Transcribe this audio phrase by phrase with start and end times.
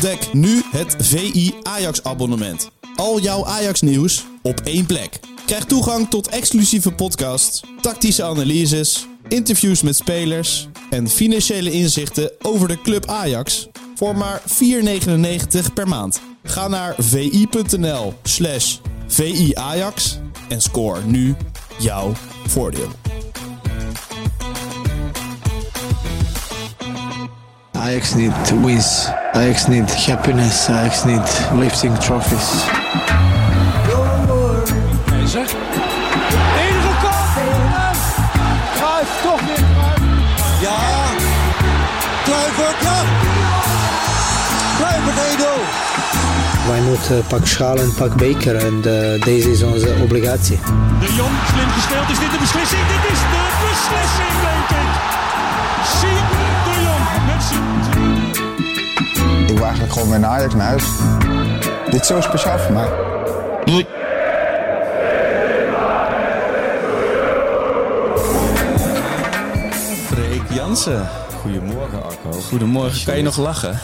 [0.00, 2.70] Ontdek nu het VI Ajax abonnement.
[2.96, 5.20] Al jouw Ajax nieuws op één plek.
[5.46, 12.80] Krijg toegang tot exclusieve podcasts, tactische analyses, interviews met spelers en financiële inzichten over de
[12.80, 16.20] club Ajax voor maar 4,99 per maand.
[16.42, 18.76] Ga naar vi.nl slash
[19.06, 21.34] viajax en score nu
[21.78, 22.12] jouw
[22.46, 22.88] voordeel.
[27.80, 29.08] Ajax need wins.
[29.32, 30.68] Ajax need happiness.
[30.68, 32.64] Ajax need lifting trophies.
[35.06, 35.46] Keizer.
[38.76, 39.64] Cruijff toch weer.
[40.60, 40.78] Ja.
[42.24, 43.02] Kluivert, ja.
[44.76, 46.68] Kluivert 1-0.
[46.68, 50.58] Wij moeten pak schaal en pak beker en eh, deze is onze obligatie.
[51.00, 52.10] De Jong, slim gespeeld.
[52.10, 52.82] Is dit de beslissing?
[52.86, 53.20] Dit is
[59.90, 60.84] Ik gewoon weer naar Ajax naar huis.
[61.90, 62.88] Dit is zo speciaal voor mij.
[70.06, 71.08] Freek Jansen.
[71.40, 72.30] Goedemorgen, Arco.
[72.48, 73.78] Goedemorgen, kan je nog lachen?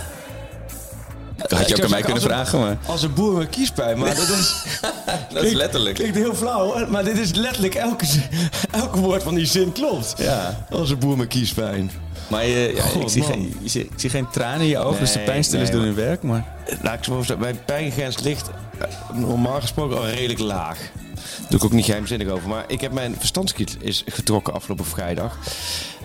[1.37, 2.77] Dat had je ook aan mij kunnen vragen, maar...
[2.87, 4.65] Als een boer met kiespijn, maar dat is...
[5.35, 5.95] Dat is letterlijk.
[5.95, 8.23] Klinkt heel flauw, maar dit is letterlijk elke, zin-
[8.83, 10.15] elke woord van die zin klopt.
[10.17, 10.67] Ja.
[10.71, 11.91] Als een boer met kiespijn.
[12.29, 15.19] Maar je, ja, ik, zie geen, ik zie geen tranen in je ogen, dus de
[15.19, 16.23] pijnstillers nee, doen hun werk.
[16.23, 20.79] Maar Laat ik zo mijn pijngrens ligt eh, normaal gesproken al redelijk laag.
[21.15, 22.49] Daar doe ik ook niet geheimzinnig over.
[22.49, 25.39] Maar ik heb mijn verstandskiet is getrokken afgelopen vrijdag.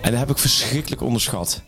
[0.00, 1.62] En dat heb ik verschrikkelijk onderschat.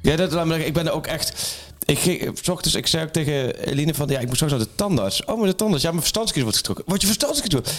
[0.00, 1.58] Ja, dat, laat me zeggen, ik ben er ook echt...
[1.84, 4.08] Ik, ging, s ochtends, ik zei ook tegen Eline van...
[4.08, 5.24] Ja, ik moet straks naar de tandarts.
[5.24, 5.82] Oh, maar de tandarts.
[5.82, 6.84] Ja, mijn verstandskiet wordt getrokken.
[6.86, 7.72] Wordt je verstandskiet getrokken?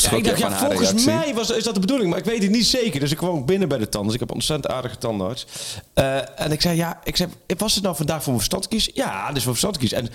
[0.00, 1.06] Ja, schrok ik dacht, ja, volgens reactie.
[1.06, 3.00] mij was, is dat de bedoeling, maar ik weet het niet zeker.
[3.00, 4.14] Dus ik kwam binnen bij de tandarts.
[4.14, 5.46] Ik heb een ontzettend aardige tandarts.
[5.94, 8.90] Eh, en ik zei, ja, ik zei, was het nou vandaag voor mijn verstandskies?
[8.94, 9.92] Ja, is voor verstandskies.
[9.92, 10.08] En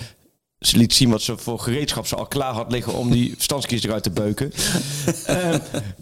[0.60, 3.84] ze liet zien wat ze voor gereedschap ze al klaar had liggen om die verstandskies
[3.84, 4.54] eruit te beuken.
[5.26, 5.60] Ehm,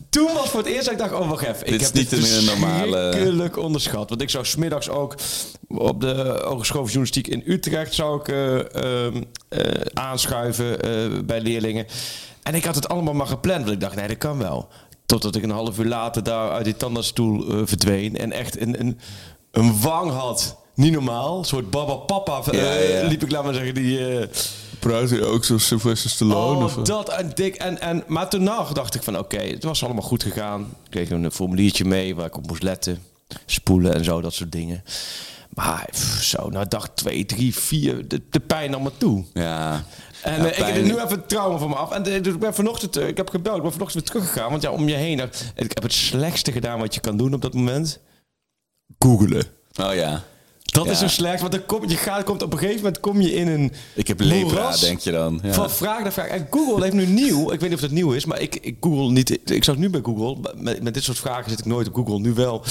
[0.09, 1.65] toen was voor het eerst dat ik dacht, oh wacht even.
[1.65, 4.09] Dit ik is heb niet dit een normale- verschrikkelijk onderschat.
[4.09, 5.15] Want ik zou smiddags ook
[5.67, 11.85] op de Hogeschool Journalistiek in Utrecht zou ik eh, ehm, eh, aanschuiven bij leerlingen.
[12.45, 14.67] En ik had het allemaal maar gepland, want ik dacht, nee, dat kan wel.
[15.05, 18.79] Totdat ik een half uur later daar uit die tandartsstoel eh, verdween en echt een,
[18.79, 18.99] een,
[19.51, 20.57] een wang had.
[20.75, 21.37] Niet normaal.
[21.37, 23.07] Een soort baba papa eh, Ja, ja.
[23.07, 24.17] liep ik, laat maar zeggen, die...
[24.19, 24.27] eh,
[24.79, 26.65] Praat ook zo Sylvester Stallone?
[26.65, 27.55] Oh, dat en dik.
[27.55, 30.61] En, en, maar toen dacht ik van oké, het was allemaal goed gegaan.
[30.61, 32.99] Ik kreeg een formuliertje mee waar ik op moest letten.
[33.45, 34.83] Spoelen en zo, dat soort dingen.
[35.55, 39.23] Maar pff, zo, na dag 2, 3, 4, de, de pijn nam me toe.
[39.33, 39.83] Ja.
[40.23, 41.91] En Ja, eh, ik heb er nu even het trauma van me af.
[41.91, 44.49] En eh, dus ik ben vanochtend, eh, ik heb gebeld, ik ben vanochtend weer teruggegaan.
[44.49, 45.19] Want ja, om je heen,
[45.55, 47.99] ik heb het slechtste gedaan wat je kan doen op dat moment.
[48.99, 49.43] Googelen.
[49.81, 50.23] Oh ja.
[50.63, 50.91] Dat Ja.
[50.91, 53.33] is zo slecht, want dan kom, je gaat, komt op een gegeven moment kom je
[53.33, 55.39] in een Ik heb lepra, denk je dan.
[55.43, 55.53] Ja.
[55.53, 56.27] Van vraag naar vraag.
[56.27, 58.77] En Google heeft nu nieuw, ik weet niet of dat nieuw is, maar ik, ik
[58.81, 59.49] Google niet.
[59.51, 62.19] Ik zat nu bij Google, met, met dit soort vragen zit ik nooit op Google,
[62.19, 62.63] nu wel.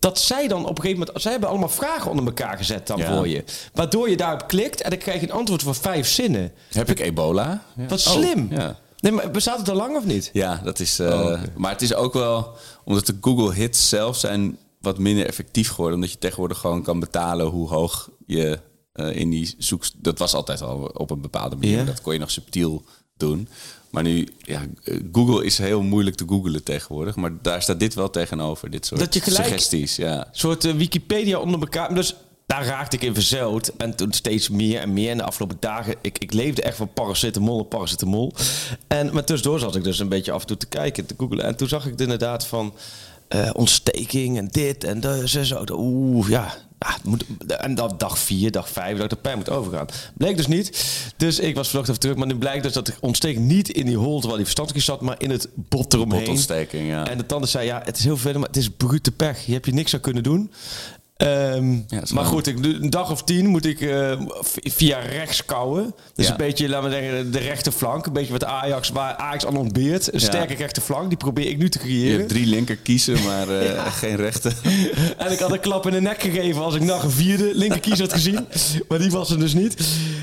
[0.00, 2.98] Dat zij dan op een gegeven moment, zij hebben allemaal vragen onder elkaar gezet dan
[2.98, 3.16] Ja.
[3.16, 3.44] voor je.
[3.74, 6.52] Waardoor je daarop klikt en dan krijg je een antwoord van vijf zinnen.
[6.72, 7.62] Heb ik ebola?
[7.76, 7.86] Ja.
[7.86, 8.48] Wat Oh, slim.
[8.50, 8.78] ja.
[8.98, 10.30] Nee, maar bestaat het al lang of niet?
[10.32, 10.98] Ja, dat is.
[10.98, 11.40] eh, Oh.
[11.56, 12.52] Maar het is ook wel
[12.84, 17.00] omdat de Google hits zelf zijn wat minder effectief geworden, omdat je tegenwoordig gewoon kan
[17.00, 18.58] betalen hoe hoog je
[18.92, 19.84] eh, in die zoek.
[19.96, 21.84] Dat was altijd al op een bepaalde manier.
[21.86, 22.84] Dat kon je nog subtiel
[23.16, 23.48] doen.
[23.90, 24.60] Maar nu, ja,
[25.12, 27.16] Google is heel moeilijk te googlen tegenwoordig.
[27.16, 28.70] Maar daar staat dit wel tegenover.
[28.70, 29.96] Dit soort Dat je gelijk- suggesties.
[29.96, 30.16] Ja.
[30.18, 31.94] Een soort eh, Wikipedia onder elkaar.
[31.94, 32.14] Dus
[32.46, 33.76] daar raakte ik in verzeild.
[33.76, 35.10] En toen steeds meer en meer.
[35.10, 38.32] En de afgelopen dagen, ik, ik leefde echt van paracetamol en paracetamol.
[38.86, 41.44] En, maar tussendoor zat ik dus een beetje af en toe te kijken, te googlen.
[41.44, 42.74] En toen zag ik het inderdaad van
[43.28, 45.34] eh, ontsteking en dit en dat.
[45.34, 45.64] en Zo.
[45.72, 46.54] Oeh, ja.
[46.82, 49.86] Ah, het moet, en dan dag vier, dag vijf, dat ik de pijn moet overgaan.
[50.14, 50.84] Bleek dus niet.
[51.16, 52.16] Dus ik was vanochtend even terug.
[52.16, 55.00] Maar nu blijkt dus dat de ontsteking niet in die holte waar die verstandskies zat,
[55.00, 56.20] maar in het bot eromheen.
[56.20, 57.06] Botontsteking, ja.
[57.06, 59.46] En de tanden zei, ja, het is heel vervelend, maar het is brute pech.
[59.46, 60.50] Je hebt je niks aan kunnen doen.
[61.20, 64.20] Ehm, Ja, maar goed, ik, een dag of tien moet ik eh,
[64.62, 65.94] via rechts kouwen.
[66.14, 66.30] Dus Ja.
[66.32, 68.06] een beetje, laten we zeggen, de rechterflank.
[68.06, 70.06] Een beetje wat Ajax, waar Ajax aan ontbeert.
[70.12, 70.26] Een Ja.
[70.26, 72.16] sterke rechterflank, die probeer ik nu te Je creëren.
[72.18, 74.52] hebt drie linker kiezen, maar eh, geen rechter.
[75.18, 77.98] En ik had een klap in de nek gegeven als ik nog een vierde linkerkies
[78.00, 78.46] had gezien.
[78.88, 79.76] Maar die was er dus niet.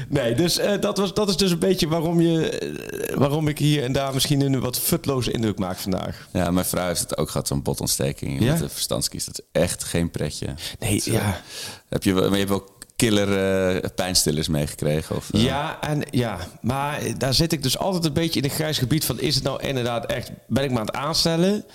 [0.10, 3.84] Nee, dus eh, dat, was, dat is dus een beetje waarom, je, waarom ik hier
[3.84, 6.28] en daar misschien een wat futloze indruk maak vandaag.
[6.34, 8.40] Ja, mijn vrouw heeft het ook gehad, zo'n botontsteking.
[8.44, 8.52] Ja?
[8.52, 9.26] Met de verstandskies.
[9.26, 10.48] Dat is echt geen pretje.
[10.80, 11.42] Nee, Dat, eh, ja.
[11.90, 13.38] Heb je, wel- maar je hebt wel killer
[13.76, 15.16] eh, pijnstillers meegekregen?
[15.16, 15.44] Of, eh?
[15.44, 19.06] Ja, en ja, maar daar zit ik dus altijd een beetje in een grijs gebied
[19.06, 19.20] van...
[19.20, 21.66] is het nou inderdaad echt, ben ik me aan het aanstellen...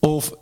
[0.00, 0.32] of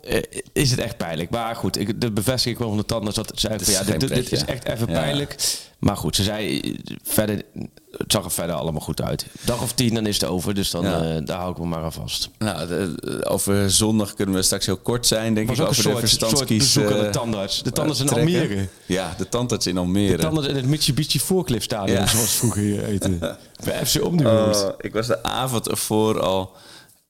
[0.53, 1.29] is het echt pijnlijk?
[1.29, 3.53] Maar goed, ik, de bevestiging kwam van de tandarts dat het zei...
[3.53, 4.93] Het van, ja, dit, dit is echt even Ja.
[4.99, 5.35] pijnlijk.
[5.79, 7.41] Maar goed, ze zei verder,
[7.97, 9.25] het zag er verder allemaal goed uit.
[9.45, 10.53] Dag of tien, dan is het over.
[10.53, 11.01] Dus dan, Ja.
[11.15, 12.29] eh, daar hou ik me maar aan vast.
[12.37, 15.63] Nou, de- over zondag kunnen we straks heel kort zijn, denk was ik.
[15.63, 16.73] ook een over soort, de soort verstandskies.
[16.73, 17.63] bezoek aan de eh, tandarts.
[17.63, 18.39] De tandarts in trekken.
[18.39, 18.67] Almere.
[18.85, 20.15] Ja, de tandarts in Almere.
[20.15, 22.07] De tandarts in het Mitsubishi Forklift Stadion, Ja.
[22.07, 23.19] zoals vroeger hier eten.
[23.65, 24.63] Bij FC Omni geweest.
[24.63, 26.51] Oh, ik was de avond ervoor al...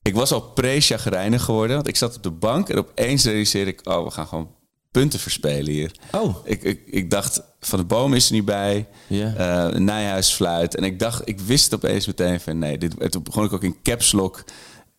[0.01, 1.75] Ik was al pre-chagrijnig geworden.
[1.75, 3.79] Want ik zat op de bank en opeens realiseerde ik...
[3.87, 4.49] Oh, we gaan gewoon
[4.91, 5.91] punten verspelen hier.
[6.11, 6.35] Oh.
[6.43, 8.87] Ik, ik, ik dacht, Van de Boom is er niet bij.
[9.07, 9.33] Ja.
[9.33, 10.75] Eh, Nijhuis fluit.
[10.75, 12.59] En ik dacht, ik wist opeens meteen van...
[12.59, 14.43] Nee, dit, en toen begon ik ook in caps lock...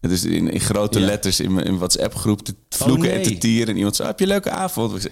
[0.00, 3.24] Dus in, in grote letters in mijn in WhatsApp-groep te vloeken en nee.
[3.24, 3.68] te tieren.
[3.68, 5.08] En iemand zei, heb je een leuke avond?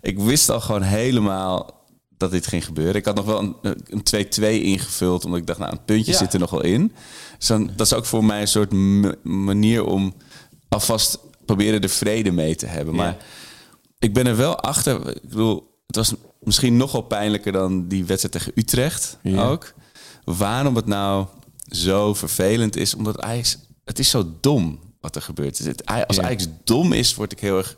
[0.00, 1.80] Ik wist al gewoon helemaal
[2.16, 2.94] dat dit ging gebeuren.
[2.94, 3.56] Ik had nog wel een,
[3.88, 6.18] een 2-2 ingevuld, omdat ik dacht, nou, een puntje Ja.
[6.18, 6.92] zit er nog wel in.
[7.38, 8.72] Dus dan, dat is ook voor mij een soort
[9.22, 10.14] manier om
[10.68, 12.94] alvast proberen de vrede mee te hebben.
[12.94, 13.16] Maar.
[14.02, 15.14] Ik ben er wel achter.
[15.16, 19.48] Ik bedoel, het was misschien nog wel pijnlijker dan die wedstrijd tegen Utrecht Ja.
[19.48, 19.72] ook.
[20.24, 21.26] Waarom het nou
[21.68, 25.84] zo vervelend is, omdat Ajax, het is zo dom wat er gebeurt.
[26.06, 26.22] Als Ja.
[26.22, 27.76] Ajax dom is, word ik heel erg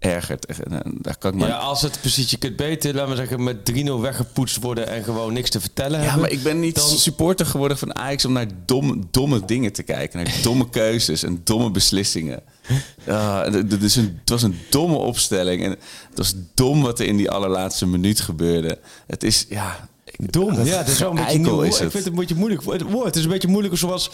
[0.00, 0.46] geërgerd.
[0.46, 3.16] En, eh, Daar kan ik maar Ja, als het precies, je kunt beter, laten we
[3.16, 6.20] zeggen, met 3-0 weggepoetst worden en gewoon niks te vertellen Ja, hebben.
[6.20, 9.82] maar ik ben niet Dan- supporter geworden van Ajax om naar domme, domme dingen te
[9.82, 10.24] kijken.
[10.24, 12.42] Naar domme keuzes en domme beslissingen.
[13.04, 15.64] Het is een, het was een domme opstelling.
[15.64, 18.78] En het was dom wat er in die allerlaatste minuut gebeurde.
[19.06, 19.88] Het is, ja...
[20.16, 20.64] Dom.
[20.64, 22.62] Ja, het is wel een beetje is Ik vind het een beetje moeilijk.
[22.64, 24.10] Het woord het is een beetje moeilijker zoals...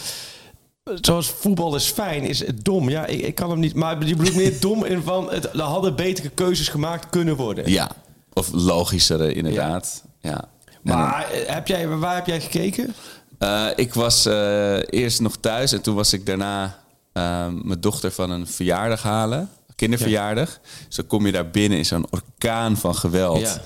[1.01, 2.89] Zoals voetbal is fijn, is het dom.
[2.89, 3.75] Ja, ik, ik kan hem niet...
[3.75, 5.33] Maar je bedoelt meer dom in van...
[5.33, 7.71] Het, er hadden betere keuzes gemaakt kunnen worden.
[7.71, 7.91] Ja,
[8.33, 10.05] of logischere inderdaad.
[10.21, 10.49] Ja.
[10.83, 12.95] Maar eh, heb jij, waar heb jij gekeken?
[13.43, 16.79] Eh, ik was eh, eerst nog thuis en toen was ik daarna
[17.13, 19.51] eh, mijn dochter van een verjaardag halen.
[19.77, 20.59] Kinderverjaardag.
[20.87, 23.41] Dus dan kom je daar binnen in zo'n orkaan van geweld.
[23.41, 23.61] Ja.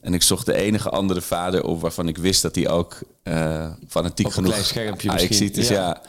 [0.00, 2.98] En ik zocht de enige andere vader op waarvan ik wist dat hij ook
[3.88, 5.56] fanatiek Op een genoeg klein schermpje Ajax misschien, ziet.
[5.56, 5.74] Dus ja.
[5.74, 6.00] ja.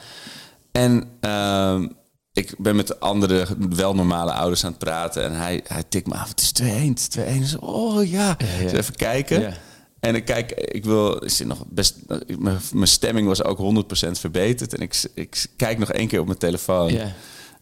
[0.72, 1.88] En ehm,
[2.34, 5.24] ik ben met de andere wel normale ouders aan het praten.
[5.24, 6.30] En hij, hij tikt me af.
[6.30, 6.66] Het is 2-1.
[6.66, 7.40] Het is 2-1.
[7.40, 8.38] Dus, oh ja.
[8.58, 8.64] ja.
[8.64, 9.42] Dus even kijken.
[9.42, 9.54] Ja.
[10.00, 11.96] En ik kijk, ik wil, is er nog best,
[12.38, 13.58] mijn, mijn stemming was ook
[14.08, 14.74] 100% verbeterd.
[14.74, 16.94] En ik, ik kijk nog één keer op mijn telefoon.
[16.94, 17.14] Ja.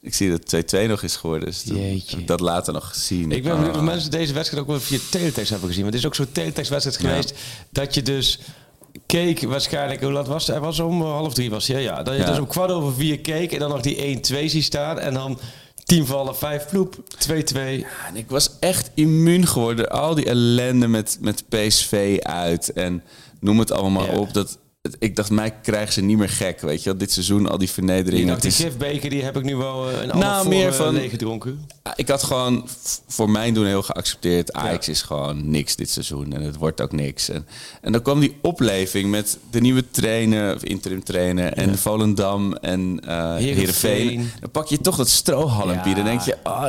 [0.02, 1.48] Ik zie dat 2-2 nog is geworden.
[1.48, 2.24] Dus dat- Jeetje.
[2.26, 3.32] dat later nog zien.
[3.32, 3.80] Ik ben benieuwd Ah.
[3.80, 5.84] of mensen deze wedstrijd ook wel via teletext hebben gezien.
[5.84, 7.34] Want het is ook zo'n teletextwedstrijd geweest
[7.72, 8.40] dat je dus
[9.06, 10.02] keek waarschijnlijk...
[10.04, 10.56] Hoe laat was het?
[10.56, 12.04] Hij was om half drie was hij, ja, ja.
[12.04, 12.26] Dat je Ja.
[12.26, 15.00] dus om kwart over vier keek en dan nog die 1-2 ziet staan.
[15.00, 15.40] En dan
[15.84, 16.96] tien vallen, vijf ploep,
[17.28, 17.58] 2-2.
[18.08, 19.90] En ik was echt immuun geworden.
[19.90, 23.04] Al die ellende met, met PSV uit en
[23.40, 24.12] noem het allemaal Ja.
[24.18, 24.34] op.
[24.34, 24.58] Dat,
[25.00, 26.62] ik dacht, mij krijgen ze niet meer gek.
[26.62, 28.28] Weet je dit seizoen al die Ik vernederingen.
[28.28, 31.66] dacht, die gifbeker die heb ik nu wel eh, een Nou, half meer van- leeggedronken.
[31.96, 32.68] Ik had gewoon
[33.08, 34.54] voor mijn doen heel geaccepteerd.
[34.54, 37.30] Ajax is gewoon niks dit seizoen en het wordt ook niks.
[37.30, 37.48] En,
[37.82, 43.00] en dan kwam die opleving met de nieuwe trainer, of interim trainer, en Volendam en
[43.06, 44.32] eh Heerenveen.
[44.40, 45.90] Dan pak je toch dat strohalmpje.
[45.90, 45.96] Ja.
[45.96, 46.64] Dan denk je, ah,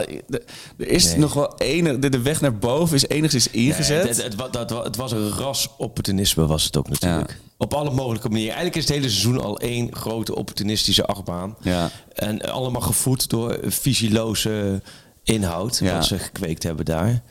[0.78, 4.04] er is nog wel enig, de, de weg naar boven is enigszins ingezet.
[4.18, 7.36] Nee, het, het was een ras opportunisme was het ook natuurlijk.
[7.62, 8.54] Op alle mogelijke manieren.
[8.54, 11.56] Eigenlijk is het hele seizoen al één grote opportunistische achtbaan.
[11.60, 11.90] Ja.
[12.14, 14.82] En allemaal gevoed door visieloze
[15.24, 15.78] inhoud.
[15.82, 15.94] Ja.
[15.94, 17.22] Wat ze gekweekt hebben daar.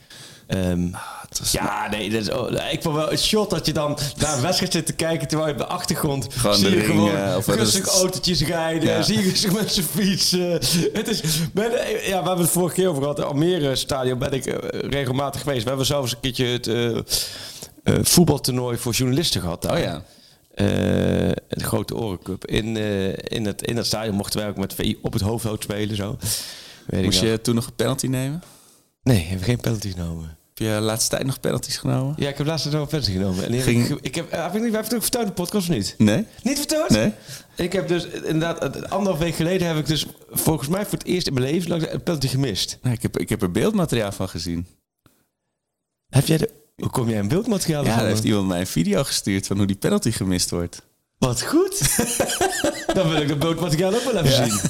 [0.46, 0.88] Ehm,
[1.52, 4.42] ja, nee, dat is, oh, ik vond wel het shot dat je dan naar een
[4.42, 7.16] wedstrijd zit te kijken terwijl je op de achtergrond Gewoon zie de je ring, gewoon
[7.16, 7.94] eh, of wat is rustig het?
[8.02, 9.02] autootjes rijden, Ja.
[9.02, 10.50] zie je rustig mensen fietsen.
[10.92, 11.20] Het is,
[11.52, 13.24] ben, ja, we hebben het vorige keer over gehad.
[13.24, 15.62] Almere Stadion ben ik eh, regelmatig geweest.
[15.62, 19.76] We hebben zelfs een keertje het eh, eh, voetbaltoernooi voor journalisten gehad daar.
[19.76, 20.02] Oh ja.
[20.60, 20.66] Eh,
[21.48, 22.46] de grote Orencup.
[22.46, 25.62] In, eh, in, het, in het stadion mochten wij ook met VI op het hoofdhout
[25.62, 25.96] spelen.
[25.96, 26.16] Zo.
[26.86, 28.42] Weet Moest je toen nog een penalty nemen?
[29.02, 30.24] Nee, heb ik geen penalty genomen.
[30.24, 32.14] Heb je de laatste tijd nog penalties genomen?
[32.18, 33.44] Ja, ik heb laatst nog een penalty genomen.
[33.44, 35.34] En Ging- ik, ik heb, eh, heb ik niet, heb het ook verteld in de
[35.34, 35.94] podcast of niet?
[35.98, 36.26] Nee?
[36.42, 36.88] Niet verteld?
[36.88, 37.12] Nee?
[37.56, 41.26] Ik heb dus inderdaad, anderhalf week geleden heb ik dus volgens mij voor het eerst
[41.26, 42.78] in mijn leven lang een penalty gemist.
[42.82, 44.66] Nee, ik, heb, ik heb er beeldmateriaal van gezien.
[46.08, 46.59] Heb jij de...
[46.80, 49.66] Hoe kom jij in beeldmateriaal Ja, daar heeft iemand mij een video gestuurd van hoe
[49.66, 50.82] die penalty gemist wordt.
[51.18, 51.96] Wat goed.
[52.94, 54.60] Dan wil ik de beeldmateriaal ook wel even zien.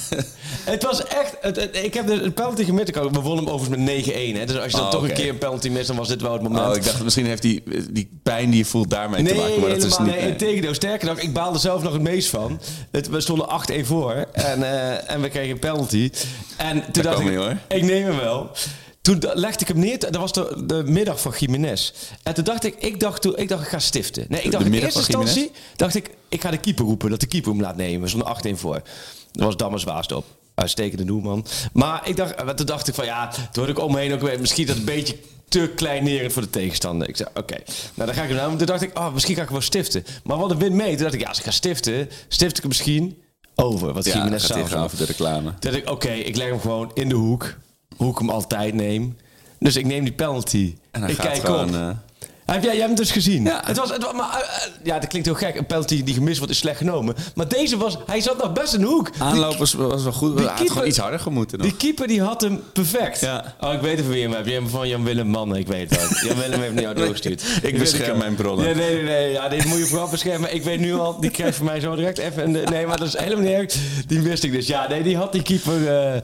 [0.64, 1.36] Het was echt...
[1.40, 2.88] Het, het- ik heb een penalty gemist.
[2.88, 4.38] Ik had- We wonnen hem overigens met 9-1.
[4.38, 4.46] Hè.
[4.46, 6.32] Dus als je dan Oh, toch een keer een penalty mist, dan was dit wel
[6.32, 6.66] het moment.
[6.68, 9.60] Oh, ik dacht misschien heeft die, die pijn die je voelt daarmee Nee, te maken.
[9.60, 10.06] Maar dat is niet.
[10.08, 10.28] nee.
[10.28, 12.60] Integendeel, sterker nog, ik baalde zelf nog het meest van.
[12.90, 16.10] Het, we stonden 8-1 voor en, eh, en we kregen een penalty.
[16.56, 17.56] En toen dacht kwam ik, hoor.
[17.68, 18.50] ik neem hem wel.
[19.02, 19.98] Toen legde ik hem neer.
[19.98, 21.92] Dat was de, de middag van Jiménez.
[22.22, 24.24] En toen dacht ik, ik dacht, toen, ik dacht, ik ga stiften.
[24.28, 27.10] Nee, ik dacht in eerste instantie, dacht ik, ik ga de keeper roepen.
[27.10, 28.00] Dat de keeper hem laat nemen.
[28.00, 28.82] We stonden 8-1 voor.
[29.32, 30.24] Dat was Dammers op.
[30.54, 31.46] Uitstekende doelman.
[31.72, 34.12] Maar ik dacht, eh, toen dacht ik van ja, toen had ik om me heen
[34.12, 35.16] ook weer, misschien dat een beetje
[35.48, 37.08] te kleinerend voor de tegenstander.
[37.08, 37.56] Ik zei, oké.
[37.94, 38.56] Nou, dan ga ik hem nou.
[38.56, 40.04] Toen dacht ik, oh, misschien ga ik wel stiften.
[40.24, 40.94] Maar wat een win mee.
[40.94, 43.22] Toen dacht ik, ja, als ik ga stiften, stift ik hem misschien
[43.54, 43.92] over.
[43.92, 44.74] Wat Ja, Jiménez doet.
[44.74, 45.50] over de reclame.
[45.58, 47.54] Toen dacht ik, oké, ik leg hem gewoon in de hoek.
[48.00, 49.16] Hoe ik hem altijd neem.
[49.58, 50.74] Dus ik neem die penalty.
[50.90, 51.68] En hij ik kijk gewoon...
[51.68, 51.74] op.
[51.74, 51.88] eh,
[52.44, 53.44] Heb jij, jij hebt hem dus gezien?
[53.44, 53.62] Ja.
[53.64, 55.56] Het was, het was, maar, eh, eh, ja, dat klinkt heel gek.
[55.56, 57.14] Een penalty die gemist wordt is slecht genomen.
[57.34, 57.96] Maar deze was...
[58.06, 59.10] Hij zat nog best in de hoek.
[59.18, 60.36] Aanloop was, was wel goed.
[60.36, 61.66] die had keeper- gewoon iets harder gemoeten nog.
[61.66, 63.20] Die keeper die had hem perfect.
[63.20, 63.54] Ja.
[63.60, 64.46] Oh, ik weet even wie hem hebt.
[64.46, 66.20] Je hebt hem van Jan Willem Mannen, ik weet het.
[66.26, 67.42] Jan Willem heeft niet jou doorgestuurd.
[67.62, 68.64] Ik bescherm mijn bronnen.
[68.64, 69.04] Nee, nee, nee.
[69.04, 69.32] nee.
[69.32, 70.54] Ja, dit moet je vooral beschermen.
[70.54, 72.50] Ik weet nu al, die krijgt van mij zo direct even...
[72.50, 73.74] nee, maar dat is helemaal niet erg.
[74.06, 74.66] Die wist ik dus.
[74.66, 76.22] Ja, nee, die had die keeper...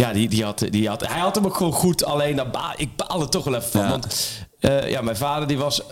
[0.00, 2.04] ja, die, die had, die had, hij had hem ook gewoon goed.
[2.04, 3.80] Alleen, daar ba- ik baal er toch wel even van.
[3.80, 3.88] Ja.
[3.88, 4.06] Want
[4.60, 5.82] eh, ja, mijn vader die was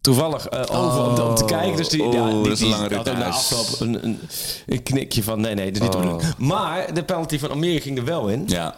[0.00, 1.76] toevallig eh, over om, te- om te kijken.
[1.76, 4.20] Dus die, Oh, ja, die, dat een die rit had ook na afloop een, een,
[4.66, 5.40] een knikje van...
[5.40, 6.22] Nee, nee, dat is niet de Oh.
[6.38, 8.44] Maar de penalty van Almere ging er wel in.
[8.46, 8.74] Ja.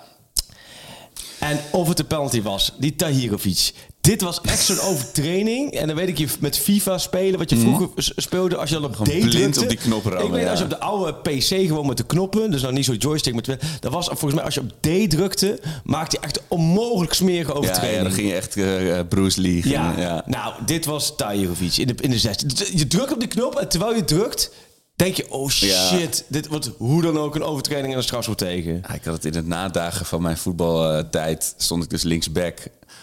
[1.39, 3.73] En of het een penalty was, die Tahirovic.
[4.03, 5.73] Dit was echt zo'n overtraining.
[5.73, 8.75] En dan weet ik je met FIFA spelen, wat je vroeger s- speelde als je
[8.75, 9.07] dan op D Mhm.
[9.07, 9.61] blind drukte.
[9.61, 12.07] op die knop rammen, Ik weet als je op de oude PC gewoon met de
[12.07, 13.47] knoppen, dus nou niet zo joystick met
[13.81, 17.51] dat was volgens mij als je op D drukte, maakte je echt een onmogelijk smerige
[17.51, 17.97] Ja, overtraining.
[17.97, 19.69] ja, dan ging je echt eh, eh, Bruce Lee.
[19.69, 20.23] Ja, ging- ja.
[20.27, 22.47] nou, dit was Tahirovic in de, in de zesde.
[22.75, 24.51] Je drukt op die knop en terwijl je drukt,
[24.97, 25.89] denk je, oh Ja.
[25.89, 28.73] shit, dit wordt hoe dan ook een overtreding en een strafschop tegen.
[28.89, 32.59] Ja, ik had het in het nadagen van mijn voetbaltijd stond ik dus linksback.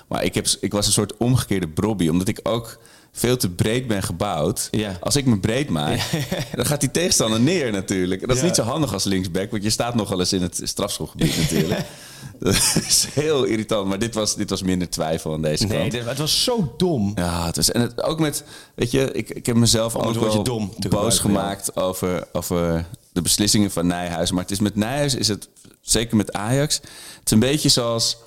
[0.09, 2.79] Maar ik, heb, ik was een soort omgekeerde Brobby, omdat ik ook
[3.11, 4.67] veel te breed ben gebouwd.
[4.71, 4.97] Ja.
[5.01, 5.99] Als ik me breed maak,
[6.55, 8.21] dan gaat die tegenstander neer natuurlijk.
[8.21, 8.45] Dat is Ja.
[8.45, 11.79] niet zo handig als linksback, want je staat nogal eens in het strafschopgebied natuurlijk.
[12.39, 12.53] Dat
[12.87, 15.91] is heel irritant, maar dit was, dit was minder twijfel aan deze Nee, kant.
[15.91, 17.11] dit- het was zo dom.
[17.15, 18.43] Ja, het was, en het, ook met,
[18.75, 23.71] weet je, ik, ik heb mezelf ook wel dom boos gemaakt over, over de beslissingen
[23.71, 24.31] van Nijhuis.
[24.31, 25.49] Maar het is met Nijhuis, is het,
[25.81, 26.85] zeker met Ajax, het
[27.25, 28.17] is een beetje zoals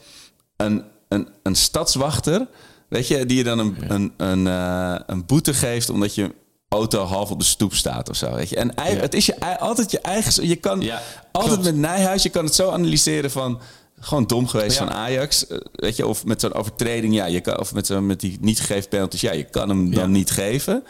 [0.57, 2.47] een, een, een stadswachter,
[2.89, 6.35] weet je, die je dan een, een, een, eh, een boete geeft omdat je
[6.69, 8.57] auto half op de stoep staat of zo, weet je.
[8.57, 11.03] En ei- het is je, altijd je eigen, je kan Ja,
[11.33, 11.69] altijd klopt.
[11.71, 13.61] met Nijhuis, je kan het zo analyseren van
[14.01, 14.85] gewoon dom geweest Ja.
[14.87, 18.07] van Ajax, eh, weet je, of met zo'n overtreding, ja, je kan, of met, zo'n
[18.07, 20.85] met die niet gegeven penalties, ja, je kan hem dan niet geven.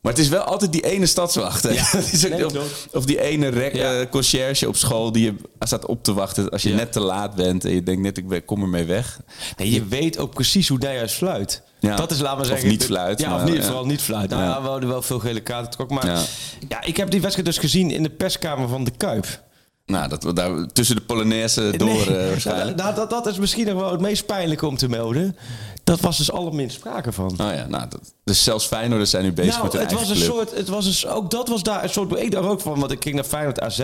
[0.00, 1.72] Maar het is wel altijd die ene stadswachter.
[1.72, 1.88] Ja.
[2.28, 4.00] Nee, of, of die ene rek, Ja.
[4.00, 6.76] eh, conciërge op school die je staat op te wachten als je Ja.
[6.76, 9.20] net te laat bent en je denkt net ik kom ermee weg.
[9.56, 11.62] Nee, je weet ook precies hoe Nijhuis fluit.
[11.80, 11.96] Ja.
[11.96, 12.68] Dat is, laten we Of zeggen...
[12.68, 14.30] niet de- fluit, Ja, of maar, niet, vooral niet fluit.
[14.30, 15.96] Nou we hadden wel veel gele kaarten getrokken.
[15.96, 16.22] Maar ja.
[16.68, 16.82] Ja.
[16.82, 19.42] ik heb die wedstrijd dus gezien in de perskamer van de Kuip.
[19.90, 22.76] Nou, dat we daar tussen de Polonaise door Nee, eh, waarschijnlijk.
[22.76, 25.36] Nou, dat, dat is misschien nog wel het meest pijnlijke om te melden.
[25.84, 27.30] Dat was dus allerminst sprake van.
[27.30, 30.08] Oh ja, nou, dat, dus zelfs Feyenoorders zijn nu bezig nou, met hun het was
[30.08, 30.26] een club.
[30.26, 32.92] soort, het was een, ook dat was daar een soort, ik dacht ook van, want
[32.92, 33.80] ik ging naar Feyenoord AZ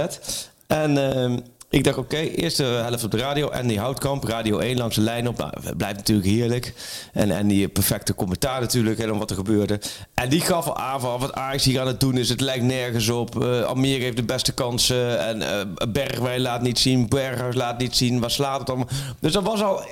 [0.66, 3.48] en ehm, ik dacht oké, eerste helft op de radio.
[3.48, 6.74] En die houtkamp, radio 1 langs de lijn op, nou, blijft natuurlijk heerlijk.
[7.12, 9.80] En, en die perfecte commentaar natuurlijk en wat er gebeurde.
[10.14, 12.64] En die gaf al aan van wat Ajax hier aan het doen is, het lijkt
[12.64, 15.20] nergens op, Eh Almere heeft de beste kansen.
[15.26, 18.88] En eh Bergwijn laat niet zien, Berghuis laat niet zien, waar slaat het allemaal,
[19.20, 19.82] dus dat was al,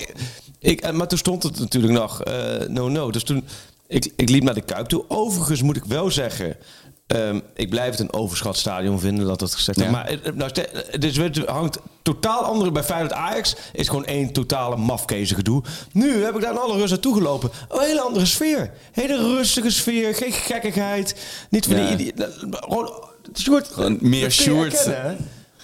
[0.59, 3.45] ik, maar toen stond het natuurlijk nog eh, no no, dus toen
[3.87, 5.04] ik, ik liep naar de Kuip toe.
[5.09, 6.57] Overigens moet ik wel zeggen...
[7.06, 9.90] ehm, ik blijf het een overschat stadion vinden, dat dat gezegd Ja.
[9.90, 10.50] Maar het, het- nou,
[10.90, 13.54] het is- het hangt totaal andere bij Feyenoord Ajax.
[13.73, 15.62] Is gewoon één totale mafkezen gedoe.
[15.92, 17.50] Nu heb ik daar in alle rust naartoe gelopen.
[17.68, 18.70] Een hele andere sfeer.
[18.92, 20.14] Hele rustige sfeer.
[20.14, 21.14] Geen gekkigheid.
[21.50, 21.94] Niet van Ja.
[21.94, 21.96] die...
[21.96, 22.12] die
[22.50, 22.92] gewoon,
[23.34, 24.88] Sjoerd, Gewoon meer Sjoerd.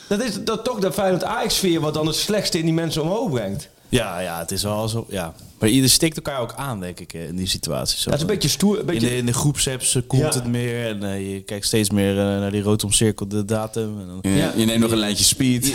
[0.09, 3.03] Dat is dat toch de Feyenoord Ajax sfeer wat dan het slechtste in die mensen
[3.03, 3.69] omhoog brengt.
[3.91, 5.07] Ja, ja, het is wel zo.
[5.09, 5.35] Ja.
[5.59, 7.99] Maar ieder stikt elkaar ook aan, denk ik, eh, in die situatie.
[7.99, 8.05] Zo.
[8.05, 8.79] Dat is een beetje stoer.
[8.79, 10.29] Een beetje, in de, in de groepsapps komt Ja.
[10.41, 14.01] het meer en eh, je kijkt steeds meer eh, naar die rood omcirkelde datum.
[14.01, 14.53] En dan, Je, Ja.
[14.57, 15.67] je neemt nog een lijntje speed.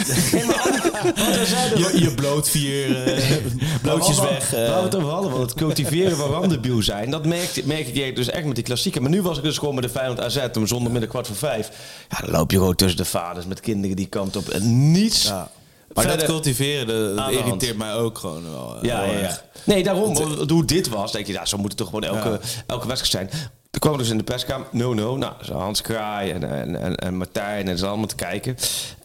[1.77, 3.35] je, je bloot vier eh,
[3.81, 4.49] blootjes weg.
[4.51, 8.15] Waar we het over hadden, want het cultiveren van randebiel zijn, dat merk, merk ik
[8.15, 9.01] dus echt met die klassieker.
[9.01, 11.69] Maar nu was ik dus gewoon met de Feyenoord AZ om zondagmiddag kwart voor vijf.
[12.09, 15.23] Ja, dan loop je gewoon tussen de vaders met kinderen die kant op en niets.
[15.23, 15.51] ja.
[15.95, 18.75] Maar dat cultiveren, dat, dat irriteert mij ook gewoon wel.
[18.77, 19.41] eh, Ja, ja.
[19.63, 20.13] Nee, daarom.
[20.13, 23.31] want Hoe dit was, denk je, ja, zo moet het toch gewoon elke, elke wedstrijd
[23.31, 23.49] zijn.
[23.71, 25.17] Toen kwam dus in de perskamer, no, no.
[25.17, 28.55] Nou, Hans Kraai en, en, en, en Martijn en ze allemaal te kijken.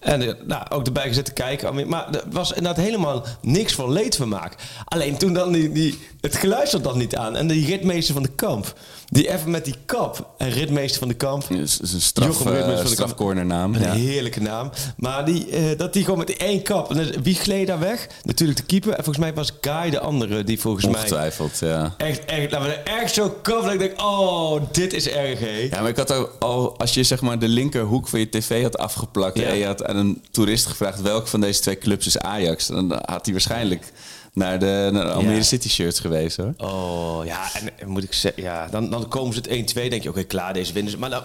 [0.00, 1.88] En eh, nou, ook erbij gezet te kijken.
[1.88, 4.54] Maar er was inderdaad helemaal niks van leedvermaak.
[4.84, 7.36] Alleen toen dan die, die, het geluid zat dan niet aan.
[7.36, 8.74] En die ritmeester van de kamp,
[9.12, 10.30] die even met die kap.
[10.38, 13.74] En ritmeester van de kamp, is is een straf, uh, van de strafcornernaam.
[13.74, 13.92] een Ja.
[13.92, 14.70] heerlijke naam.
[14.96, 16.90] Maar die, eh, dat die gewoon met die één kap.
[16.90, 18.06] En wie gleed daar weg?
[18.22, 18.90] Natuurlijk de keeper.
[18.90, 20.94] En volgens mij was Guy de andere die volgens mij...
[20.94, 21.94] Ongetwijfeld, ja.
[21.96, 25.68] Echt, echt, nou, echt zo kap dat ik denk, oh, dit is erg, hé.
[25.70, 28.62] Ja, maar ik had ook al, als je zeg maar de linkerhoek van je tv
[28.62, 29.44] had afgeplakt Ja.
[29.44, 32.90] en je had aan een toerist gevraagd welke van deze twee clubs is Ajax, dan
[33.04, 33.92] had hij waarschijnlijk
[34.32, 35.42] naar de, naar de Almere Ja.
[35.42, 36.54] City shirts geweest hoor.
[36.56, 40.08] Oh, ja, en moet ik zeggen, ja, dan, dan komen ze het 1-2, denk je,
[40.08, 40.98] oké, klaar, deze winnen ze.
[40.98, 41.22] Maar dan,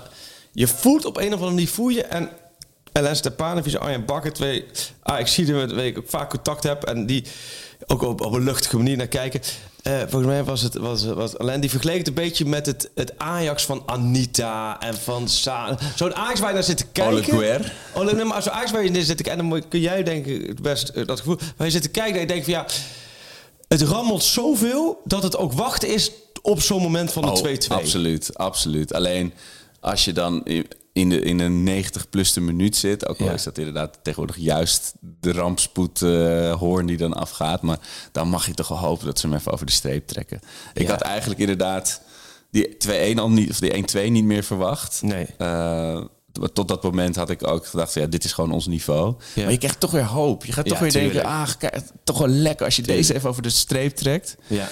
[0.52, 2.30] je voelt op een of andere manier, voel je, en
[2.92, 4.66] Ellen Stepanovic en Arjen Bakker, twee
[5.04, 7.24] Ajax-Zieden met wie ik ook vaak contact heb, en die
[7.88, 9.42] ook op, op een luchtige manier naar kijken.
[9.86, 12.90] Eh, volgens mij was het, was, was Alain, die vergeleek het een beetje met het,
[12.96, 15.78] het Ajax van Anita en van Sa.
[15.96, 17.34] Zo'n Ajax waar je naar zit te kijken.
[17.34, 17.60] Ole.
[17.94, 20.04] Ole, nee, maar zo'n Ajax waar je naar zit te kijken, en dan kun jij
[20.04, 22.54] denken het best eh, dat gevoel, waar je zit te kijken en je denkt van
[22.54, 22.66] ja,
[23.68, 26.12] het rammelt zoveel dat het ook wachten is
[26.42, 27.72] op zo'n moment van de 2-2.
[27.72, 28.94] Oh, absoluut, absoluut.
[28.94, 29.34] Alleen
[29.80, 30.44] als je dan
[30.96, 33.32] in de, in een 90 plus de minuut zit, ook al Ja.
[33.32, 37.80] is dat inderdaad tegenwoordig juist de rampspoed eh, hoorn die dan afgaat, maar
[38.12, 40.40] dan mag je toch wel hopen dat ze hem even over de streep trekken.
[40.74, 40.90] Ik Ja.
[40.92, 42.02] had eigenlijk inderdaad
[42.52, 45.02] die 2-1 al niet, of die 1-2 niet meer verwacht.
[45.02, 45.26] Nee.
[45.38, 46.02] Eh,
[46.54, 49.16] tot dat moment had ik ook gedacht, ja, dit is gewoon ons niveau.
[49.34, 49.44] Ja.
[49.44, 50.46] Maar je krijgt toch weer hoop.
[50.46, 51.48] Je gaat toch weer denken, ah,
[52.04, 54.36] toch wel lekker als je deze even over de streep trekt.
[54.48, 54.68] Ja.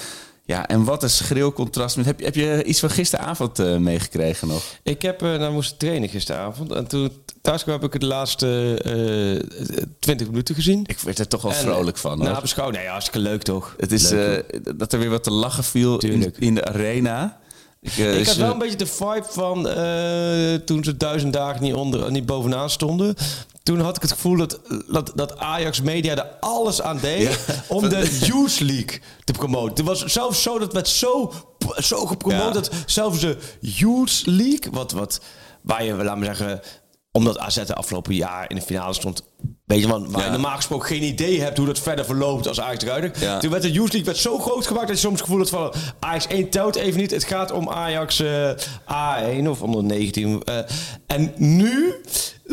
[0.46, 1.96] Ja, en wat een schril contrast.
[1.96, 4.64] Heb, je, heb je iets van gisteravond eh, meegekregen nog?
[4.84, 8.08] Ik heb uh, nou moest trainen gisteravond en toen thuis kwam heb ik het de
[8.08, 10.84] laatste eh 20 minuten gezien.
[10.86, 12.18] Ik werd er toch wel En, vrolijk van.
[12.18, 12.42] Nou, hoor.
[12.42, 13.76] beschouw, nee, hartstikke leuk toch?
[13.78, 16.00] het is Leuk, dat er weer wat te lachen viel
[16.38, 17.42] in de arena.
[17.84, 21.62] Ik, eh, Ik had wel een beetje de vibe van eh, toen ze duizend dagen
[21.63, 23.16] niet, onder, niet bovenaan stonden.
[23.63, 24.60] Toen had ik het gevoel dat,
[24.92, 27.54] dat, dat Ajax Media er alles aan deed Ja.
[27.68, 29.75] om de Youth League te promoten.
[29.75, 31.34] Het was zelfs zo dat werd zo,
[31.78, 32.52] zo gepromoot Ja.
[32.52, 35.22] dat zelfs de Youth League, wat, wat,
[35.62, 36.62] waar je, laten we zeggen,
[37.12, 39.24] omdat AZ de afgelopen jaar in de finale stond,
[39.74, 42.62] weet je, want waar je normaal gesproken geen idee hebt hoe dat verder verloopt als
[42.62, 43.20] Ajax.
[43.20, 43.39] Ja.
[43.39, 45.50] Toen werd de Youth League werd zo groot gemaakt dat je soms het gevoel had
[45.50, 47.12] van Ajax 1 telt even niet.
[47.12, 48.50] Het gaat om Ajax eh,
[49.42, 50.44] A1 of onder 19.
[50.44, 50.58] eh,
[51.08, 51.96] en nu,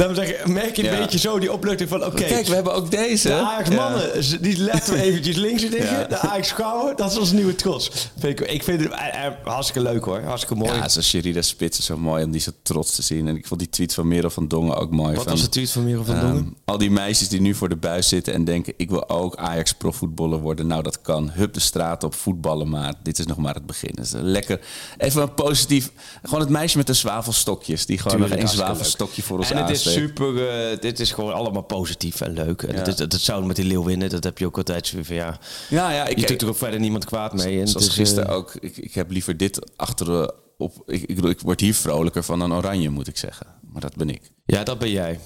[0.01, 2.25] laten we zeggen, merk je een beetje zo die opluchting van oké.
[2.25, 3.29] Kijk, we hebben ook deze.
[3.29, 6.09] de Ajax mannen, die letten we eventjes links in liggen.
[6.09, 7.91] De Ajax vrouwen, dat is onze nieuwe trots.
[8.19, 10.21] Vind ik, ik vind het eh, eh, hartstikke leuk hoor.
[10.21, 10.73] Hartstikke mooi.
[10.73, 13.29] Ja, zoals Sherida Spits is zo mooi om die zo trots te zien.
[13.29, 15.15] En ik vond die tweet van Merel van Dongen ook mooi.
[15.15, 16.57] Wat van, was de tweet van Merel van ehm, Dongen?
[16.65, 18.75] al die meisjes die nu voor de buis zitten en denken...
[18.77, 20.67] ik wil ook Ajax profvoetballer worden.
[20.67, 21.31] Nou, dat kan.
[21.31, 22.95] Hup de straat op, voetballen maar.
[23.03, 23.93] Dit is nog maar het begin.
[23.95, 24.61] Dus eh, lekker.
[24.99, 25.91] Even een positief...
[26.23, 27.87] Gewoon het meisje met de zwavelstokjes.
[27.87, 29.90] Die gewoon Tuurlijk, nog één zwavelstokje voor ons En het is aansteekt.
[29.91, 32.63] Super, eh, dit is gewoon allemaal positief en leuk.
[32.63, 32.83] En Ja.
[32.85, 35.39] dat, dat zou met die leeuw winnen, dat heb je ook altijd zo van ja.
[35.69, 36.07] Ja, ja.
[36.07, 37.61] Ik, Je doet er ook verder niemand kwaad mee.
[37.61, 38.55] En Zoals is, gisteren eh, ook.
[38.61, 40.35] Ik, ik heb liever dit achter de...
[40.59, 43.47] Op, ik, ik, ik word hier vrolijker van dan oranje, moet ik zeggen.
[43.73, 44.21] Maar dat ben ik.
[44.47, 45.21] Ja, dat ben jij.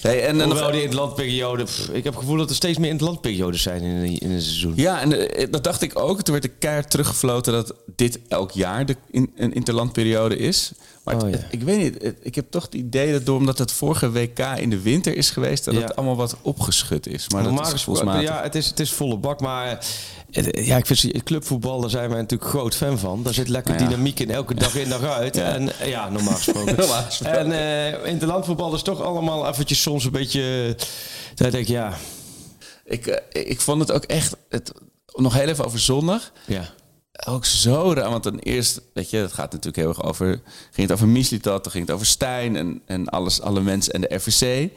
[0.00, 1.64] Hey, en, en Hoewel die in het landperiode...
[1.64, 4.18] pff, ik heb het gevoel dat er steeds meer in het landperiodes zijn in, een-
[4.18, 4.72] in een seizoen.
[4.76, 6.22] Ja, en eh, dat dacht ik ook.
[6.22, 10.72] Toen werd de keihard teruggefloten dat dit elk jaar de, in, een interlandperiode is.
[11.04, 13.58] Maar Oh, het- ik weet niet, het- ik heb toch het idee dat door omdat
[13.58, 17.28] het vorige WK in de winter is geweest, dat het allemaal wat opgeschud is.
[17.28, 18.36] Maar Normaal dat is gesproken, volgens mij.
[18.36, 19.78] ja, het is, het is volle bak, maar
[20.30, 23.22] eh, ja, ik vind clubvoetbal, daar zijn wij natuurlijk groot fan van.
[23.22, 23.90] Daar zit lekker Nou ja.
[23.90, 25.36] dynamiek in, elke dag in, dag uit.
[25.44, 25.54] Ja.
[25.54, 26.76] En eh, ja, normaal gesproken.
[26.78, 27.38] Normaal gesproken.
[27.38, 30.76] En eh in het landvoetbal is toch allemaal eventjes soms een beetje...
[31.34, 31.96] Daar denk ik, ja,
[32.84, 34.72] Ik, eh, ik vond het ook echt, het,
[35.14, 36.68] nog heel even over zondag, ja.
[37.26, 38.10] Ook zo raar.
[38.10, 41.62] Want dan eerst, weet je, het gaat natuurlijk heel erg over, ging het over Mislitat,
[41.62, 44.70] dan ging het over Stijn en, en alles, alle mensen en de RVC.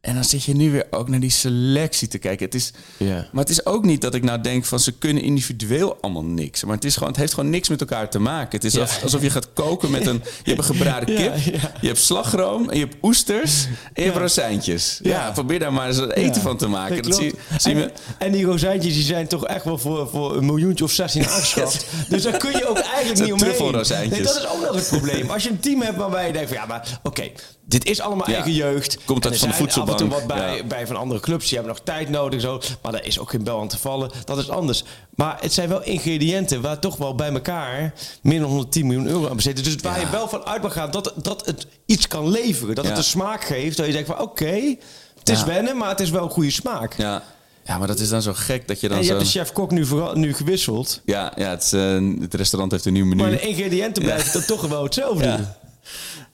[0.00, 2.44] En dan zit je nu weer ook naar die selectie te kijken.
[2.46, 3.14] Het is, Ja.
[3.32, 6.64] Maar het is ook niet dat ik nou denk van ze kunnen individueel allemaal niks.
[6.64, 8.50] Maar het, is gewoon, het heeft gewoon niks met elkaar te maken.
[8.50, 8.86] Het is Ja.
[9.02, 10.14] alsof, je gaat koken met een...
[10.42, 11.72] Je hebt een gebraden kip, ja.
[11.80, 14.20] je hebt slagroom en je hebt oesters en je hebt Ja.
[14.20, 15.00] rozijntjes.
[15.02, 15.30] Ja.
[15.30, 16.96] Probeer daar maar eens een eten van te maken.
[16.96, 17.34] dat Dat zie,
[17.72, 20.92] en, me, en die rozijntjes die zijn toch echt wel voor, voor een miljoentje of
[20.92, 21.86] 16 aangeschaft.
[22.08, 23.72] Dus daar kun je ook eigenlijk niet omheen.
[24.10, 25.30] Nee, dat is ook nog het probleem.
[25.30, 27.30] Als je een team hebt waarbij je denkt van ja, maar oké,
[27.70, 28.34] dit is allemaal Ja.
[28.34, 28.98] eigen jeugd.
[29.04, 30.12] Komt uit van de zijn af en toe voedselbank.
[30.28, 30.64] wat bij, Ja.
[30.64, 32.60] bij van andere clubs, die hebben nog tijd nodig zo.
[32.82, 34.10] Maar daar is ook geen bel aan te vallen.
[34.24, 34.84] Dat is anders.
[35.14, 39.28] Maar het zijn wel ingrediënten waar toch wel bij elkaar meer dan 110 miljoen euro
[39.28, 39.44] aan is.
[39.44, 40.06] Dus waar Ja.
[40.06, 42.74] je wel van uit mag gaan dat, dat het iets kan leveren.
[42.74, 43.76] Dat het een smaak geeft.
[43.76, 44.76] Dat je denkt van oké,
[45.18, 46.94] het is wennen, maar het is wel een goede smaak.
[46.96, 47.22] ja.
[47.64, 49.14] ja, maar dat is dan zo gek dat je dan En je zo...
[49.16, 51.00] hebt de chef-kok nu, vooral- nu gewisseld.
[51.04, 53.22] Ja, ja het, eh, het restaurant heeft een nieuw menu.
[53.22, 55.38] Maar de ingrediënten blijven dan toch wel hetzelfde.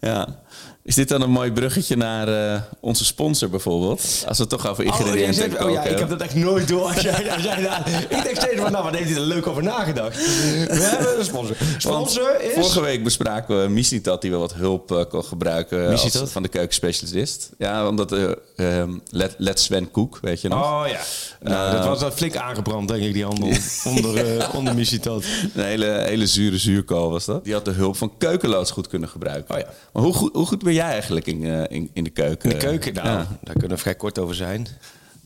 [0.01, 0.45] Ja.
[0.87, 4.01] Is dit dan een mooi bruggetje naar eh, onze sponsor bijvoorbeeld?
[4.29, 6.19] Als we het toch over Oh, ingrediënten zegt, oh ja, ik heb hebben.
[6.19, 6.83] dat echt nooit door.
[6.93, 9.47] Als jij, als jij daar- ik denk steeds van, nou, wat heeft hij er leuk
[9.47, 10.17] over nagedacht?
[10.17, 11.57] We hebben een sponsor.
[11.59, 12.53] Want Sponsor is...
[12.55, 16.49] Vorige week bespraken we Mislitat die wel wat hulp eh, kon gebruiken als, van de
[16.49, 17.51] keukenspecialist.
[17.59, 20.61] Ja, omdat uh, let, let Sven Koek, weet je nog?
[20.63, 21.01] Oh ja.
[21.41, 23.49] Nou, Eh, dat was dat flink aangebrand, denk ik, die handel.
[23.95, 25.25] onder, uh, onder Missie-tot.
[25.55, 27.45] Een hele, hele zure zuurkool was dat.
[27.45, 29.55] Die had de hulp van keukenloods goed kunnen gebruiken.
[29.55, 29.67] Oh ja.
[29.93, 32.51] Maar hoe goed, hoe goed ben jij eigenlijk in, eh, in, in de keuken?
[32.51, 33.27] In de keuken, nou, Ja.
[33.43, 34.67] daar kunnen we vrij kort over zijn.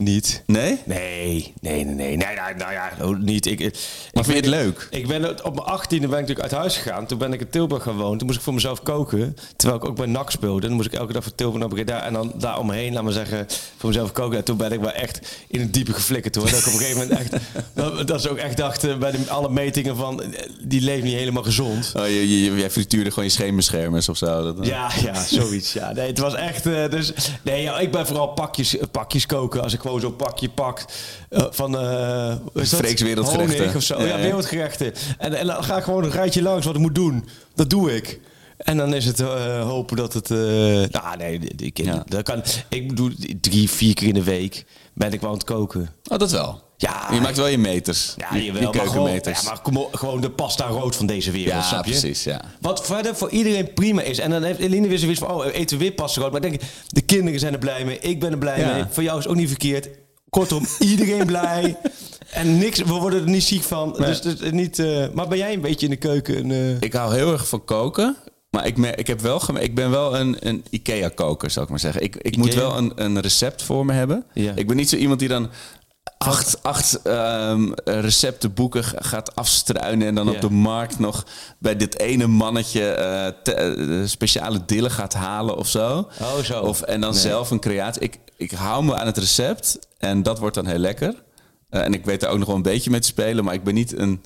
[0.01, 0.43] Niet.
[0.47, 0.79] Nee?
[0.85, 2.17] Nee, nee, nee, nee.
[2.17, 3.47] nee nou, nou ja, niet.
[3.47, 3.75] Ik, ik,
[4.13, 4.89] Maar vind je het leuk?
[4.91, 7.07] Ik ben op mijn achttiende ben ik natuurlijk uit huis gegaan.
[7.07, 8.19] Toen ben ik in Tilburg gaan wonen.
[8.19, 9.37] Toen moest ik voor mezelf koken.
[9.57, 10.67] Terwijl ik ook bij NAC speelde.
[10.67, 12.03] Dan moest ik elke dag van Tilburg naar Breda.
[12.05, 14.39] En dan daar omheen, laat maar zeggen, voor mezelf koken.
[14.39, 16.51] En toen ben ik wel echt in het diepe geflikkerd hoor.
[16.51, 17.33] Dat ik op een gegeven moment echt...
[17.75, 20.23] Dat, dat ze ook echt dachten bij de, alle metingen van...
[20.23, 21.93] eh, Die leeft niet helemaal gezond.
[21.97, 24.55] Oh, je, je, jij frituurde gewoon je scheenbeschermers of zo.
[24.55, 25.73] Dat, Ja, ja, zoiets.
[25.73, 26.67] Ja, nee, het was echt.
[26.67, 29.63] eh, dus nee, ja, ik ben vooral pakjes, pakjes koken.
[29.63, 30.85] Als ik zo'n pakje pak
[31.29, 31.73] eh, van.
[31.73, 32.69] dat?
[32.69, 33.75] Freeks wereldgerechten.
[33.77, 34.03] Of zo.
[34.03, 34.93] Ja, wereldgerechten.
[35.19, 37.29] En, en dan ga ik gewoon een rijtje langs wat ik moet doen.
[37.55, 38.21] Dat doe ik.
[38.57, 40.31] En dan is het eh, hopen dat het.
[40.31, 42.05] eh nou, nee, ik, Ja.
[42.09, 42.43] dat kan.
[42.69, 45.91] Ik bedoel, drie, vier keer in de week ben ik wel aan het koken.
[46.11, 46.63] Oh, dat wel.
[46.81, 48.15] Ja, je maakt wel je meters.
[48.17, 49.41] Ja, je, jawel, je maar gewoon, keukenmeters.
[49.43, 51.91] ja, maar kom op, gewoon de pasta rood van deze wereld, Ja, snap je?
[51.91, 52.41] precies, ja.
[52.61, 54.19] Wat verder voor iedereen prima is.
[54.19, 56.33] En dan heeft Eline weer zoiets van, oh, eten we weer pasta rood.
[56.33, 57.99] Maar ik denk, de kinderen zijn er blij mee.
[57.99, 58.73] Ik ben er blij Ja.
[58.75, 58.85] mee.
[58.91, 59.89] Voor jou is het ook niet verkeerd.
[60.31, 61.77] Kortom, iedereen blij.
[62.31, 63.93] En niks, we worden er niet ziek van.
[63.99, 66.51] Dus, dus niet, eh, maar ben jij een beetje in de keuken?
[66.51, 68.17] Eh, Ik hou heel erg van koken.
[68.51, 72.03] Maar ik, ik, heb wel ik ben wel een, een IKEA-koker, zou ik maar zeggen.
[72.03, 74.25] Ik, ik moet wel een, een recept voor me hebben.
[74.35, 74.53] Ja.
[74.55, 75.51] Ik ben niet zo iemand die dan
[76.29, 80.07] acht, acht ehm, receptenboeken gaat afstruinen...
[80.07, 81.27] en dan op de markt nog
[81.59, 86.09] bij dit ene mannetje eh, te- eh, speciale dillen gaat halen of zo.
[86.21, 86.61] Oh, zo.
[86.61, 87.21] Of, en dan Nee.
[87.21, 88.03] zelf een creatie.
[88.03, 91.15] Ik, ik hou me aan het recept en dat wordt dan heel lekker.
[91.71, 93.45] Eh, en ik weet daar ook nog wel een beetje mee te spelen...
[93.45, 94.23] maar ik ben niet een,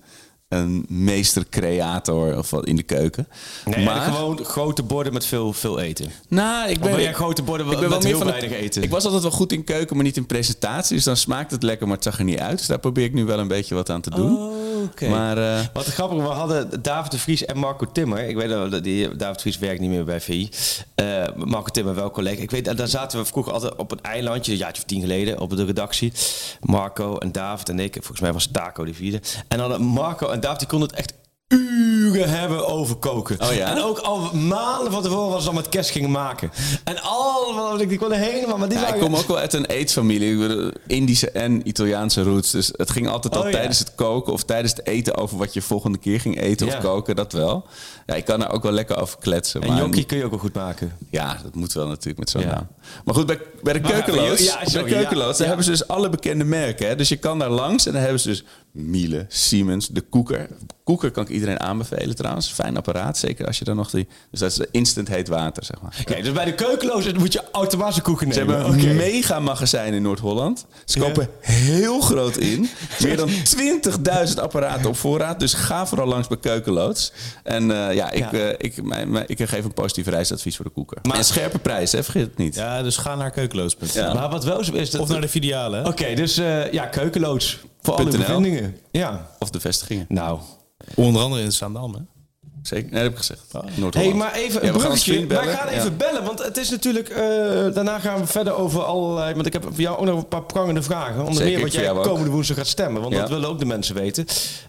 [0.49, 3.29] een meester-creator of wat in de keuken.
[3.65, 6.11] nee, maar, gewoon grote borden met veel, veel eten.
[6.29, 8.51] nou, ik ben, ben jij grote borden ik ben wel met meer heel van weinig
[8.51, 8.83] het, eten?
[8.83, 10.97] Ik was altijd wel goed in keuken, maar niet in presentatie.
[10.97, 12.59] Dus dan smaakt het lekker, maar het zag er niet uit.
[12.59, 14.37] Dus daar probeer ik nu wel een beetje wat aan te doen.
[14.37, 14.53] Oh,
[15.09, 18.29] Maar eh, Wat grappig, we hadden David de Vries en Marco Timmer.
[18.29, 20.49] Ik weet dat die, David de Vries werkt niet meer bij VI.
[20.94, 22.42] Eh, Marco Timmer wel collega.
[22.42, 25.40] Ik weet, daar zaten we vroeger altijd op een eilandje, een jaartje of tien geleden,
[25.40, 26.12] op de redactie.
[26.61, 27.92] Marco en David en ik.
[27.92, 29.20] Volgens mij was Taco de vierde.
[29.49, 31.12] En dan Marco en David, die konden het echt
[31.59, 33.40] uren hebben over koken.
[33.40, 33.71] Oh ja?
[33.71, 36.51] En ook al maanden van tevoren was ze dan met kerst gingen maken.
[36.85, 39.64] En allemaal, ik kon er helemaal, maar die ja, ik kom ook wel uit een
[39.67, 40.45] eetfamilie.
[40.49, 42.51] Ik Indische en Italiaanse roots.
[42.51, 43.55] Dus het ging altijd al Oh, ja.
[43.55, 46.77] tijdens het koken of tijdens het eten over wat je volgende keer ging eten Ja.
[46.77, 47.17] of koken.
[47.17, 47.67] Dat wel.
[48.07, 49.61] Ja, ik kan er ook wel lekker over kletsen.
[49.62, 50.97] En maar Jonkie kun je ook wel goed maken.
[51.11, 52.67] Ja, dat moet wel natuurlijk met zo'n naam.
[53.05, 55.38] Maar goed, bij, bij de sorry, bij keukenloods ja.
[55.38, 56.88] daar hebben ze dus alle bekende merken.
[56.88, 56.97] Hè?
[56.97, 60.49] Dus je kan daar langs en dan hebben ze dus Miele, Siemens, de Koeker.
[60.85, 62.49] Koeker kan ik iedereen aanbevelen trouwens.
[62.53, 64.09] Fijn apparaat, zeker als je dan nog die...
[64.31, 66.03] Dus dat is de instant heet water, zeg maar.
[66.05, 68.55] Kijk, dus bij de keukenloos moet je automatische koeken Ze nemen.
[68.55, 68.93] hebben een Oké.
[68.93, 70.67] mega magazijn in Noord-Holland.
[70.85, 71.05] Ze Ja.
[71.05, 72.69] kopen heel groot in.
[73.03, 75.41] Meer dan 20.000 apparaten op voorraad.
[75.41, 77.13] Dus ga vooral langs bij Keukenloods.
[77.43, 78.33] En eh, ja, ik, Ja.
[78.33, 80.99] eh, ik, mijn, mijn- ik geef een positief reisadvies voor de koeker.
[81.03, 82.03] Maar- en scherpe prijs, hè?
[82.03, 82.55] vergeet het niet.
[82.55, 83.89] Ja, dus ga naar keukeloos.nl.
[84.03, 84.15] Ja.
[84.15, 84.91] Maar wat wel zo is...
[84.91, 85.77] Dat Of naar de filiale.
[85.77, 85.89] hè?
[85.89, 87.59] Oké, dus eh, ja, keukenloods.
[87.85, 88.79] Voor alle bevindingen.
[88.90, 89.31] Ja.
[89.38, 90.07] Of de vestigingen.
[90.09, 90.40] Nou.
[90.94, 92.01] Onder andere in Zaandam, hè?
[92.66, 92.90] Zeker.
[92.92, 93.40] Nee, dat heb ik gezegd.
[93.53, 93.94] Noord-Holland.
[93.94, 95.35] hey, maar even Ja, een we gaan ons bruggetje.
[95.37, 95.90] Wij gaan even Ja.
[95.90, 97.09] bellen, want het is natuurlijk...
[97.09, 97.16] eh,
[97.74, 99.35] daarna gaan we verder over allerlei...
[99.35, 101.24] Want ik heb voor jou ook nog een paar prangende vragen.
[101.27, 103.00] Onder meer wat jij komende woensdag gaat stemmen.
[103.03, 103.20] Want Ja.
[103.20, 104.24] dat willen ook de mensen weten.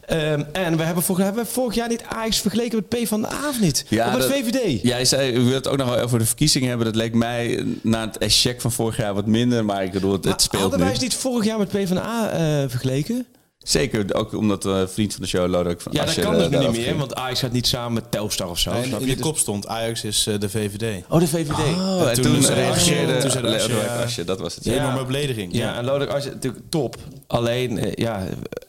[0.06, 3.22] Ehm, en we hebben, vorig, hebben we vorig jaar niet Ajax vergeleken met P van
[3.22, 3.86] de A of niet?
[3.90, 4.82] Ja, of met dat- VVD?
[4.82, 6.86] Jij zei, u wilt het ook nog wel over de verkiezingen hebben.
[6.88, 9.66] Dat leek mij na het eschec van vorig jaar wat minder.
[9.66, 10.86] Maar ik bedoel, het, Maar het speelt hadden nu.
[10.86, 13.26] wij niet vorig jaar met P van de A eh, vergeleken?
[13.68, 16.50] Zeker, ook omdat uh, vriend van de show, Lodewijk van Ja, dat kan eh, dus
[16.50, 16.98] nu niet meer, ging.
[16.98, 18.70] want Ajax gaat niet samen met Telstar of zo.
[18.72, 19.12] En snap in je?
[19.12, 21.04] de Dus- kop stond Ajax is eh, de VVD.
[21.10, 21.52] Oh, de VVD.
[21.52, 24.04] Oh, en toen toen, reageerde toen zei Lodewijk Asscher, ja.
[24.04, 24.66] Asscher, dat was het.
[24.66, 24.84] Een Ja.
[24.84, 25.54] enorme belediging.
[25.56, 26.96] Ja, en Lodewijk als natuurlijk top.
[27.28, 28.24] Alleen, eh, ja,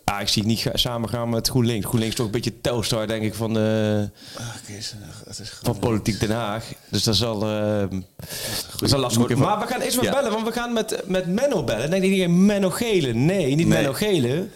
[0.05, 1.85] Ajax zie ik niet ga- samen gaan met GroenLinks.
[1.87, 4.09] GroenLinks is toch een beetje Telstar, denk ik, van, de,
[5.63, 6.65] van Politiek Den Haag.
[6.91, 7.85] Dus dat zal, eh
[8.79, 9.39] dat zal lastig worden.
[9.39, 10.13] Maar we gaan eerst maar Ja.
[10.13, 11.91] bellen, want we gaan met, met Menno bellen.
[11.91, 13.13] Dan denk ik, Menno Gele.
[13.13, 13.67] Nee, niet Nee.
[13.67, 14.47] Menno Gele.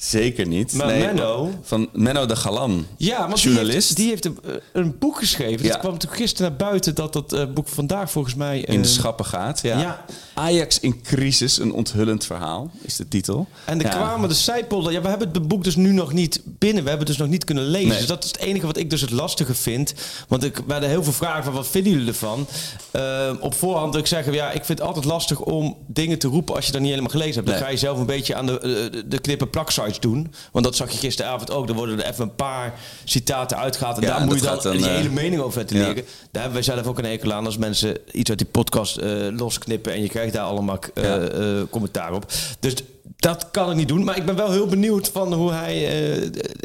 [0.00, 0.72] Zeker niet.
[0.72, 2.86] Maar Menno- Van Menno de Galan.
[2.96, 3.96] Ja, want Journalist.
[3.96, 5.64] die heeft, die heeft een, een boek geschreven.
[5.64, 5.70] Ja.
[5.70, 8.58] Het kwam natuurlijk gisteren naar buiten dat dat eh, boek vandaag volgens mij...
[8.60, 9.60] in de eh, schappen gaat.
[9.62, 9.80] Ja.
[9.80, 10.04] ja.
[10.34, 13.48] Ajax in crisis, een onthullend verhaal, is de titel.
[13.64, 13.90] En er Ja.
[13.90, 14.92] kwamen de zijpolder.
[14.92, 16.82] Ja, we hebben het boek dus nu nog niet binnen.
[16.82, 17.88] We hebben het dus nog niet kunnen lezen.
[17.88, 17.98] Nee.
[17.98, 19.94] Dus dat is het enige wat ik dus het lastige vind.
[20.28, 22.46] Want ik, we hadden heel veel vragen van wat vinden jullie ervan?
[22.90, 26.28] Eh, op voorhand wil ik zeggen, ja, ik vind het altijd lastig om dingen te
[26.28, 27.46] roepen als je dat niet helemaal gelezen hebt.
[27.46, 27.64] Dan Nee.
[27.64, 29.50] ga je zelf een beetje aan de, eh, de, de knippen
[29.98, 30.32] doen.
[30.52, 31.68] Want dat zag je gisteravond ook.
[31.68, 32.74] Er worden er even een paar
[33.04, 33.96] citaten uitgehaald.
[33.96, 35.96] En Ja, daar moet je dan dan, je eh, hele mening over ventileren.
[35.96, 36.02] ja.
[36.30, 39.10] Daar hebben wij zelf ook een hekel aan als mensen iets uit die podcast eh,
[39.36, 41.18] losknippen en je krijgt daar allemaal eh, Ja.
[41.18, 42.32] eh, commentaar op.
[42.60, 42.74] Dus
[43.18, 46.22] Dat kan ik niet doen, maar ik ben wel heel benieuwd van hoe hij eh,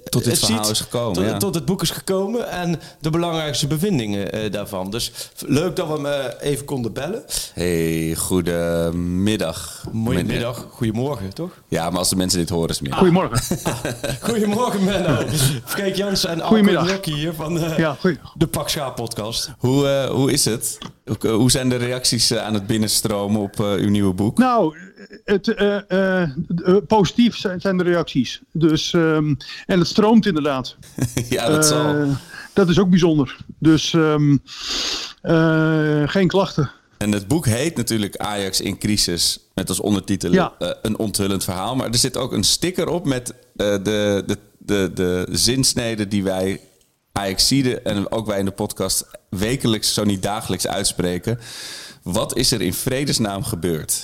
[0.10, 1.38] Tot dit het verhaal ziet, is gekomen, Tot, ja.
[1.38, 4.92] tot het boek is gekomen en de belangrijkste bevindingen eh, daarvan.
[4.92, 7.24] Dus leuk dat we hem eh, even konden bellen.
[7.54, 9.84] Hey, goedemiddag.
[9.92, 11.52] Goedemiddag, goedemorgen, toch?
[11.68, 13.00] Ja, maar als de mensen dit horen is het middag.
[13.00, 13.58] Goedemorgen.
[14.30, 15.26] Goedemorgen Menno.
[15.66, 16.88] Freek Jansen en Alko Goedemiddag.
[16.88, 17.98] Gnocchi hier van eh, Ja,
[18.34, 19.52] de Pak Schaap podcast.
[19.58, 20.78] Hoe, eh, hoe is het?
[21.22, 24.38] Hoe, zijn de reacties aan het binnenstromen op uw nieuwe boek?
[24.38, 24.76] Nou,
[25.24, 26.30] het, eh, eh, eh,
[26.88, 28.42] positief zijn, zijn de reacties.
[28.52, 29.36] Dus, ehm,
[29.66, 30.76] en het stroomt inderdaad.
[31.30, 32.06] ja, dat zal.
[32.54, 33.38] Dat is ook bijzonder.
[33.60, 34.38] Dus ehm,
[35.22, 36.72] eh, geen klachten.
[36.98, 39.40] En het boek heet natuurlijk Ajax in crisis.
[39.54, 40.54] Met als ondertitel Ja.
[40.82, 41.76] een onthullend verhaal.
[41.76, 46.62] Maar er zit ook een sticker op met de, de, de, de zinsneden die wij
[47.12, 51.40] Ajaxiden en ook wij in de podcast wekelijks, zo niet dagelijks uitspreken.
[52.04, 54.04] Wat is er in vredesnaam gebeurd?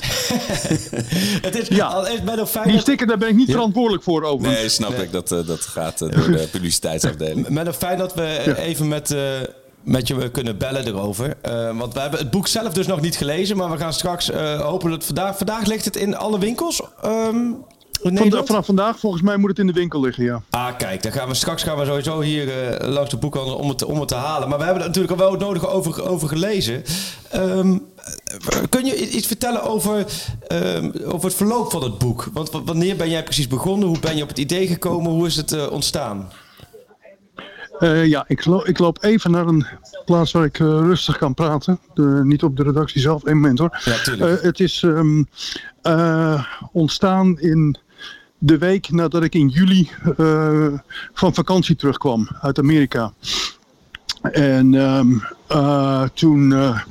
[1.48, 1.86] Het is Ja.
[1.88, 4.48] al is Menno fijn Die sticker, daar ben ik niet verantwoordelijk voor over.
[4.48, 5.12] Nee, snap ik.
[5.12, 7.50] Dat, eh, dat gaat eh, door de publiciteitsafdeling.
[7.56, 9.22] Menno, fijn dat we even met, eh,
[9.84, 11.34] met je kunnen bellen erover.
[11.42, 13.58] Eh, want we hebben het boek zelf dus nog niet gelezen.
[13.58, 15.38] Maar we gaan straks eh, hopen dat vandaag...
[15.38, 17.38] Vandaag ligt het in alle winkels ehm,
[18.04, 20.42] Vanda- vanaf vandaag, volgens mij, moet het in de winkel liggen, ja.
[20.50, 23.70] Ah, kijk, dan gaan we straks gaan we sowieso hier eh, langs de boekhandel om
[23.70, 24.50] het, om het te halen.
[24.50, 26.84] Maar we hebben er natuurlijk al wel het nodige over, over gelezen.
[27.30, 27.78] Ehm,
[28.50, 30.06] eh, kun je iets vertellen over,
[30.48, 32.30] ehm, over het verloop van het boek?
[32.34, 33.88] Want wanneer ben jij precies begonnen?
[33.88, 35.12] Hoe ben je op het idee gekomen?
[35.12, 36.30] Hoe is het eh, ontstaan?
[37.80, 39.66] Eh, ja, ik, lo- ik loop even naar een
[40.06, 41.80] plaats waar ik rustig kan praten.
[41.94, 43.82] De- niet op de redactie zelf, één moment hoor.
[44.18, 45.24] Ja, het is ehm,
[45.82, 47.78] eh, ontstaan in
[48.40, 50.74] de week nadat ik in juli eh,
[51.14, 53.14] van vakantie terugkwam uit Amerika.
[54.22, 55.08] En ehm,
[55.48, 56.54] eh, toen...
[56.54, 56.82] eh,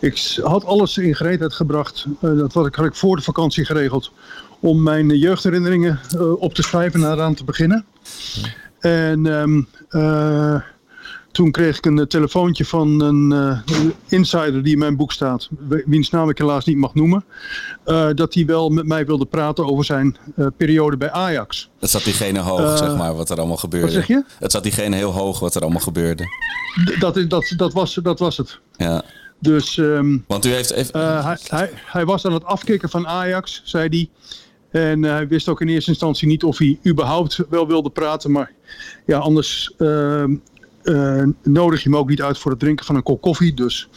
[0.00, 2.06] ik had alles in gereedheid gebracht.
[2.20, 4.12] Dat had ik, had ik voor de vakantie geregeld.
[4.60, 6.00] Om mijn jeugdherinneringen
[6.38, 7.84] op te schrijven en eraan te beginnen.
[8.80, 10.60] En ehm, eh,
[11.36, 15.48] toen kreeg ik een eh, telefoontje van een eh, insider die in mijn boek staat,
[15.68, 17.24] wie- wiens naam ik helaas niet mag noemen,
[17.84, 20.16] eh, dat hij wel met mij wilde praten over zijn
[20.56, 21.70] periode bij Ajax.
[21.78, 23.86] Het zat diegene hoog, zeg maar, wat er allemaal gebeurde.
[23.86, 24.24] wat zeg je?
[24.38, 26.24] Het zat diegene heel hoog, wat er allemaal gebeurde.
[26.98, 28.60] Dat, dat, dat, was, dat was het.
[28.76, 29.02] Ja.
[29.38, 31.22] Dus ehm, Want u heeft even...
[31.24, 34.08] hij, hij, hij was aan het afkicken van Ajax, zei hij.
[34.82, 38.30] En hij wist ook in eerste instantie niet of hij überhaupt wel wilde praten.
[38.30, 38.52] Maar
[39.06, 40.36] ja, anders ehm, eh,
[41.42, 43.54] nodig je hem ook niet uit voor het drinken van een kop koffie.
[43.54, 43.88] Dus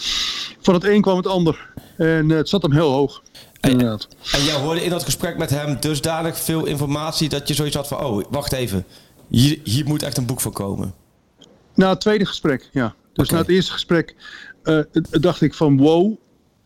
[0.61, 1.69] van het een kwam het ander.
[1.97, 3.21] En eh, het zat hem heel hoog.
[3.59, 4.07] Inderdaad.
[4.31, 7.87] En jij hoorde in dat gesprek met hem dusdanig veel informatie dat je zoiets had
[7.87, 8.03] van...
[8.03, 8.85] Oh, wacht even.
[9.27, 10.93] Hier, hier moet echt een boek van komen.
[11.75, 12.95] Na het tweede gesprek, ja.
[13.13, 14.15] Dus na het eerste gesprek
[14.63, 16.17] eh, dacht ik van wow.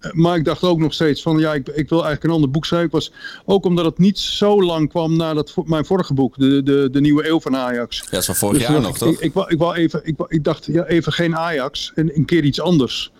[0.04, 2.52] Eh, Maar ik dacht ook nog steeds van ja, ik, ik wil eigenlijk een ander
[2.52, 2.92] boek schrijven.
[2.92, 3.12] Was,
[3.46, 7.02] ook omdat het niet zo lang kwam na dat, mijn vorige boek, de, de, de
[7.02, 8.04] Nieuwe Eeuw van Ajax.
[8.12, 9.10] Ja, van vorig Dus jaar nog, ik, toch?
[9.10, 12.26] Ik, ik, wou- ik, wou even, ik, ik dacht ja, even geen Ajax en een
[12.26, 13.12] keer iets anders.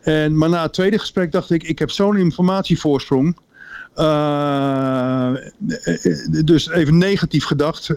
[0.00, 3.36] En, maar na het tweede gesprek dacht ik, ik heb zo'n informatievoorsprong.
[3.94, 5.34] Eh, eh,
[6.44, 7.90] dus even negatief gedacht,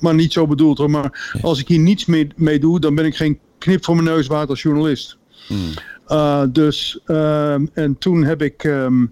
[0.00, 0.90] maar niet zo bedoeld hoor.
[0.90, 4.06] Maar als ik hier niets mee, mee doe, dan ben ik geen knip voor mijn
[4.06, 5.16] neus waard als journalist.
[6.06, 9.06] Eh, dus, ehm, en toen heb ik, ehm,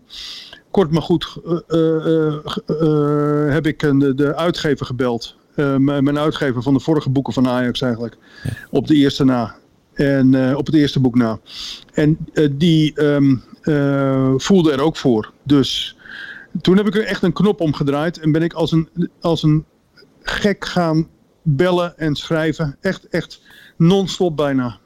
[0.70, 1.37] kort maar goed,
[1.68, 5.37] eh, eh, heb ik een, de, de uitgever gebeld.
[5.78, 8.16] Mijn uitgever van de vorige boeken van Ajax eigenlijk.
[8.70, 9.55] Op de eerste na.
[9.94, 11.38] En op het eerste boek na.
[11.92, 12.18] En
[12.50, 15.33] die ehm, eh, voelde er ook voor.
[15.42, 15.96] Dus
[16.61, 18.18] toen heb ik er echt een knop omgedraaid.
[18.18, 18.88] En ben ik als een,
[19.20, 19.64] als een
[20.22, 21.09] gek gaan
[21.42, 22.76] bellen en schrijven.
[22.81, 23.42] Echt, echt
[23.76, 24.78] non-stop bijna.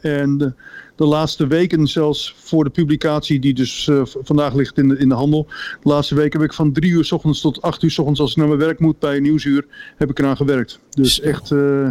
[0.00, 0.56] En
[0.96, 5.08] de, laatste weken zelfs voor de publicatie die dus eh, vandaag ligt in de, in
[5.08, 5.46] de handel.
[5.82, 8.20] De laatste week heb ik van drie uur s ochtends tot acht uur s ochtends
[8.20, 10.78] als ik naar mijn werk moet bij Nieuwsuur heb ik eraan gewerkt.
[10.90, 11.88] Dus echt, eh,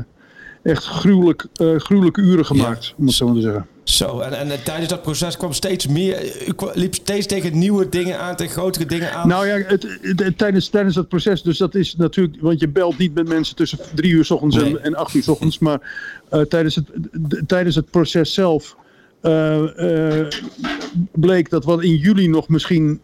[0.64, 3.68] echt gruwelijk, eh, gruwelijke uren gemaakt om het zo maar te zeggen.
[3.84, 6.48] Zo, en, en, tijdens dat proces kwam steeds meer...
[6.48, 9.28] U liep steeds tegen nieuwe dingen aan, tegen grotere dingen aan.
[9.28, 12.98] Nou ja, het, het- tijdens, tijdens het proces, dus dat is natuurlijk, want je belt
[12.98, 14.78] niet met mensen tussen drie uur s ochtends Nee.
[14.78, 15.80] en, en acht uur s ochtends, maar
[16.50, 16.88] tijdens, het,
[17.48, 18.76] tijdens het proces zelf
[21.12, 23.00] bleek dat wat in juli nog misschien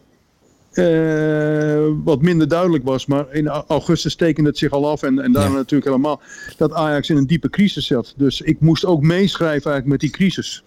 [0.70, 5.18] eh, wat minder duidelijk was, maar in au- augustus tekende het zich al af en,
[5.18, 5.56] en daarna Ja.
[5.56, 6.20] natuurlijk helemaal,
[6.56, 8.14] dat Ajax in een diepe crisis zat.
[8.16, 10.62] Dus ik moest ook meeschrijven eigenlijk met die crisis.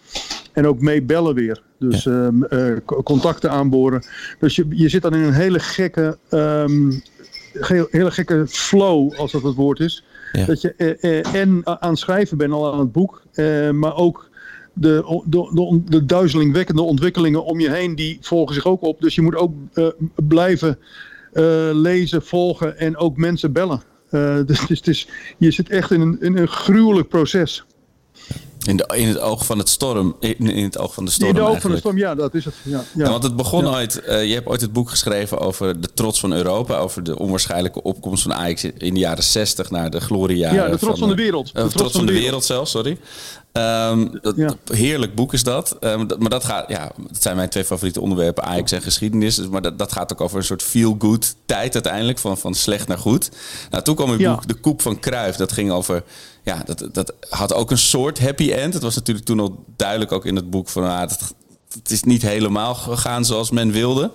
[0.53, 1.61] En ook meebellen weer.
[1.79, 4.03] Dus ehm, eh, co- contacten aanboren.
[4.39, 6.91] Dus je, je zit dan in een hele gekke, ehm,
[7.53, 10.03] ge- hele gekke flow, als dat het woord is.
[10.31, 10.45] Ja.
[10.45, 13.95] Dat je eh, eh, en aan het schrijven bent al aan het boek, eh, maar
[13.95, 14.29] ook
[14.73, 19.01] de, de, de, de duizelingwekkende ontwikkelingen om je heen, die volgen zich ook op.
[19.01, 19.87] Dus je moet ook eh,
[20.27, 20.79] blijven
[21.33, 23.81] eh, lezen, volgen en ook mensen bellen.
[24.09, 25.07] Eh, dus is,
[25.37, 27.65] je zit echt in een, in een gruwelijk proces.
[28.67, 30.15] In, de, in het oog van het storm.
[30.19, 31.35] In, in het oog van de storm.
[31.35, 32.53] In oog van de storm, ja, dat is het.
[32.63, 33.09] Ja, ja.
[33.09, 33.71] Want het begon Ja.
[33.71, 34.01] ooit.
[34.01, 36.77] eh, je hebt ooit het boek geschreven over de trots van Europa.
[36.77, 40.63] Over de onwaarschijnlijke opkomst van Ajax in de jaren 60 naar de gloriejaren.
[40.63, 41.51] Ja, de trots van de wereld.
[41.53, 42.97] eh, De trots, van de wereld, zelfs, sorry.
[43.51, 44.53] Ehm, dat, Ja.
[44.71, 45.77] Heerlijk boek is dat.
[45.79, 49.35] Ehm, dat- Maar dat gaat, ja, dat zijn mijn twee favoriete onderwerpen, Ajax en geschiedenis.
[49.35, 52.87] Dus, Maar dat, dat gaat ook over een soort feel-good tijd uiteindelijk, van, van slecht
[52.87, 53.29] naar goed.
[53.69, 54.33] Nou, toen kwam het Ja.
[54.33, 55.35] boek De Koep van Kruif.
[55.35, 56.03] Dat ging over,
[56.43, 58.73] ja, dat, dat had ook een soort happy end.
[58.73, 62.21] Het was natuurlijk toen al duidelijk ook in het boek van, ah, het, is niet
[62.21, 64.11] helemaal gegaan zoals men wilde.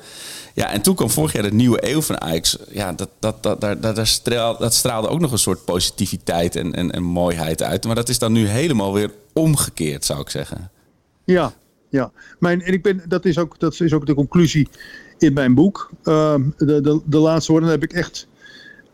[0.54, 2.56] Ja, en toen kwam vorig jaar de nieuwe eeuw van Ajax.
[2.70, 6.56] Ja, dat, dat, dat, daar, daar, daar straal- dat straalde ook nog een soort positiviteit
[6.56, 7.84] en, en, en mooiheid uit.
[7.84, 10.70] Maar dat is dan nu helemaal weer omgekeerd, zou ik zeggen.
[11.24, 11.52] Ja,
[11.90, 12.12] ja.
[12.38, 14.68] Mijn, en ik ben, dat, is ook, dat is ook de conclusie
[15.18, 15.90] in mijn boek.
[16.02, 18.26] Ehm, de, de, de laatste woorden heb ik echt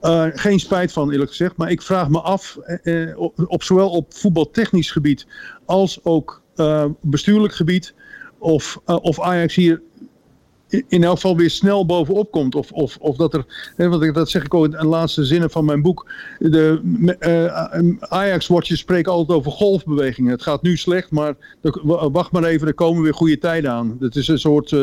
[0.04, 1.56] eh, geen spijt van, eerlijk gezegd.
[1.56, 5.26] Maar ik vraag me af, eh, eh, op, zowel op voetbaltechnisch gebied
[5.64, 6.42] als ook
[7.00, 7.94] bestuurlijk gebied,
[8.38, 9.82] of, of Ajax hier
[10.88, 12.54] in elk geval weer snel bovenop komt.
[12.54, 15.24] Of, of, of dat er, hè, want ik- dat zeg ik ook in de laatste
[15.24, 16.10] zinnen van mijn boek.
[16.38, 16.80] De
[17.18, 20.32] eh, Ajax-watchers spreken altijd over golfbewegingen.
[20.32, 21.34] Het gaat nu slecht, maar
[22.12, 23.96] wacht maar even, er komen weer goede tijden aan.
[24.00, 24.74] Het is een soort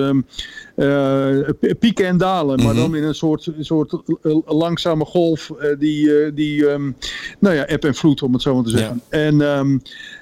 [1.59, 6.67] p- pieken en dalen, maar dan in een soort, soort eh, langzame golf die, die
[6.69, 6.91] ehm,
[7.39, 9.01] nou ja, eb en vloed, om het zo maar te zeggen.
[9.09, 9.77] En ehm,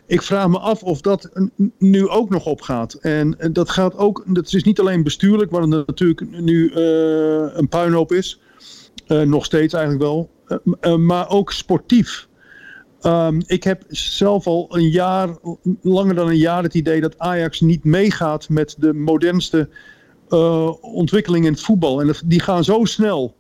[0.10, 1.30] ik vraag me af of dat
[1.78, 2.94] nu ook nog opgaat.
[2.94, 7.58] En, en dat gaat ook, dat is niet alleen bestuurlijk, waar het natuurlijk nu eh,
[7.58, 8.40] een puinhoop is.
[9.08, 10.30] Eh, nog steeds eigenlijk wel.
[10.80, 12.28] Eh, maar ook sportief.
[13.02, 15.30] Ehm, ik heb zelf al een jaar,
[15.82, 19.70] langer dan een jaar, het idee dat Ajax niet meegaat met de modernste
[20.82, 22.02] ontwikkelingen in het voetbal.
[22.02, 23.36] En dat, die gaan zo snel.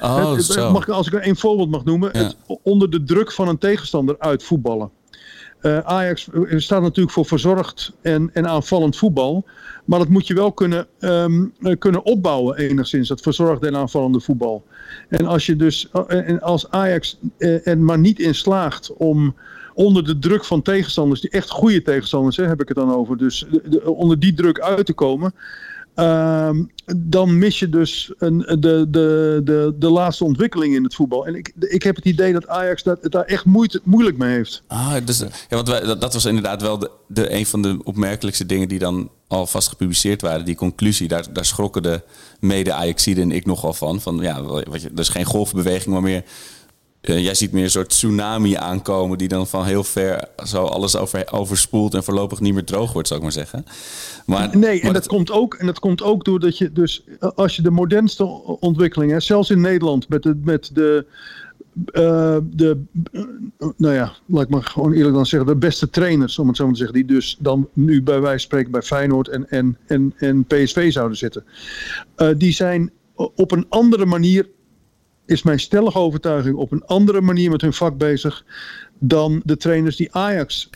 [0.00, 0.70] Oh, Het- zo.
[0.70, 2.10] mag, als ik er een voorbeeld mag noemen.
[2.12, 2.18] Ja.
[2.18, 4.90] Het onder de druk van een tegenstander uitvoetballen.
[5.60, 9.44] Eh Ajax eh, staat natuurlijk voor verzorgd en, en aanvallend voetbal.
[9.84, 13.08] Maar dat moet je wel kunnen, ehm, eh, kunnen opbouwen enigszins.
[13.08, 14.64] Dat verzorgde en aanvallende voetbal.
[15.08, 19.34] En als, je dus, en als Ajax er maar niet in slaagt om
[19.74, 23.16] onder de druk van tegenstanders, die echt goede tegenstanders, hè, heb ik het dan over.
[23.16, 25.34] Dus de- de- onder die druk uit te komen.
[25.98, 26.64] Ehm,
[26.96, 31.26] dan mis je dus een, de, de, de, de laatste ontwikkeling in het voetbal.
[31.26, 34.62] En ik, ik heb het idee dat Ajax dat, daar echt moeite, moeilijk mee heeft.
[34.66, 37.78] Ah, dus, ja, want wij, dat, dat was inderdaad wel de, de, een van de
[37.84, 40.44] opmerkelijkste dingen die dan alvast gepubliceerd waren.
[40.44, 42.02] Die conclusie, daar, daar schrokken de
[42.40, 44.00] mede Ajaxiden en ik nogal van.
[44.00, 46.24] van ja, wat je, dus geen golfbeweging, maar meer...
[47.00, 50.96] eh, jij ziet meer een soort tsunami aankomen die dan van heel ver zo alles
[50.96, 53.64] over, overspoelt en voorlopig niet meer droog wordt, zou ik maar zeggen.
[54.26, 57.62] Maar, Nee, en dat, komt ook, en dat komt ook doordat je dus, als je
[57.62, 58.24] de modernste
[58.60, 61.06] ontwikkelingen, zelfs in Nederland, met de, met de,
[61.86, 62.82] eh, de
[63.12, 63.22] eh,
[63.76, 66.64] nou ja, laat ik maar gewoon eerlijk dan zeggen, de beste trainers, om het zo
[66.64, 69.76] maar te zeggen, die dus dan nu bij wijze van spreken bij Feyenoord en, en,
[69.86, 71.44] en, en PSV zouden zitten.
[72.36, 72.90] Die zijn
[73.34, 74.48] op een andere manier,
[75.28, 78.44] is mijn stellige overtuiging, op een andere manier met hun vak bezig
[78.98, 80.70] dan de trainers die Ajax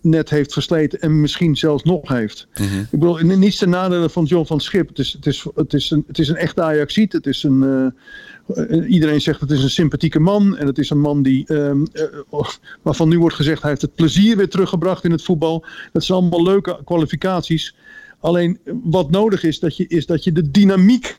[0.00, 2.46] net heeft versleten en misschien zelfs nog heeft.
[2.90, 4.88] Ik bedoel, ni- niets ten nadele van John van Schip.
[4.88, 7.12] Het is, het is, het is, een, het is een echte Ajaxiet.
[7.12, 10.56] Het is een, eh, eh, iedereen zegt het is een sympathieke man.
[10.56, 12.48] En het is een man die, ehm, eh,
[12.82, 15.64] waarvan nu wordt gezegd hij heeft het plezier weer teruggebracht in het voetbal.
[15.92, 17.74] Dat zijn allemaal leuke kwalificaties.
[18.20, 21.18] Alleen wat nodig is, dat je, is dat je de dynamiek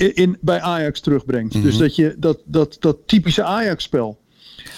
[0.00, 1.62] in, bij Ajax terugbrengt.
[1.62, 4.18] Dus dat je dat, dat, dat typische Ajax-spel.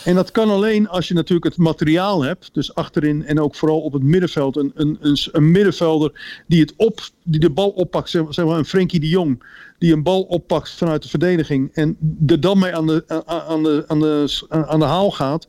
[0.05, 2.51] En dat kan alleen als je natuurlijk het materiaal hebt.
[2.53, 4.57] Dus achterin en ook vooral op het middenveld.
[4.57, 8.11] Een, een, een, een middenvelder die, het op, die de bal oppakt.
[8.11, 9.43] Zeg maar een Frenkie de Jong.
[9.79, 11.71] Die een bal oppakt vanuit de verdediging.
[11.73, 15.49] En er dan mee aan de, aan, de, aan de, aan de haal gaat.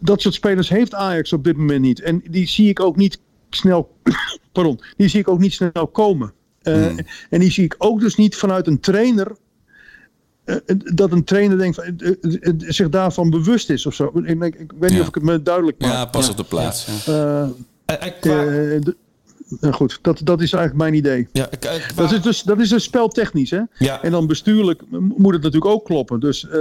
[0.00, 2.00] Dat soort spelers heeft Ajax op dit moment niet.
[2.00, 3.96] En die zie ik ook niet snel,
[4.52, 6.32] pardon, die zie ik ook niet snel komen.
[6.64, 6.86] Eh,
[7.30, 9.36] En die zie ik ook dus niet vanuit een trainer
[10.44, 10.56] eh,
[10.94, 14.10] dat een trainer denkt van, eh, eh, eh, zich daarvan bewust is of zo.
[14.14, 15.90] Ik, ik, ik weet niet of ik het me duidelijk maak.
[15.92, 16.86] ja, pas op de plaats.
[17.06, 17.12] Ja.
[17.12, 17.48] Eh,
[18.76, 18.82] eh,
[19.60, 21.28] nou goed, dat, dat is eigenlijk mijn idee.
[21.32, 23.60] ja, qua- Dat is dus, dat is dus speltechnisch, hè?
[23.78, 24.02] Ja.
[24.02, 26.20] En dan bestuurlijk moet het natuurlijk ook kloppen.
[26.20, 26.60] Dus eh,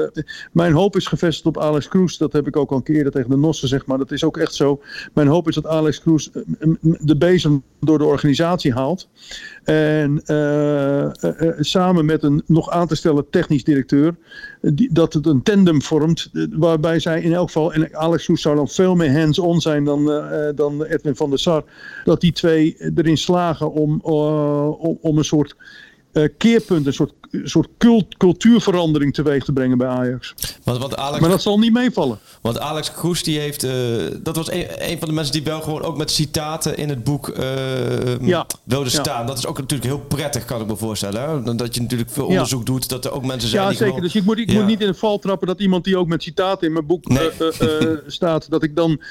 [0.51, 2.18] mijn hoop is gevestigd op Alex Kroes.
[2.18, 4.38] Dat heb ik ook al een keer tegen de NOS gezegd, maar dat is ook
[4.38, 4.82] echt zo.
[5.14, 6.41] Mijn hoop is dat Alex Kroes eh,
[6.82, 9.10] de bezem door de organisatie haalt.
[9.64, 14.16] En eh, eh, eh, samen met een nog aan te stellen technisch directeur,
[14.61, 18.55] die, dat het een tandem vormt, waarbij zij in elk geval, en Alex Kroes zou
[18.55, 20.05] dan veel meer hands-on zijn dan,
[20.55, 21.64] dan Edwin van der Sar,
[22.03, 25.55] dat die twee erin slagen om, om, om een soort
[26.38, 30.34] keerpunt, een soort soort cult, cultuurverandering teweeg te brengen bij Ajax.
[30.63, 32.19] Want, want Alex, Maar dat zal niet meevallen.
[32.41, 33.71] Want Alex Kroes, die heeft, eh,
[34.23, 37.03] dat was een, een van de mensen die wel gewoon ook met citaten in het
[37.03, 37.31] boek
[38.21, 38.45] Ja.
[38.63, 38.99] wilde Ja.
[39.01, 39.25] staan.
[39.27, 41.21] Dat is ook natuurlijk heel prettig, kan ik me voorstellen.
[41.43, 41.55] Hè?
[41.55, 42.29] Dat je natuurlijk veel Ja.
[42.29, 43.93] onderzoek doet, dat er ook mensen zijn Ja, die zeker.
[43.93, 46.07] gewoon- Dus ik moet, ik moet niet in de val trappen dat iemand die ook
[46.07, 47.29] met citaten in mijn boek Nee.
[47.29, 49.01] eh, staat, dat ik dan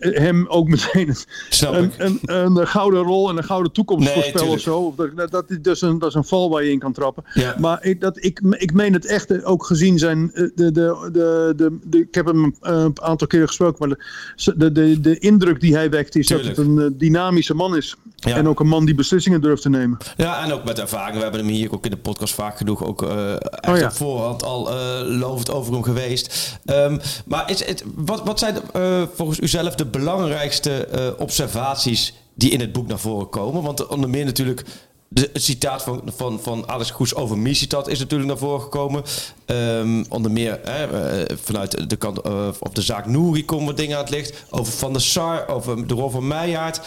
[0.00, 1.14] hem ook meteen
[1.48, 4.94] Snap een, een, een, gouden rol en een gouden toekomst Nee, voorspel of zo.
[4.96, 7.24] Dat, dat, dat, is dus een, dat is een val waar je in kan trappen.
[7.34, 7.54] Ja.
[7.70, 10.30] Maar ik, dat, ik, ik meen het echt eh, ook gezien zijn.
[10.32, 13.96] eh, De, de, de, de, de, ik heb hem eh, een aantal keren gesproken, maar
[14.36, 16.56] de, de, de, de indruk die hij wekt is Tuurlijk.
[16.56, 17.96] dat het een dynamische man is.
[18.16, 18.36] Ja.
[18.36, 19.98] En ook een man die beslissingen durft te nemen.
[20.16, 21.16] Ja, en ook met ervaring.
[21.16, 23.84] We hebben hem hier ook in de podcast vaak genoeg ook echt Oh ja.
[23.86, 26.58] op voorhand al eh lovend over hem geweest.
[26.64, 28.56] Ehm, maar is het, wat, wat zijn
[29.14, 33.62] volgens u zelf de belangrijkste observaties die in het boek naar voren komen?
[33.62, 34.64] Want onder meer natuurlijk
[35.12, 39.02] de, citaat van, van, van Alex Goes over Misitad is natuurlijk naar voren gekomen.
[39.44, 43.76] Ehm, onder meer hè, eh, vanuit de kant eh, op de zaak Nouri komen wat
[43.76, 44.44] dingen aan het licht.
[44.50, 46.80] Over Van der Sar, over de rol van Meijaard.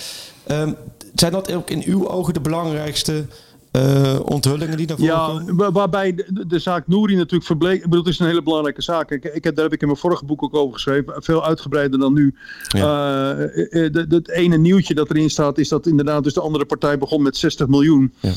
[0.43, 0.73] Ehm,
[1.15, 3.25] zijn dat ook in uw ogen de belangrijkste
[3.73, 5.55] eh, onthullingen die naar voren Ja, komen?
[5.55, 7.75] wa- waarbij de, de- zaak Nouri natuurlijk verbleek.
[7.77, 9.11] Ik bedoel, het is een hele belangrijke zaak.
[9.11, 11.13] Ik, ik heb, daar heb ik in mijn vorige boek ook over geschreven.
[11.23, 12.35] Veel uitgebreider dan nu.
[12.67, 16.65] Eh, eh, de- het ene nieuwtje dat erin staat is dat inderdaad dus de andere
[16.65, 18.13] partij begon met 60 miljoen.
[18.19, 18.31] Ja.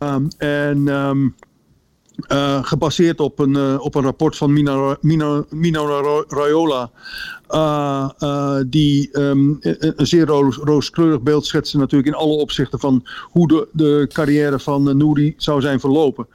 [0.00, 1.28] Ehm, en ehm,
[2.26, 6.90] eh, gebaseerd op een, eh, op een rapport van Mino, Mino, Mino Ra- Raiola.
[7.48, 13.48] eh, die ehm, een zeer roos, rooskleurig beeld schetste natuurlijk in alle opzichten van hoe
[13.48, 16.26] de, de carrière van Nouri zou zijn verlopen.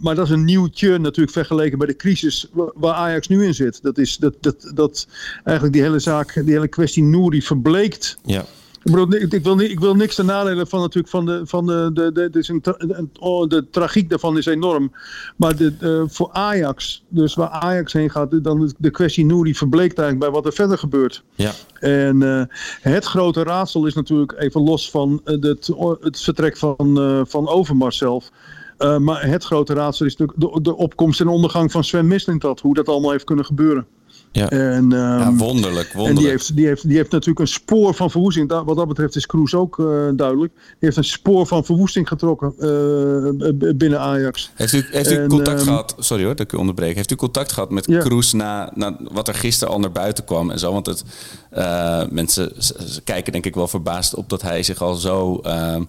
[0.00, 3.54] Maar dat is een nieuwtje natuurlijk vergeleken bij de crisis wa- waar Ajax nu in
[3.54, 3.82] zit.
[3.82, 5.06] Dat is dat, dat, dat
[5.44, 8.44] eigenlijk die hele zaak, die hele kwestie Nouri verbleekt Ja.
[8.88, 11.40] Ik, bedoel, ik, ik wil, ni- ik wil niks ten nadele van natuurlijk van de,
[11.44, 14.92] van de, de, de, de, oh, de tragiek daarvan is enorm.
[15.36, 19.98] Maar de, de- voor Ajax, dus waar Ajax heen gaat, dan de kwestie Nouri verbleekt
[19.98, 21.22] eigenlijk bij wat er verder gebeurt.
[21.34, 21.52] Ja.
[21.80, 22.42] En eh,
[22.80, 25.70] het grote raadsel is natuurlijk even los van eh, het,
[26.00, 28.30] het vertrek van, eh, van Overmars zelf.
[28.78, 32.60] Eh, maar het grote raadsel is natuurlijk de, de opkomst en ondergang van Sven Mislintat.
[32.60, 33.86] Hoe dat allemaal heeft kunnen gebeuren.
[34.38, 34.50] Ja.
[34.50, 36.18] En, Ja, ehm, wonderlijk, en wonderlijk.
[36.18, 38.52] die heeft, die, heeft, die heeft natuurlijk een spoor van verwoesting.
[38.64, 40.52] Wat dat betreft is Kroes ook eh, duidelijk.
[40.54, 44.50] Die heeft een spoor van verwoesting getrokken eh, binnen Ajax.
[44.54, 46.94] Heeft u, heeft u En, contact ehm, gehad, sorry hoor dat ik u onderbreek.
[46.94, 47.98] Heeft u contact gehad met Ja.
[47.98, 50.72] Kroes na, na wat er gisteren al naar buiten kwam en zo?
[50.72, 51.04] Want het,
[51.50, 52.52] eh, mensen
[53.04, 55.82] kijken denk ik wel verbaasd op dat hij zich al zo ehm,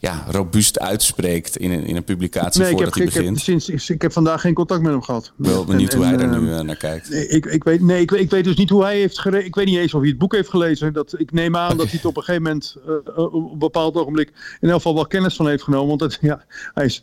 [0.00, 3.34] ja, robuust uitspreekt in een, in een publicatie Nee, ik heb, voordat hij ik, heb,
[3.34, 3.62] begint.
[3.66, 5.24] sinds, ik heb vandaag geen contact met hem gehad.
[5.26, 7.12] Ik ben wel benieuwd En- hoe hij daar ehm, nu eh, naar kijkt.
[7.14, 9.66] Ik, ik, weet, nee, ik, ik weet dus niet hoe hij heeft gere- Ik weet
[9.66, 10.92] niet eens of hij het boek heeft gelezen.
[10.92, 13.58] Dat, ik neem aan dat hij het op een gegeven moment, eh, eh, op een
[13.58, 14.28] bepaald ogenblik,
[14.60, 15.88] in elk geval wel kennis van heeft genomen.
[15.88, 16.44] Want het, ja,
[16.74, 17.02] hij is,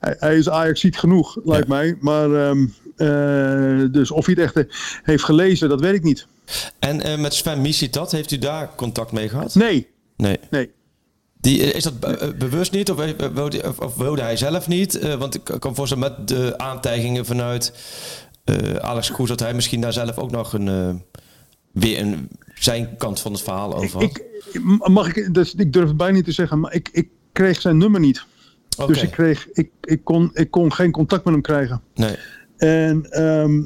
[0.00, 1.96] hij, hij is Ajax ziet genoeg, lijkt mij.
[2.00, 2.66] Maar ehm,
[2.96, 6.26] eh, dus of hij het echt eh, heeft gelezen, dat weet ik niet.
[6.78, 9.54] En eh, met Sven Misitad, heeft u daar contact mee gehad?
[9.54, 10.38] Nee, Nee.
[10.50, 10.70] nee.
[11.40, 14.68] Die, eh, is dat be- eh, bewust niet of, eh, wilde, of, wilde hij zelf
[14.68, 14.98] niet?
[14.98, 17.72] Eh, want ik kan voorstellen met de aantijgingen vanuit
[18.44, 19.28] eh, Alex Kroes...
[19.28, 21.20] dat hij misschien daar zelf ook nog een, eh,
[21.72, 24.02] weer een, zijn kant van het verhaal over had.
[24.02, 24.24] Ik,
[24.88, 27.76] mag ik, dus, ik durf het bijna niet te zeggen, maar ik, ik kreeg zijn
[27.78, 28.24] nummer niet.
[28.86, 31.82] Dus ik, kreeg, ik, ik, kon, ik kon geen contact met hem krijgen.
[31.94, 32.16] Nee.
[32.56, 33.62] En ehm,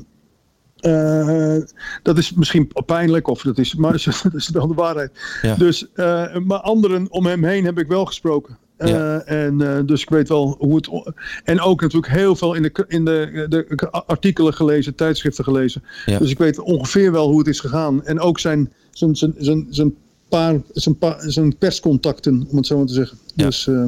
[0.84, 1.56] eh,
[2.02, 5.10] dat is misschien pijnlijk, of dat is, maar dat is wel de waarheid.
[5.42, 5.54] Ja.
[5.54, 8.58] Dus, eh, maar anderen om hem heen heb ik wel gesproken.
[8.76, 9.20] Eh, Ja.
[9.20, 11.12] en eh, dus ik weet wel hoe het.
[11.44, 15.82] En ook natuurlijk heel veel in de, in de, de artikelen gelezen, tijdschriften gelezen.
[16.06, 16.18] Ja.
[16.18, 18.04] Dus ik weet ongeveer wel hoe het is gegaan.
[18.04, 19.94] En ook zijn, zijn, zijn, zijn, zijn,
[20.28, 23.18] paar, zijn, paar, zijn perscontacten, om het zo maar te zeggen.
[23.34, 23.44] Ja.
[23.44, 23.84] Dus, eh,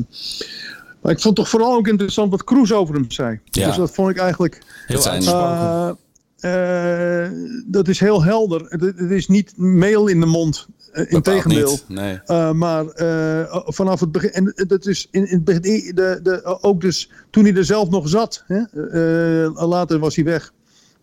[1.03, 3.41] maar ik vond toch vooral ook interessant wat Kroes over hem zei.
[3.45, 3.67] Ja.
[3.67, 4.63] Dus dat vond ik eigenlijk.
[4.87, 5.91] Heel eh,
[7.67, 8.67] dat is heel helder.
[8.69, 10.67] Het, is niet meel in de mond.
[10.69, 11.79] Uh, Bepaald Integendeel.
[11.89, 12.21] Nee.
[12.27, 14.31] Uh, maar uh, vanaf het begin.
[14.33, 15.95] En dat is in, in het begin.
[15.95, 18.45] De, de, ook dus toen hij er zelf nog zat.
[18.47, 18.61] Hè?
[19.45, 20.53] Uh, later was hij weg.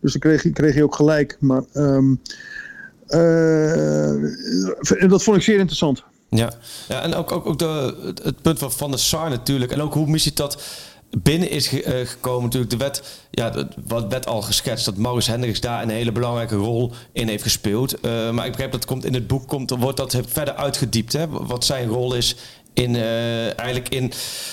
[0.00, 1.36] Dus dan kreeg, kreeg hij ook gelijk.
[1.40, 1.62] Maar.
[1.72, 2.20] Um,
[5.08, 6.04] dat vond ik zeer interessant.
[6.28, 6.52] Ja,
[6.88, 9.72] ja en ook, ook, ook de, het punt van Van der Sar natuurlijk.
[9.72, 10.62] En ook hoe missie dat
[11.22, 12.42] binnen is ge, uh, gekomen.
[12.42, 16.56] Natuurlijk de wet, ja, wat werd al geschetst dat Maurice Hendricks daar een hele belangrijke
[16.56, 17.94] rol in heeft gespeeld.
[18.04, 21.12] Uh, maar ik begrijp dat komt in het boek komt, wordt dat verder uitgediept.
[21.12, 21.28] Hè?
[21.28, 22.36] Wat zijn rol is
[22.74, 24.12] in uh, eigenlijk in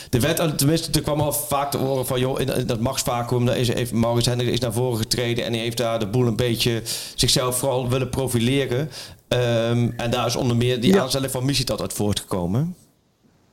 [0.09, 0.57] de wet.
[0.57, 3.67] Tenminste, er kwam al vaak te horen van joh, in, in dat machtsvacuum, daar is
[3.67, 6.81] even Maurice Hendricks is naar voren getreden en hij heeft daar de boel een beetje
[7.15, 8.89] zichzelf vooral willen profileren.
[9.27, 11.01] Um, en daar is onder meer die ja.
[11.01, 12.75] aanstelling van Missie dat uit voortgekomen.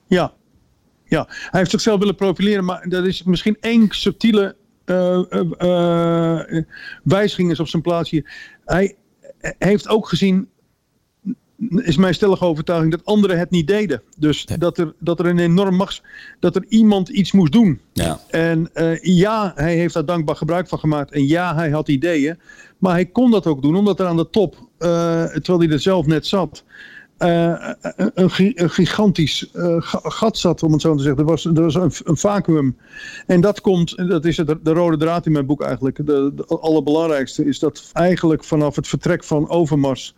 [0.06, 0.32] Ja,
[1.08, 4.56] Ja, hij heeft zichzelf willen profileren, maar er is misschien één subtiele
[4.88, 6.64] eh, eh, eh,
[7.02, 8.54] wijziging is op zijn plaats hier.
[8.64, 8.96] Hij
[9.58, 10.48] heeft ook gezien,
[11.76, 14.02] is mijn stellige overtuiging, dat anderen het niet deden.
[14.18, 16.02] Dus dat, er, dat er een enorm machts,
[16.40, 17.80] dat er iemand iets moest doen.
[17.92, 18.20] Ja.
[18.30, 21.12] En ja, hij heeft daar dankbaar gebruik van gemaakt.
[21.12, 22.38] En ja, hij had ideeën.
[22.78, 26.06] Maar hij kon dat ook doen, omdat er aan de top, terwijl hij er zelf
[26.06, 26.64] net zat,
[27.18, 31.20] eh, een, een gi- een gigantisch eh, ga- gat zat, om het zo te zeggen.
[31.20, 32.76] Er was, er was een, een vacuüm.
[33.26, 35.96] En dat komt, dat is het, de rode draad in mijn boek eigenlijk.
[36.06, 40.14] De, de allerbelangrijkste is dat eigenlijk vanaf het vertrek van Overmars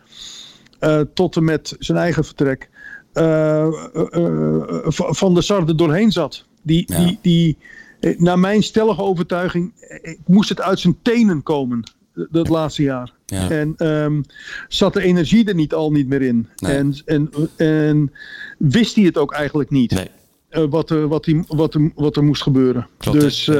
[0.78, 2.70] eh, tot en met zijn eigen vertrek.
[3.12, 3.70] eh, eh,
[4.12, 6.44] eh, van de Sar er doorheen zat.
[6.62, 6.98] Die, Ja.
[7.04, 7.56] die, die,
[8.00, 11.82] eh, naar mijn stellige overtuiging eh, moest het uit zijn tenen komen.
[12.30, 13.12] Dat laatste jaar.
[13.26, 13.50] Ja.
[13.50, 14.22] En ehm,
[14.68, 16.48] zat de energie er niet al niet meer in.
[16.56, 16.76] Nee.
[16.76, 18.12] En, en, en
[18.58, 19.90] wist hij het ook eigenlijk niet.
[19.90, 20.08] Nee.
[20.48, 22.86] eh, wat, er, wat, die, wat, wat er moest gebeuren.
[22.98, 23.54] Klopt, dus, eh,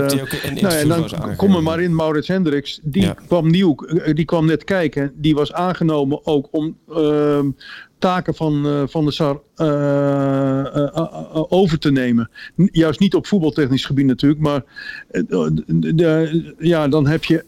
[0.61, 2.81] nou ja, dan kom er maar in, Maurits Hendricks.
[2.83, 3.17] Die Ja.
[3.27, 5.13] kwam nieuw, eh, die kwam net kijken.
[5.15, 7.51] Die was aangenomen ook om ehm,
[7.99, 12.31] taken van, eh, van de SAR eh, eh, eh, eh, over te nemen.
[12.57, 14.65] Juist niet op voetbaltechnisch gebied natuurlijk, maar
[15.11, 17.45] eh, ja, dan heb je,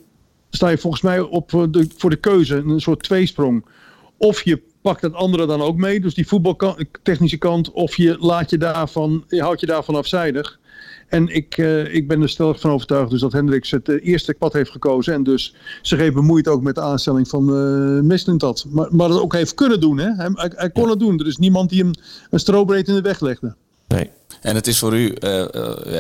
[0.57, 3.65] sta je volgens mij op eh, de, voor de keuze, een soort tweesprong.
[4.17, 8.51] Of je pakt het andere dan ook mee, dus die voetbaltechnische kant, of je laat
[8.51, 10.61] je daarvan, je houdt je daarvan afzijdig.
[11.09, 14.35] En ik, eh, ik ben er stellig van overtuigd dus dat Hendricks het eh, eerste
[14.35, 15.15] pad heeft gekozen.
[15.15, 18.67] En dus zich heeft bemoeid ook met de aanstelling van eh Mislintat.
[18.71, 19.99] Maar, maar dat ook heeft kunnen doen.
[19.99, 20.15] Hè?
[20.15, 21.21] Hij, hij, hij kon het doen.
[21.21, 21.91] Er is niemand die hem
[22.31, 23.55] een strobreed in de weg legde.
[23.89, 24.11] Nee.
[24.43, 25.41] En het is voor u, eh,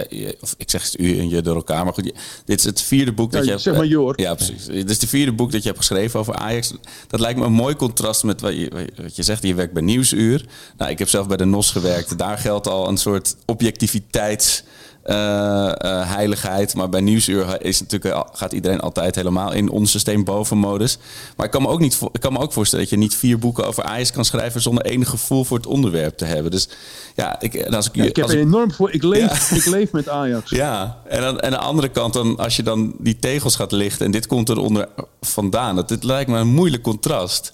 [0.00, 2.14] eh, of ik zeg het u en je door elkaar, maar goed, je-
[2.44, 3.62] dit is het vierde boek dat Ja, je hebt.
[3.62, 4.20] zeg maar eh, je hoor.
[4.20, 4.64] Ja, precies.
[4.66, 6.72] Dit is het vierde boek dat je hebt geschreven over Ajax.
[7.08, 9.42] Dat lijkt me een mooi contrast met wat je, wat je zegt.
[9.42, 10.44] Je werkt bij Nieuwsuur.
[10.76, 12.18] Nou, ik heb zelf bij de NOS gewerkt.
[12.18, 14.62] Daar geldt al een soort objectiviteits.
[15.02, 16.74] Eh, eh, heiligheid.
[16.74, 20.98] Maar bij Nieuwsuur is natuurlijk, gaat iedereen altijd helemaal in ons systeem boven modus.
[21.36, 23.38] Maar ik kan, me ook niet, ik kan me ook voorstellen dat je niet vier
[23.38, 26.50] boeken over Ajax kan schrijven zonder enig gevoel voor het onderwerp te hebben.
[26.50, 26.68] Dus
[27.14, 28.92] ja, ik, als ik, Ja, ik heb als er enorm voor.
[28.92, 30.50] Ik leef, ik leef met Ajax.
[30.50, 33.72] ja, en, dan, en aan de andere kant, dan, als je dan die tegels gaat
[33.72, 34.88] lichten en dit komt eronder
[35.20, 37.52] vandaan, dat dit lijkt me een moeilijk contrast.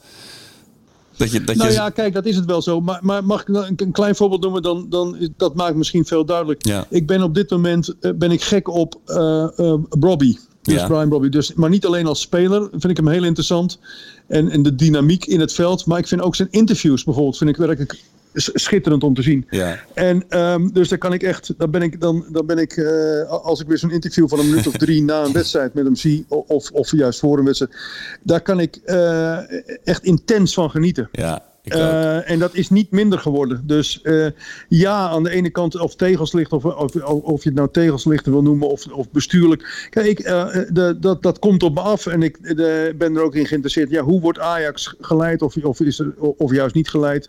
[1.18, 2.80] Dat je, dat Nou je, ja, kijk, dat is het wel zo.
[2.80, 4.62] Maar, maar mag ik nou een, een klein voorbeeld noemen?
[4.62, 6.66] Dan, dan, dat maakt misschien veel duidelijk.
[6.66, 6.86] Ja.
[6.88, 10.38] Ik ben op dit moment eh, ben ik gek op eh eh, Robbie.
[10.62, 10.86] Dus Ja.
[10.86, 11.30] Brian Robbie.
[11.30, 13.78] Dus, maar niet alleen als speler vind ik hem heel interessant.
[14.26, 15.86] En, en de dynamiek in het veld.
[15.86, 18.00] Maar ik vind ook zijn interviews bijvoorbeeld vind ik werkelijk
[18.34, 19.46] schitterend om te zien.
[19.50, 19.78] Ja.
[19.94, 23.30] En ehm, dus daar kan ik echt, dan ben ik, dan, dan ben ik eh,
[23.30, 25.94] als ik weer zo'n interview van een minuut of drie na een wedstrijd met hem
[25.96, 27.76] zie, of, of juist voor een wedstrijd,
[28.22, 29.38] daar kan ik eh,
[29.84, 31.08] echt intens van genieten.
[31.12, 33.62] ja, Eh, en dat is niet minder geworden.
[33.66, 34.26] Dus eh,
[34.68, 38.42] ja, aan de ene kant of tegelslicht, of, of, of, je het nou tegelslichten wil
[38.42, 39.88] noemen, of, of bestuurlijk.
[39.90, 43.34] Kijk, eh, de, dat, dat komt op me af en ik de, ben er ook
[43.34, 43.90] in geïnteresseerd.
[43.90, 47.28] Ja, hoe wordt Ajax geleid of, of, is er, of juist niet geleid?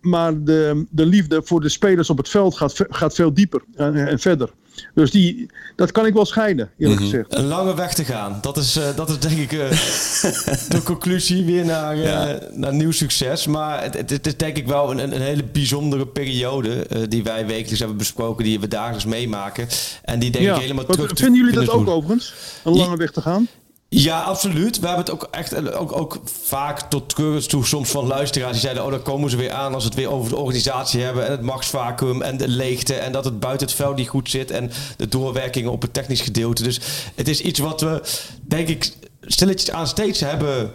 [0.00, 3.94] Maar de, de liefde voor de spelers op het veld gaat, gaat veel dieper en,
[3.94, 4.50] en verder.
[4.94, 7.34] Dus die, dat kan ik wel scheiden, eerlijk gezegd.
[7.34, 8.38] Een lange weg te gaan.
[8.40, 9.70] Dat is, eh, dat is denk ik eh,
[10.74, 12.38] de conclusie weer naar, eh, Ja.
[12.52, 13.46] naar nieuw succes.
[13.46, 17.22] Maar het, het, het is denk ik wel een, een hele bijzondere periode eh, die
[17.22, 19.66] wij wekelijks hebben besproken, die we dagelijks meemaken.
[20.02, 21.94] En die denk ik helemaal Wat- terug te Vinden jullie dat ook doen.
[21.94, 22.34] overigens?
[22.64, 23.48] Een lange weg te gaan?
[23.96, 24.78] Ja, absoluut.
[24.78, 28.52] We hebben het ook echt eh, ook, ook vaak tot treurens toe soms van luisteraars
[28.52, 31.02] die zeiden: Oh, dan komen ze weer aan als we het weer over de organisatie
[31.02, 34.30] hebben en het machtsvacuum en de leegte en dat het buiten het veld niet goed
[34.30, 36.62] zit en de doorwerkingen op het technisch gedeelte.
[36.62, 36.80] Dus
[37.14, 38.02] het is iets wat we,
[38.42, 40.72] denk ik, stilletjes aan steeds hebben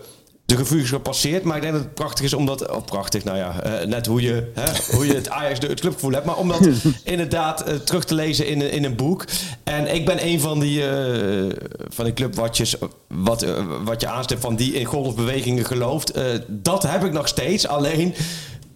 [0.49, 1.43] de revue is gepasseerd.
[1.43, 2.69] Maar ik denk dat het prachtig is omdat...
[2.71, 5.79] Oh, prachtig, nou ja, eh, net hoe je, hè, hoe je het Ajax, de, het
[5.79, 6.25] clubgevoel hebt.
[6.25, 6.59] Maar om dat
[7.03, 9.25] inderdaad eh, terug te lezen in, een- in een boek.
[9.63, 11.55] En ik ben een van die, eh,
[11.89, 12.75] van die clubwatjes,
[13.07, 13.45] wat,
[13.83, 16.13] wat je aanstipt, van die in golfbewegingen gelooft.
[16.47, 17.67] Dat heb ik nog steeds.
[17.67, 18.13] Alleen...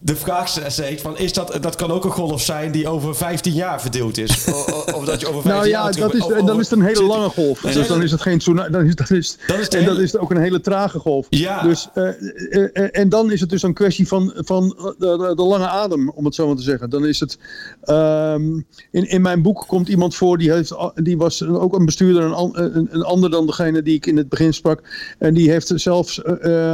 [0.05, 3.53] De vraag steeds van, is dat, dat kan ook een golf zijn die over 15
[3.53, 4.47] jaar verdeeld is.
[4.47, 6.69] O- o- Of dat je over 15 Nou ja, jaar dat is, en dan is
[6.69, 7.63] het een hele lange golf.
[7.63, 8.71] Nee, Dus dan is het geen tsunami.
[8.71, 11.27] Dan is, dat is, Dat is en dat is ook een hele trage golf.
[11.29, 11.61] Ja.
[11.61, 15.67] Dus, eh, eh, eh, en dan is het dus een kwestie van, van de, lange
[15.67, 16.89] adem, om het zo maar te zeggen.
[16.89, 17.37] Dan is het.
[17.81, 18.43] ehm,
[18.91, 22.51] in, in mijn boek komt iemand voor die, heeft, die was ook een bestuurder, een,
[22.77, 24.81] een, een ander dan degene die ik in het begin sprak.
[25.19, 26.23] En die heeft zelfs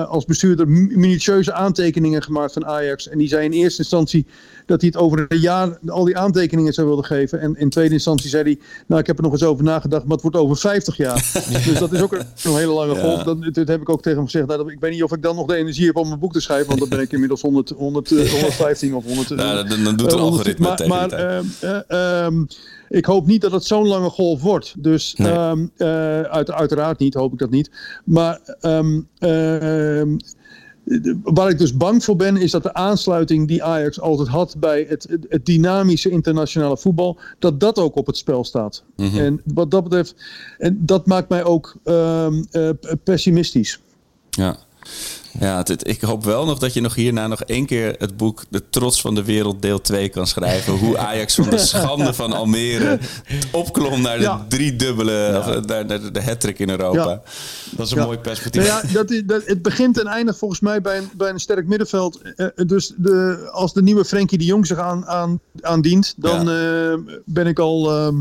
[0.07, 3.07] als bestuurder mi- minutieuze aantekeningen gemaakt van Ajax.
[3.09, 4.25] En die zei in eerste instantie
[4.65, 7.39] dat hij het over een jaar al die aantekeningen zou willen geven.
[7.39, 10.11] En in tweede instantie zei hij, nou ik heb er nog eens over nagedacht, maar
[10.11, 11.31] het wordt over 50 jaar.
[11.65, 13.23] dus dat is ook een, een hele lange golf.
[13.23, 14.47] Dat, dat heb ik ook tegen hem gezegd.
[14.47, 16.33] Nou, dat- ik weet niet of ik dan nog de energie heb om mijn boek
[16.33, 19.29] te schrijven, want dan ben ik inmiddels 100, 100, eh, 115 of 100.
[19.29, 21.81] Nou, dan, dan doet een eh, algoritme maar, tegen maar, eh,
[22.25, 22.43] ehm,
[22.89, 24.73] ik hoop niet dat het zo'n lange golf wordt.
[24.77, 25.31] Dus Nee.
[25.31, 27.71] ehm, eh, uit, uiteraard niet, hoop ik dat niet.
[28.05, 29.01] Maar ehm,
[31.23, 34.85] waar ik dus bang voor ben, is dat de aansluiting die Ajax altijd had bij
[34.89, 38.83] het, het, het dynamische internationale voetbal, dat dat ook op het spel staat.
[38.97, 40.15] En wat dat betreft,
[40.57, 42.69] en dat maakt mij ook ehm, eh,
[43.03, 43.79] pessimistisch.
[44.29, 44.57] Ja.
[45.39, 48.17] Ja, het- het- ik hoop wel nog dat je nog hierna nog één keer het
[48.17, 50.73] boek De Trots van de Wereld deel 2 kan schrijven.
[50.73, 52.99] Hoe Ajax van de schande van Almere
[53.51, 54.45] opklom naar de Ja.
[54.49, 57.09] driedubbele, of, eh, naar, naar de hat-trick in Europa.
[57.09, 57.21] Ja.
[57.71, 58.05] Dat is een Ja.
[58.05, 58.65] mooi perspectief.
[58.65, 61.67] Ja, dat, is- dat, het begint en eindigt volgens mij bij een, bij een sterk
[61.67, 62.21] middenveld.
[62.21, 66.45] Eh, eh, dus de, als de nieuwe Frenkie de Jong zich aan, aan, aandient, dan
[67.25, 67.91] ben ik al.
[67.91, 68.15] ehm,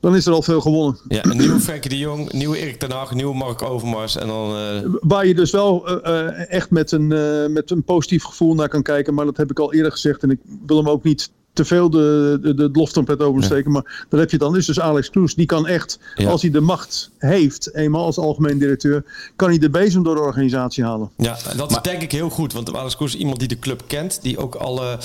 [0.00, 0.98] dan is er al veel gewonnen.
[1.08, 4.16] Ja, een nieuwe Frenkie de Jong, nieuwe Erik ten Hag, nieuwe Mark Overmars.
[4.16, 4.56] En dan...
[4.56, 7.06] eh, Waar je dus wel eh, eh, echt met een,
[7.52, 9.14] met een positief gevoel naar kan kijken.
[9.14, 10.22] Maar dat heb ik al eerder gezegd.
[10.22, 13.70] En ik wil hem ook niet te veel de, de, de loftrompet oversteken.
[13.72, 14.56] Maar daar heb je dan.
[14.56, 15.34] Is dus Alex Kroes.
[15.34, 16.30] Die kan echt, Ja.
[16.30, 19.04] als hij de macht heeft, eenmaal als algemeen directeur,
[19.36, 21.10] kan hij de bezem door de organisatie halen.
[21.16, 22.52] Ja, dat is denk ik heel goed.
[22.52, 24.22] Want Alex Koers is iemand die de club kent.
[24.22, 24.96] Die ook alle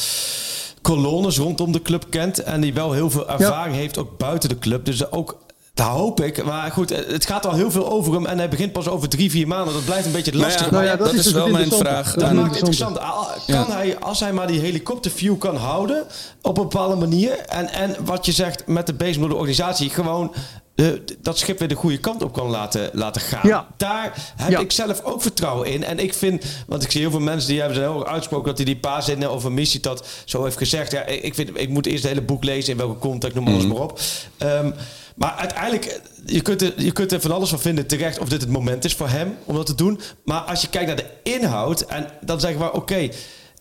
[0.83, 2.39] kolonnes rondom de club kent.
[2.43, 4.85] En die wel heel veel ervaring heeft, ook buiten de club.
[4.85, 5.41] Dus ook...
[5.73, 6.43] Dat hoop ik.
[6.45, 8.25] Maar goed, het gaat al heel veel over hem.
[8.25, 9.73] En hij begint pas over drie, vier maanden.
[9.73, 10.65] Dat blijft een beetje Nou lastig.
[10.65, 12.13] ja, maar Nou ja, dat, dat is is wel mijn vraag.
[12.13, 12.99] Dat maakt het interessant.
[12.99, 16.03] Al- Kan hij, als hij maar die helikopterview kan houden
[16.41, 17.39] op een bepaalde manier.
[17.39, 20.33] En, en wat je zegt met de bezem door de organisatie, gewoon
[20.75, 20.87] eh,
[21.21, 23.41] dat schip weer de goede kant op kan laten, laten gaan.
[23.43, 23.67] Ja.
[23.77, 24.59] Daar heb Ja.
[24.59, 25.83] ik zelf ook vertrouwen in.
[25.83, 28.47] En ik vind, want ik zie heel veel mensen die hebben zijn heel erg uitgesproken
[28.47, 30.91] dat hij die paar zinnen over missie dat zo heeft gezegd.
[30.91, 33.47] Ja, ik, ik, vind, ik moet eerst het hele boek lezen in welke context, noem
[33.47, 33.99] alles maar op.
[34.37, 34.71] Ehm,
[35.15, 38.41] maar uiteindelijk, je kunt, er, je kunt er van alles van vinden terecht of dit
[38.41, 39.99] het moment is voor hem om dat te doen.
[40.25, 43.09] Maar als je kijkt naar de inhoud, en dan zeggen we, oké,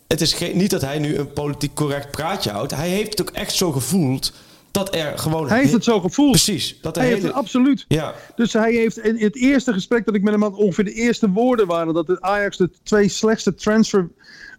[0.08, 2.74] het is geen, niet dat hij nu een politiek correct praatje houdt.
[2.74, 4.32] Hij heeft het ook echt zo gevoeld
[4.72, 5.48] dat er gewoon...
[5.48, 6.30] Hij heeft het zo gevoeld.
[6.30, 6.78] Precies.
[6.80, 7.84] Dat Hij heeft hele, het absoluut.
[7.88, 8.14] Ja.
[8.36, 11.30] Dus hij heeft in het eerste gesprek dat ik met hem had, ongeveer de eerste
[11.30, 14.08] woorden waren dat de Ajax de twee slechtste transfer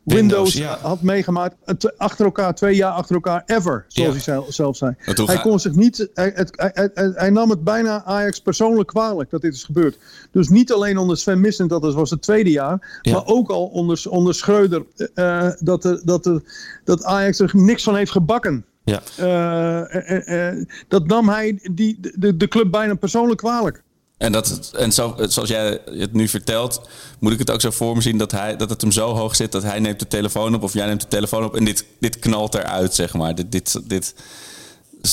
[0.04, 0.78] windows, ja.
[0.82, 1.56] had meegemaakt.
[1.66, 3.86] eh, te- Achter elkaar, twee jaar achter elkaar, ever.
[3.88, 4.34] Zoals Ja.
[4.42, 4.96] hij zelf, zei.
[5.26, 9.30] Hij kon zich niet, hij, het- hij, hij- hij- nam het bijna Ajax persoonlijk kwalijk
[9.30, 9.98] dat dit is gebeurd.
[10.32, 13.12] Dus niet alleen onder Sven Missen, dat was het tweede jaar, Ja.
[13.14, 16.42] maar ook al onder, onder Schreuder, eh, dat, de, dat, de,
[16.84, 18.66] dat Ajax er niks van heeft gebakken.
[18.84, 19.02] Ja.
[19.16, 23.84] Eh, eh, eh, dat nam hij die, de, de club bijna persoonlijk kwalijk.
[24.18, 27.96] En, dat, en zo, zoals jij het nu vertelt, moet ik het ook zo voor
[27.96, 30.56] me zien dat, hij, dat het hem zo hoog zit dat hij neemt de telefoon
[30.56, 33.36] op of jij neemt de telefoon op en dit, dit knalt eruit, zeg maar.
[33.36, 34.16] Dit, dit, dit,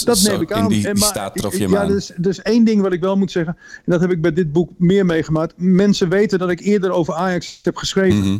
[0.05, 0.63] Dat zo neem ik aan.
[0.63, 1.89] In die, En die maar je ja, aan.
[1.89, 4.53] dus, dus één ding wat ik wel moet zeggen, en dat heb ik bij dit
[4.53, 5.55] boek meer meegemaakt.
[5.57, 8.19] Mensen weten dat ik eerder over Ajax heb geschreven.
[8.19, 8.39] Mhm.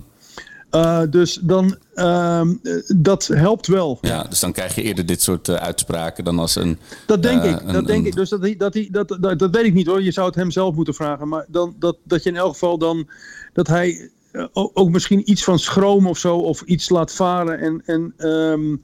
[0.75, 2.41] Uh, dus dan, eh,
[2.97, 3.99] dat helpt wel.
[4.01, 6.79] Ja, dus dan krijg je eerder dit soort eh, uitspraken dan als een...
[7.07, 7.61] Dat denk eh, ik.
[7.61, 8.15] een- Dat denk een- ik.
[8.15, 10.03] Dus dat, hij- dat, hij, dat, dat, dat weet ik niet hoor.
[10.03, 11.29] Je zou het hem zelf moeten vragen.
[11.29, 13.09] Maar dan, dat, dat je in elk geval dan.
[13.53, 16.37] Dat hij eh, ook, ook misschien iets van schroom of zo.
[16.37, 17.59] Of iets laat varen.
[17.59, 18.77] En, en, ehm,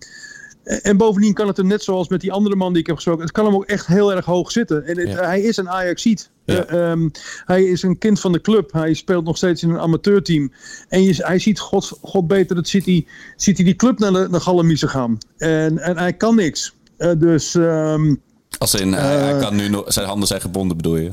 [0.67, 3.23] en bovendien kan het hem net zoals met die andere man die ik heb gesproken.
[3.23, 4.85] Het kan hem ook echt heel erg hoog zitten.
[4.87, 5.25] En het- Ja.
[5.25, 6.31] hij is een Ajaxiet.
[6.45, 6.65] Ja.
[6.65, 7.09] Eh, ehm,
[7.45, 8.73] hij is een kind van de club.
[8.73, 10.53] Hij speelt nog steeds in een amateurteam.
[10.89, 13.07] En je, hij ziet, God, God beter, dat ziet hij,
[13.37, 15.19] ziet hij die club naar de, naar Gallemiezen gaan.
[15.37, 16.75] En, en hij kan niks.
[16.97, 18.15] Eh, dus ehm,
[18.59, 19.41] Als in, hij, hij Eh.
[19.41, 21.11] kan nu nog, zijn handen zijn gebonden, bedoel je?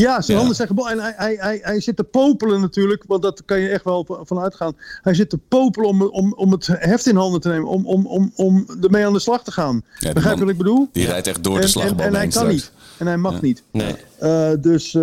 [0.00, 0.36] Ja, zijn Ja.
[0.36, 0.92] handen zijn gebonden.
[0.92, 4.22] En hij, hij, hij, hij zit te popelen natuurlijk, want dat kan je echt wel
[4.24, 4.76] van- uitgaan.
[5.02, 8.06] Hij zit te popelen om, om, om het heft in handen te nemen, om, om,
[8.06, 9.82] om, om ermee aan de slag te gaan.
[10.14, 10.88] Begrijp je wat ik bedoel?
[10.92, 12.52] Die rijdt echt door de en, en, en hij kan straks.
[12.52, 12.72] niet.
[12.98, 13.62] En hij mag niet.
[13.70, 13.94] Nee.
[14.18, 15.02] Eh, dus uh,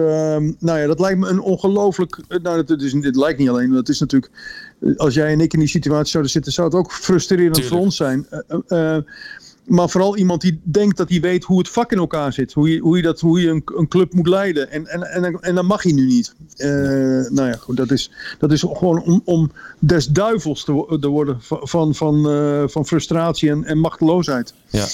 [0.59, 2.17] nou ja, dat lijkt me een ongelooflijk.
[2.41, 3.71] Nou, dat is, dit lijkt niet alleen.
[3.71, 4.31] Dat is natuurlijk.
[4.97, 7.75] Als jij en ik in die situatie zouden zitten, zou het ook frustrerend Tuurlijk.
[7.75, 8.27] voor ons zijn.
[9.65, 12.53] Maar vooral iemand die denkt dat hij weet hoe het vak in elkaar zit.
[12.53, 14.71] Hoe je, hoe je, dat, hoe je een, een club moet leiden.
[14.71, 16.33] En, en, en, en dat mag hij nu niet.
[16.57, 16.69] Uh,
[17.29, 21.37] nou ja, goed, dat is, dat is gewoon om, om des duivels te, te worden
[21.41, 24.53] van, van, van, uh, van frustratie en, en machteloosheid.
[24.69, 24.85] Ja.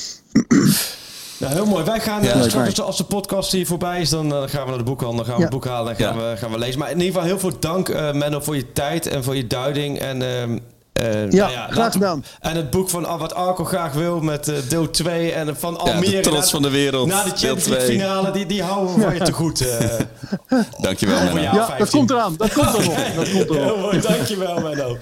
[1.40, 1.84] Nou, heel mooi.
[1.84, 4.70] Wij gaan Ja, uh, straks, als de podcast hier voorbij is, dan uh, gaan we
[4.70, 5.46] naar de boekhandel, dan gaan we Ja.
[5.48, 6.32] het boek halen en gaan, Ja.
[6.32, 6.80] we, gaan we lezen.
[6.80, 9.48] Maar in ieder geval heel veel dank, uh, Menno, voor je tijd en voor je
[9.48, 10.00] duiding.
[10.00, 10.58] En, uh,
[11.04, 12.26] ja, nou ja, graag gedaan.
[12.40, 16.12] En het boek van wat Arco graag wil met uh, deel 2 en van Almere.
[16.12, 17.08] Ja, de trots van de wereld.
[17.08, 19.66] Na de Champions League finale, die, die houden we van je te goed.
[20.82, 21.42] Dankjewel, Menno.
[21.42, 22.36] Ja, dat komt eraan.
[22.38, 22.96] Dat komt er nog.
[23.16, 23.64] Dat komt er nog.
[23.64, 24.98] Heel mooi, dankjewel, Menno.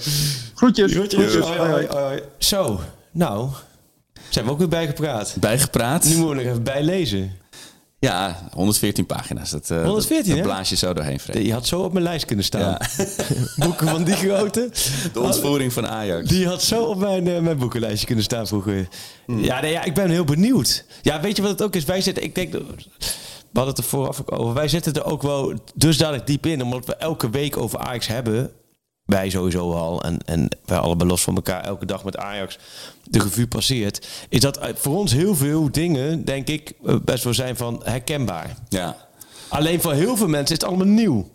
[0.56, 0.92] Groetjes.
[0.92, 1.36] Groetjes.
[1.36, 2.22] Hoi, hoi, hoi.
[2.38, 2.80] Zo,
[3.12, 3.50] nou,
[4.30, 5.36] zijn we ook weer bijgepraat.
[5.40, 6.04] Bijgepraat.
[6.04, 7.38] Nu moeten we nog even bijlezen.
[8.00, 9.50] Ja, 114 pagina's.
[9.50, 10.36] Dat, eh, 114, dat, hè?
[10.36, 11.36] dat blaas je zo doorheen, Freek.
[11.36, 12.62] Die had zo op mijn lijst kunnen staan.
[12.62, 12.82] Ja.
[13.66, 14.70] Boeken van die grootte.
[15.14, 16.30] De ontvoering van Ajax.
[16.30, 18.88] Die had zo op mijn, eh, mijn boekenlijstje kunnen staan vroeger.
[19.28, 20.86] Ja, nee, ja, ik ben heel benieuwd.
[21.02, 21.84] Ja, weet je wat het ook is?
[21.84, 22.60] Wij zitten, ik denk, we
[23.54, 24.54] hadden het er vooraf ook over.
[24.54, 28.52] Wij zitten er ook wel dusdanig diep in, omdat we elke week over Ajax hebben.
[29.08, 30.04] Wij sowieso al.
[30.04, 32.58] En, en wij allebei los van elkaar elke dag met Ajax
[33.04, 34.08] de revue passeert.
[34.30, 37.82] Is dat eh, voor ons heel veel dingen, denk ik, eh, best wel zijn van
[37.84, 38.58] herkenbaar.
[38.70, 38.98] Ja.
[39.48, 41.30] Alleen voor heel veel mensen is het allemaal nieuw.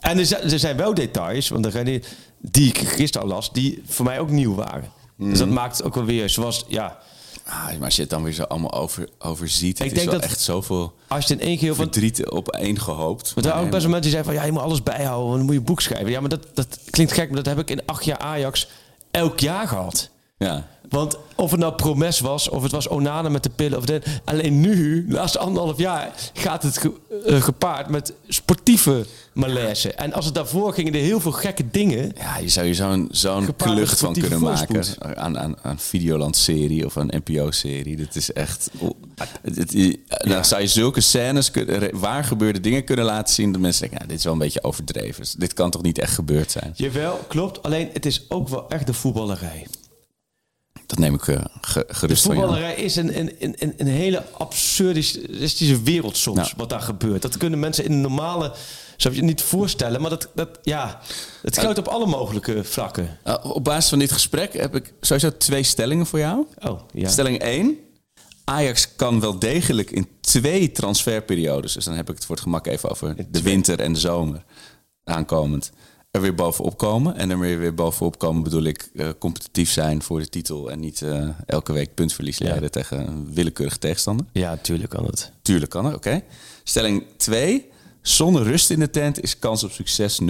[0.00, 2.02] En er zijn, er zijn wel details, want zijn
[2.38, 4.92] die, ik gisteren al las, die voor mij ook nieuw waren.
[5.16, 6.98] Dus dat maakt het ook wel weer zoals, ja,
[7.46, 10.10] Ah, maar als je het dan weer zo allemaal over, overziet, het Ik is denk
[10.10, 11.84] wel dat- echt zoveel als je in één keer van.
[11.84, 13.34] verdriet op één gehoopt.
[13.34, 15.24] Want er waren ook best wel mensen die zeiden van ja, je moet alles bijhouden,
[15.26, 16.10] want dan moet je boek schrijven.
[16.10, 18.68] Ja, maar dat, dat klinkt gek, maar dat heb ik in acht jaar Ajax
[19.10, 20.10] elk jaar gehad.
[20.38, 20.66] Ja.
[20.88, 24.02] Want of het nou Promes was, of het was Onana met de pillen, of de,
[24.24, 26.92] alleen nu, de laatste anderhalf jaar, gaat het ge-
[27.26, 29.92] eh, gepaard met sportieve malaise.
[29.92, 32.12] En als het daarvoor gingen er heel veel gekke dingen.
[32.16, 34.84] Ja, je zou je zo'n zo'n klucht van kunnen maken
[35.16, 37.96] aan, aan, aan Videoland-serie of een NPO-serie.
[37.96, 38.70] Dat is echt...
[39.42, 41.50] Het, het- je- dan zou je zulke scènes,
[41.92, 43.52] waar gebeurde dingen kunnen laten zien...
[43.52, 45.20] dat mensen denken, nou, dit is wel een beetje overdreven.
[45.22, 46.72] Dus Dit kan toch niet echt gebeurd zijn?
[46.76, 47.62] Jawel, klopt.
[47.62, 49.66] Alleen het is ook wel echt de voetballerij.
[50.94, 52.46] Dat neem ik eh, ge- De gerust van jou.
[52.46, 56.50] voetballerij is een, een, een, een- een hele absurdistische wereld soms, Nou.
[56.56, 57.22] wat daar gebeurt.
[57.22, 58.52] Dat kunnen mensen in de normale,
[58.96, 61.00] zou je niet voorstellen, maar dat, dat ja,
[61.42, 63.18] het geldt op alle mogelijke vlakken.
[63.26, 66.46] Uh, op basis van dit gesprek heb ik sowieso twee stellingen voor jou.
[66.62, 67.08] Oh, ja.
[67.08, 67.78] Stelling 1.
[68.44, 71.72] Ajax kan wel degelijk in twee transferperiodes...
[71.72, 74.44] dus dan heb ik het voor het gemak even over de winter en de zomer
[75.04, 75.72] aankomend...
[76.14, 77.16] er weer bovenop komen.
[77.16, 80.70] En er weer, weer bovenop komen bedoel ik eh, competitief zijn voor de titel...
[80.70, 84.26] en niet eh, elke week puntverlies leiden tegen een willekeurige tegenstander.
[84.32, 85.32] Ja, natuurlijk kan het.
[85.42, 86.22] Tuurlijk kan er, oké.
[86.64, 87.70] Stelling 2.
[88.02, 90.26] Zonder rust in de tent is kans op succes 0,0.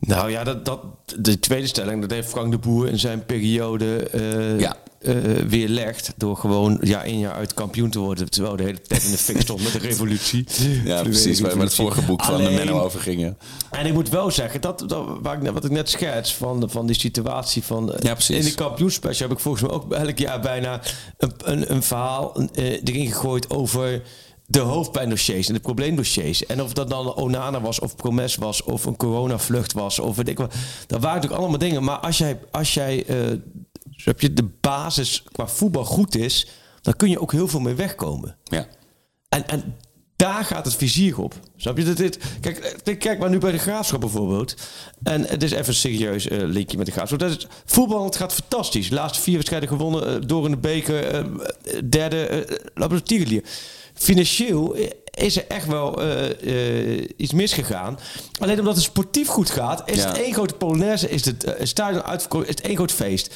[0.00, 0.80] Nou ja, dat, dat,
[1.18, 4.76] de tweede stelling, dat heeft Frank de Boer in zijn periode eh Ja.
[5.06, 5.14] Eh,
[5.48, 6.12] weerlegd.
[6.16, 8.30] Door gewoon jaar in jaar uit kampioen te worden.
[8.30, 10.44] Terwijl de hele tijd in de fik stond met de revolutie.
[10.84, 11.40] Ja, precies.
[11.40, 13.20] Waar, het vorige boek van de Menno over ging.
[13.20, 13.36] ja.
[13.70, 16.70] En ik moet wel zeggen, dat, dat waar ik, net- wat ik net schets van,
[16.70, 17.92] van die situatie van...
[17.92, 17.98] eh,
[18.28, 18.34] Ja.
[18.36, 20.80] In de kampioenspecial heb ik volgens mij ook elk jaar bijna
[21.18, 24.02] een, een, een verhaal eh, erin gegooid over
[24.48, 26.46] de hoofdpijndossiers en de probleemdossiers.
[26.46, 30.28] En of dat dan Onana was, of Promes was, of een coronavlucht was, of weet
[30.28, 30.54] ik wat.
[30.86, 31.84] Dat waren natuurlijk allemaal dingen.
[31.84, 33.04] Maar als jij, als jij
[33.96, 36.46] zo heb je de basis qua voetbal goed is,
[36.80, 38.36] dan kun je ook heel veel mee wegkomen.
[38.44, 38.66] Ja.
[39.28, 39.76] En, en
[40.16, 41.34] daar gaat het vizier op.
[41.56, 41.84] Snap je?
[41.84, 44.54] Dat dit, kijk, eh, kijk maar nu bij de graafschap bijvoorbeeld.
[45.02, 47.18] En het is even een serieus eh, linkje met de graafschap.
[47.18, 48.88] Dat is, voetbal het gaat fantastisch.
[48.88, 50.14] De laatste vier wedstrijden gewonnen.
[50.22, 51.26] eh, door in de beker.
[51.90, 52.46] derde.
[52.74, 53.42] laten we het tierenlier.
[53.94, 54.76] Financieel
[55.10, 56.00] is er echt wel
[57.16, 57.98] iets misgegaan.
[58.38, 60.08] Alleen omdat het sportief goed gaat, is Ja.
[60.08, 63.34] het één grote Polonaise, is het stadion uitverkocht, is het één groot feest.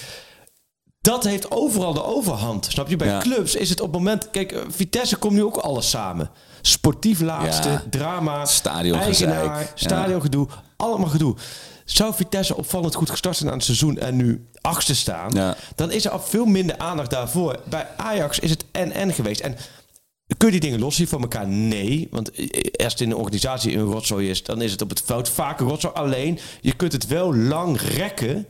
[1.00, 2.64] Dat heeft overal de overhand.
[2.64, 2.96] Snap je?
[2.96, 3.18] Bij Ja.
[3.18, 4.30] clubs is het op het moment.
[4.30, 6.30] Kijk, eh, Vitesse komt nu ook alles samen.
[6.62, 7.82] Sportief laatste, Ja.
[7.90, 9.44] drama, Stadiongezeik.
[9.44, 9.66] Ja.
[9.74, 11.34] stadiongedoe, allemaal gedoe.
[11.84, 16.04] Zou Vitesse opvallend goed gestart zijn aan het seizoen en nu achtste staan, dan is
[16.04, 17.60] er al veel minder aandacht daarvoor.
[17.68, 19.40] Bij Ajax is het en-en geweest.
[19.40, 19.56] En
[20.36, 21.48] kun je die dingen loszien van elkaar?
[21.48, 22.08] Nee.
[22.10, 22.46] Want eh,
[22.84, 25.60] als het in een organisatie een rotzooi is, dan is het op het veld vaak
[25.60, 25.94] een rotzooi.
[25.94, 28.46] Alleen, je kunt het wel lang rekken.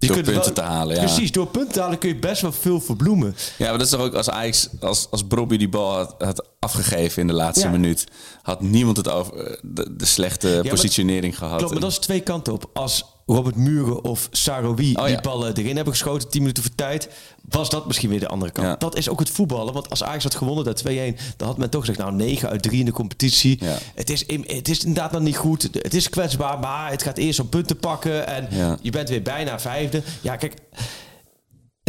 [0.00, 1.02] Je Door punten te halen, ja.
[1.04, 3.36] Precies, door punten te halen kun je best wel veel verbloemen.
[3.58, 6.48] Ja, maar dat is toch ook als Ajax, als, als Brobby die bal had, had
[6.58, 7.70] afgegeven in de laatste Ja.
[7.70, 8.06] minuut,
[8.42, 11.56] had niemand het over eh, de, de slechte positionering gehad.
[11.58, 12.70] Klopt, maar dat is twee kanten op.
[12.72, 15.20] Als Robert Muren of Saroui Oh, die ja.
[15.20, 17.08] ballen erin hebben geschoten, 10 minuten voor tijd,
[17.48, 18.66] was dat misschien weer de andere kant.
[18.66, 18.76] Ja.
[18.76, 19.72] Dat is ook het voetballen.
[19.72, 22.62] Want als Ajax had gewonnen daar 2-1, dan had men toch gezegd, nou 9 uit
[22.62, 23.56] 3 in de competitie.
[23.60, 23.78] Ja.
[23.94, 25.68] Het, is, het is inderdaad nog niet goed.
[25.72, 28.26] Het is kwetsbaar, maar het gaat eerst om punten pakken.
[28.26, 30.02] En je bent weer bijna vijfde.
[30.20, 30.54] Ja, kijk...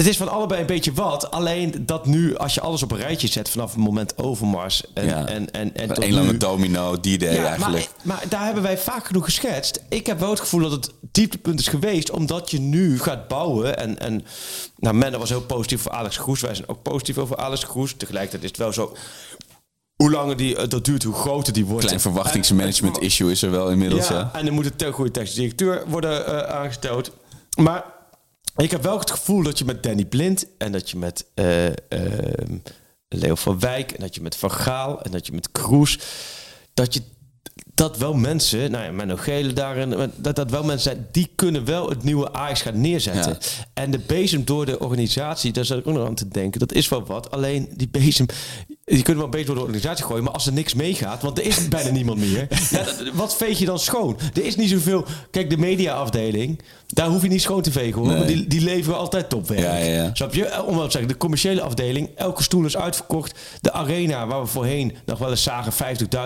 [0.02, 1.32] Het is van allebei een beetje wat.
[1.32, 5.06] Alleen dat nu, als je alles op een rijtje zet vanaf het moment Overmars en,
[5.06, 5.26] Ja.
[5.28, 7.90] en, en, en tot Een lange domino, die day ja, eigenlijk.
[8.04, 9.82] Maar, maar daar hebben wij vaak genoeg geschetst.
[9.90, 13.78] Ik heb wel het gevoel dat het dieptepunt is geweest, omdat je nu gaat bouwen.
[13.78, 14.26] En, en
[14.78, 16.42] nou, Menno was heel positief voor Alex Groes.
[16.42, 17.94] Wij zijn ook positief over Alex Groes.
[17.98, 18.96] Tegelijkertijd is het wel zo.
[19.96, 21.86] Hoe langer die, eh, dat duurt, hoe groter die wordt.
[21.86, 24.08] Klein verwachtingsmanagement En- issue is er wel inmiddels.
[24.08, 24.30] ja, Ja.
[24.34, 27.12] en er moet een te goede technische directeur worden eh, aangesteld.
[27.58, 28.00] Maar
[28.56, 32.58] ik heb wel het gevoel dat je met Danny Blind en dat je met ehm,
[33.08, 36.00] Leo van Wijk en dat je met Van Gaal en dat je met Kroes,
[36.74, 37.02] dat je
[37.74, 41.66] dat wel mensen, nou ja, Menno Gele daarin, dat dat wel mensen zijn, die kunnen
[41.66, 43.38] wel het nieuwe Ajax gaan neerzetten.
[43.74, 46.74] En de bezem door de organisatie, daar zat ik ook nog aan te denken, dat
[46.74, 47.32] is wel wat.
[47.32, 48.26] Alleen die bezem,
[48.98, 51.38] je kunt wel een beetje door de organisatie gooien, maar als er niks meegaat, want
[51.38, 54.18] er is bijna niemand meer, ja, wat veeg je dan schoon?
[54.34, 55.06] Er is niet zoveel.
[55.32, 58.16] Kijk, de mediaafdeling, daar hoef je niet schoon te vegen hoor, Nee.
[58.18, 59.84] want die, die leveren altijd topwerk.
[59.86, 60.10] Ja.
[60.14, 60.46] Snap je?
[60.46, 63.40] Eh, Om wel te zeggen, de commerciële afdeling, elke stoel is uitverkocht.
[63.62, 65.74] De arena, waar we voorheen nog wel eens zagen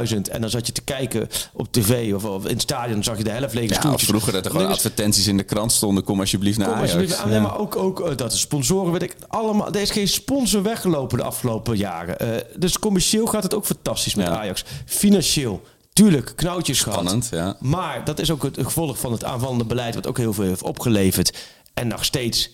[0.07, 3.03] 50.000 en dan zat je te kijken op tv of, of in het stadion, dan
[3.03, 4.09] zag je de helft lege Ja, stoeltjes.
[4.09, 6.03] vroeger dat er gewoon advertenties in de krant stonden.
[6.03, 6.93] Kom alsjeblieft naar Kom Ajax.
[6.93, 7.29] alsjeblieft aan.
[7.29, 9.67] Nee, maar ook, ook eh, dat de sponsoren, weet ik, allemaal.
[9.73, 12.19] Er is geen sponsor weggelopen de afgelopen jaren.
[12.19, 12.27] Eh,
[12.57, 14.37] dus commercieel gaat het ook fantastisch met Ja.
[14.37, 14.63] Ajax.
[14.85, 15.61] Financieel,
[15.93, 16.99] tuurlijk, knoutjes gehad.
[16.99, 17.55] Spannend, ja.
[17.59, 20.63] Maar dat is ook het gevolg van het aanvallende beleid, wat ook heel veel heeft
[20.63, 21.37] opgeleverd.
[21.73, 22.49] En nog steeds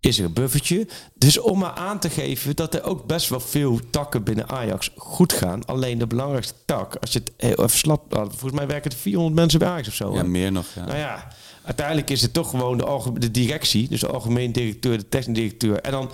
[0.00, 0.86] is er een buffertje.
[1.14, 4.90] Dus om maar aan te geven dat er ook best wel veel takken binnen Ajax
[4.96, 5.64] goed gaan.
[5.64, 8.12] Alleen de belangrijkste tak, als je het heel even slap...
[8.12, 10.12] nou, Volgens mij werken er 400 mensen bij Ajax of zo.
[10.12, 10.24] Ja, hè?
[10.24, 10.66] meer nog.
[10.74, 10.84] Ja.
[10.84, 11.28] Nou ja,
[11.64, 15.90] uiteindelijk is het toch gewoon de directie, dus de algemeen directeur, de technisch directeur en
[15.90, 16.10] dan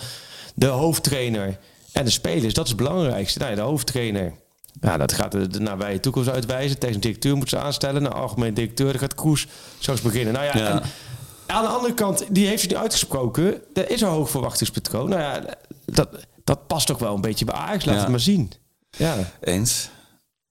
[0.55, 1.59] de hoofdtrainer
[1.93, 2.55] en de spelers.
[2.55, 3.39] Dat is het belangrijkste.
[3.39, 4.33] Nou ja, de hoofdtrainer,
[4.81, 6.79] ja, dat gaat de, de nabije toekomst uitwijzen.
[6.79, 8.03] Technisch directeur moet ze aanstellen.
[8.03, 9.47] Nou, algemeen directeur, dan gaat Koes
[9.79, 10.33] zo eens beginnen.
[10.33, 10.69] Nou ja, Ja.
[10.73, 10.83] en
[11.47, 13.61] aan de andere kant, die heeft nu uitgesproken.
[13.75, 15.09] Er is een hoog verwachtingspatroon.
[15.09, 15.45] Nou ja,
[15.85, 16.09] dat,
[16.45, 17.85] dat past toch wel een beetje bij Ajax.
[17.85, 18.01] Laat Ja.
[18.01, 18.53] het maar zien.
[18.91, 19.17] Ja.
[19.41, 19.89] Eens.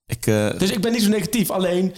[0.06, 1.50] Ik, eh, Dus ik ben niet zo negatief.
[1.52, 1.94] Alleen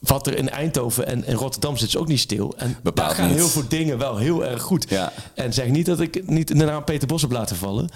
[0.00, 2.54] wat er in Eindhoven en in Rotterdam zit is ook niet stil.
[2.56, 3.36] En Bepaald daar gaan niet.
[3.36, 4.86] heel veel dingen wel heel erg goed.
[4.88, 5.12] Ja.
[5.34, 7.88] En zeg niet dat ik niet de naam Peter Bos heb laten vallen.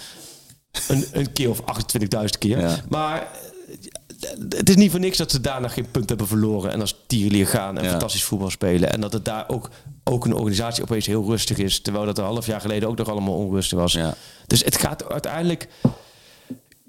[0.89, 2.61] Een, een keer of 28.000 keer.
[2.61, 2.77] Ja.
[2.89, 6.73] Maar eh, het is niet voor niks dat ze daarna geen punt hebben verloren.
[6.73, 7.91] En als tierlier gaan en Ja.
[7.91, 8.93] fantastisch voetbal spelen.
[8.93, 9.71] En dat het daar ook,
[10.05, 11.81] ook een organisatie opeens heel rustig is.
[11.81, 13.93] Terwijl dat een half jaar geleden ook nog allemaal onrustig was.
[13.93, 14.15] Ja.
[14.47, 15.69] Dus het gaat uiteindelijk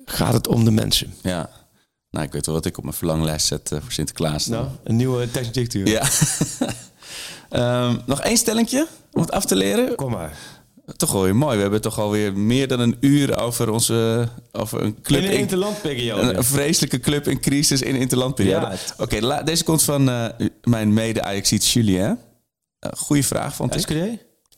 [0.06, 1.14] gaat het om de mensen.
[1.22, 1.50] ja.
[2.10, 4.46] Nou, ik weet wel wat ik op mijn verlanglijst zet eh, voor Sinterklaas.
[4.46, 5.88] Nou, een nieuwe directeur.
[5.88, 6.08] Ja.
[7.50, 9.96] Ehm, nog één stellingje om het af te leren.
[9.96, 10.38] Kom maar.
[10.96, 11.56] Toch wel weer mooi.
[11.56, 15.20] We hebben toch alweer meer dan een uur over, onze, over een club.
[15.22, 16.22] In een in- interlandperiode.
[16.22, 18.66] een, een vreselijke club in crisis in interlandperiode.
[18.66, 20.26] Ja, het- Oké, deze komt van eh,
[20.64, 22.00] mijn mede Ajaxiet Julien.
[22.00, 22.18] Uh,
[22.98, 23.80] goeie vraag, vond ik.
[23.82, 23.92] SKD?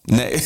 [0.04, 0.44] Nee,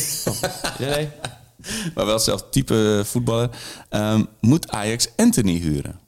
[0.78, 1.10] Ja, nee.
[1.96, 3.50] maar wel zelf type voetballer.
[3.90, 6.00] Ehm, moet Ajax Anthony huren?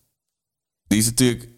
[0.87, 1.49] Die is natuurlijk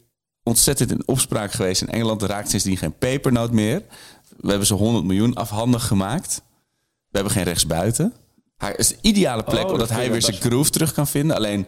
[0.43, 1.81] ontzettend in opspraak geweest.
[1.81, 3.83] In Engeland raakt sindsdien geen pepernoot meer.
[4.37, 6.41] We hebben ze 100 miljoen afhandig gemaakt.
[7.17, 8.13] We hebben geen rechtsbuiten.
[8.57, 11.35] Hij is de ideale plek Oh, omdat dat hij weer zijn groove terug kan vinden.
[11.35, 11.65] Alleen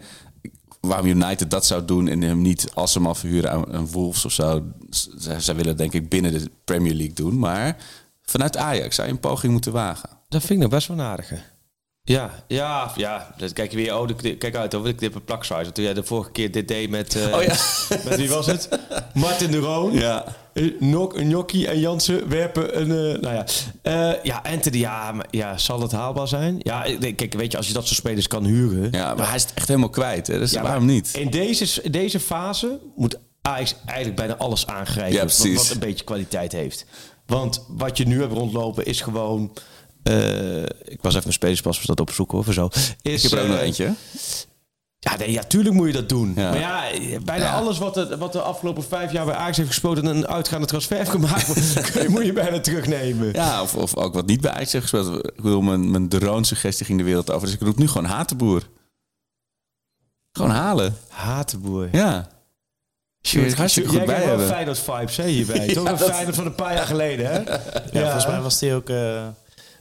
[0.82, 4.26] waarom United dat zou doen en hem niet als hem al verhuren aan een Wolves
[4.26, 4.64] of zo.
[5.38, 7.40] Zij, willen denk ik binnen de Premier League doen.
[7.40, 7.78] Maar
[8.22, 10.10] vanuit Ajax zou je een poging moeten wagen.
[10.28, 11.40] Dat vind ik nog best wel een aardige.
[12.02, 13.34] Ja, ja, ja.
[13.38, 15.74] Dus kijk weer, oh, de, kijk uit over de knip en plaksuizen.
[15.74, 17.56] Toen jij de vorige keer dit deed met, eh, Oh ja.
[17.90, 18.70] met wie was het?
[19.14, 19.94] Martin de Roon.
[19.94, 20.36] Ja.
[20.80, 23.14] Nok, Gnocchi en Jansen werpen een...
[23.16, 23.46] eh, nou ja.
[23.82, 26.56] Eh, ja, Anthony, ja, maar, ja, zal het haalbaar zijn?
[26.60, 26.86] Ja,
[27.16, 28.92] kijk, weet je, als je dat soort spelers kan huren...
[28.92, 30.28] Ja, maar hij is het echt helemaal kwijt.
[30.28, 30.40] Hè?
[30.40, 31.12] Dus Ja, waarom niet?
[31.18, 35.14] In deze, deze fase moet Ajax eigenlijk bijna alles aangrijpen.
[35.16, 36.86] Ja, wat, een beetje kwaliteit heeft.
[37.26, 39.54] Want wat je nu hebt rondlopen is gewoon...
[40.04, 42.70] eh, ik was even mijn spelerspas dat opzoeken of zo.
[43.02, 43.94] Is, Ik heb er ook nog eentje.
[45.00, 46.34] Ja, nee, ja, tuurlijk moet je dat doen.
[46.36, 46.50] Ja.
[46.50, 47.54] Maar ja, bijna Ja.
[47.54, 49.98] alles wat de, wat de afgelopen vijf jaar bij Ajax heeft gespeeld...
[49.98, 51.48] en een uitgaande transfer heeft gemaakt...
[52.10, 53.34] moet je bijna terugnemen.
[53.34, 55.26] Ja, of, of ook wat niet bij Ajax heeft gespeeld.
[55.26, 57.46] Ik bedoel, mijn, mijn drone-suggestie ging de wereld over.
[57.48, 58.64] Dus ik roep nu gewoon Hatenboer.
[60.32, 60.98] Gewoon halen.
[61.08, 61.90] Hatenboer.
[61.92, 62.28] Ja.
[63.22, 64.48] Je het hartstikke goed Jij bij wel hebben.
[64.48, 65.68] Feyenoord vibes hè, hierbij.
[65.74, 67.40] Toch een Feyenoord van een paar jaar geleden, hè?
[67.92, 69.28] Ja, volgens mij was hij ook, eh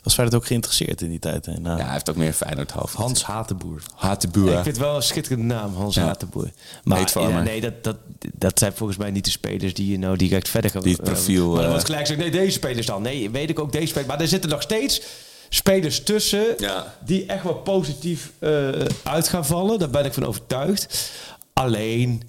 [0.08, 1.46] was Feyenoord ook geïnteresseerd in die tijd.
[1.46, 2.94] En, Ja, hij heeft ook meer Feyenoord hoofd.
[2.94, 3.82] Hans Hatenboer.
[3.94, 4.46] Hatenboer.
[4.48, 6.04] Ik vind het wel een schitterende naam, Hans Ja.
[6.04, 6.50] Hatenboer.
[6.84, 7.96] Maar ja, nee, dat, dat,
[8.34, 10.82] dat zijn volgens mij niet de spelers die je nou direct verder gaan.
[10.82, 13.02] Die het profiel, Maar dan eh, wordt gelijk gezegd, nee, deze spelers dan.
[13.02, 14.08] Nee, weet ik ook deze spelers.
[14.08, 15.02] Maar er zitten nog steeds
[15.48, 16.94] spelers tussen Ja.
[17.04, 18.68] die echt wel positief eh,
[19.04, 19.78] uit gaan vallen.
[19.78, 21.10] Daar ben ik van overtuigd.
[21.52, 22.22] Alleen,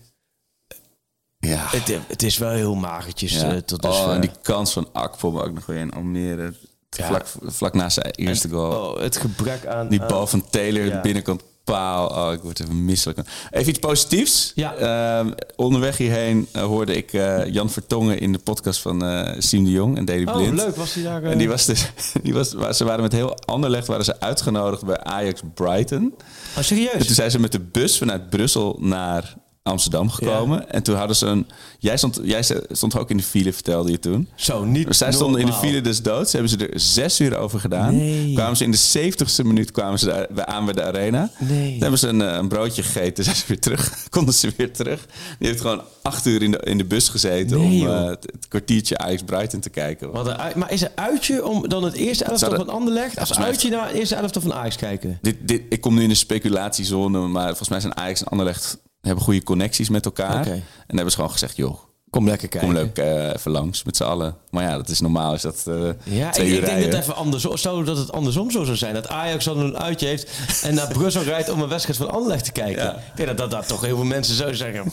[1.37, 1.65] Ja.
[1.69, 3.51] het, het is wel heel magertjes ja.
[3.51, 4.11] eh, tot oh, dusver.
[4.13, 6.53] en die kans van Akpom ook nog weer in Almere.
[6.89, 7.05] Ja.
[7.05, 8.91] Vlak, vlak na zijn eerste goal.
[8.91, 9.87] Oh, het gebrek aan...
[9.87, 10.95] Die bal van Taylor, Ja.
[10.95, 12.07] de binnenkant paal.
[12.27, 13.19] Oh, ik word even misselijk.
[13.51, 14.51] Even iets positiefs.
[14.55, 14.73] Ja.
[14.75, 19.63] Ehm, onderweg hierheen eh, hoorde ik eh, Jan Vertongen in de podcast van eh Siem
[19.65, 20.53] de Jong en Daily Oh, Blind.
[20.53, 20.75] leuk.
[20.75, 21.23] Was hij daar...
[21.23, 21.91] eh, En die was dus,
[22.23, 26.13] die was, ze waren met heel Anderlecht waren ze uitgenodigd bij Ajax Brighton.
[26.57, 26.91] Oh, serieus?
[26.91, 29.35] En toen zijn ze met de bus vanuit Brussel naar
[29.69, 30.71] Amsterdam gekomen.
[30.71, 31.47] En toen hadden ze een...
[31.79, 34.29] Jij stond, jij stond ook in de file, vertelde je toen.
[34.35, 36.31] Zo, niet Zij stonden in de file des doods.
[36.31, 37.95] Hebben ze er zes uur over gedaan.
[37.95, 38.33] Nee.
[38.33, 41.31] Kwamen ze in de zeventigste minuut kwamen ze daar, aan bij de arena.
[41.39, 41.71] Nee.
[41.71, 43.23] Toen hebben ze een, eh, een broodje gegeten.
[43.29, 44.07] Zijn ze weer terug.
[44.09, 45.05] Konden ze weer terug.
[45.39, 47.57] Die heeft gewoon acht uur in de, in de bus gezeten...
[47.57, 50.11] Nee, om eh, het, het kwartiertje Ajax Brighton te kijken.
[50.11, 53.19] Wat een maar is er uitje om dan het eerste elftal van Anderlecht...
[53.19, 55.17] als uitje naar het eerste elftal van Ajax kijken?
[55.21, 58.77] Dit, dit, ik kom nu in de speculatiezone, maar volgens mij zijn Ajax en Anderlecht
[59.01, 60.47] hebben goede connecties met elkaar.
[60.47, 61.79] En dan hebben ze gewoon gezegd, joh,
[62.09, 62.69] Kom lekker kijken.
[62.69, 64.35] kom leuk eh, even langs met z'n allen.
[64.49, 66.91] Maar ja, dat is normaal, is dat eh Ja, ik, twee ik uur denk rijden.
[66.91, 68.93] dat, even andersom, zou dat het andersom zo zou zijn.
[68.93, 70.29] Dat Ajax dan een uitje heeft
[70.63, 72.83] en naar Brussel rijdt om een wedstrijd van Anderlecht te kijken.
[72.83, 72.95] Ja.
[72.95, 74.91] Ik denk dat, dat, dat toch heel veel mensen zouden zeggen...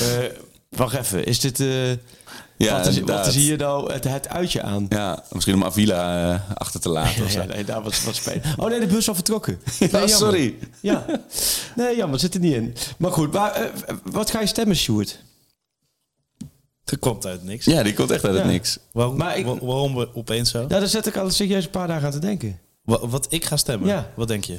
[0.00, 0.24] eh,
[0.70, 1.64] wacht even, is dit...
[2.58, 3.26] Ja, wat, is, wat inderdaad.
[3.26, 4.86] is hier nou het, het uitje aan?
[4.88, 7.38] Ja, misschien om Avila eh, achter te laten of zo.
[7.40, 8.42] Ja, nee, daar was wat spelen.
[8.56, 9.60] Oh nee, de bus is al vertrokken.
[9.92, 10.54] Nee, sorry.
[10.80, 11.06] Ja.
[11.76, 12.74] Nee, jammer, zit er niet in.
[12.98, 13.70] Maar goed, maar, eh,
[14.04, 15.18] wat ga je stemmen, Sjoerd?
[16.84, 17.64] Er komt uit niks.
[17.64, 18.50] Ja, die komt echt uit het Ja.
[18.50, 18.78] niks.
[18.92, 20.60] Waarom, Maar ik- wa- waarom we opeens zo?
[20.60, 22.58] Ja, daar zet ik al serieus een paar dagen aan te denken.
[22.82, 23.88] Wa- wat ik ga stemmen?
[23.88, 24.10] Ja.
[24.16, 24.58] Wat denk je?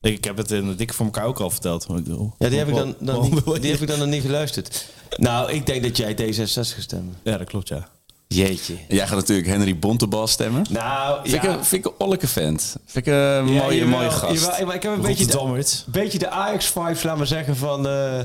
[0.00, 1.88] Ik, ik heb het in de dikke voor elkaar ook al verteld.
[1.88, 4.08] maar ik bedoel, Ja, die heb ik dan, dan niet, die heb ik dan nog
[4.08, 4.86] niet geluisterd.
[5.16, 7.16] Nou, ik denk dat jij D66 gaat stemmen.
[7.22, 7.88] Ja, dat klopt, ja.
[8.26, 8.74] Jeetje.
[8.88, 10.66] Jij gaat natuurlijk Henry Bontebal stemmen.
[10.70, 12.76] Nou, Vind, ik, een- vind ik een olleke vent.
[12.86, 14.40] Vind ik een mooie, jawel, mooie gast.
[14.44, 17.88] jawel, ik heb een beetje de, beetje de Ajax-vibes, laat maar zeggen, van...
[17.88, 18.20] eh,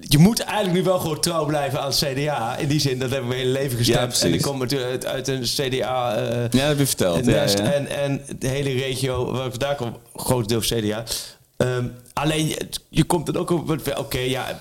[0.00, 2.56] je moet eigenlijk nu wel gewoon trouw blijven aan het CDA.
[2.56, 4.20] In die zin, dat hebben we mijn hele leven gestemd.
[4.22, 6.14] en ik kom natuurlijk uit, uit een CDA...
[6.16, 7.24] eh, Ja, dat heb je verteld.
[7.26, 7.44] Ja.
[7.46, 11.04] En, en de hele regio waar ik vandaan kom, grotendeels CDA.
[11.56, 13.68] Ehm, alleen, je, je komt dan ook op...
[13.68, 14.58] het- Oké, ja...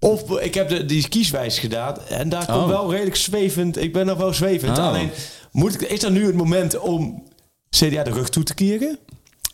[0.00, 2.68] Of ik heb de, die kieswijs gedaan en daar komt Oh.
[2.68, 3.76] wel redelijk zwevend.
[3.76, 4.78] Ik ben nog wel zwevend.
[4.78, 4.86] Oh.
[4.86, 5.10] Alleen,
[5.52, 7.22] moet ik, is er nu het moment om
[7.70, 8.98] CDA de rug toe te keren?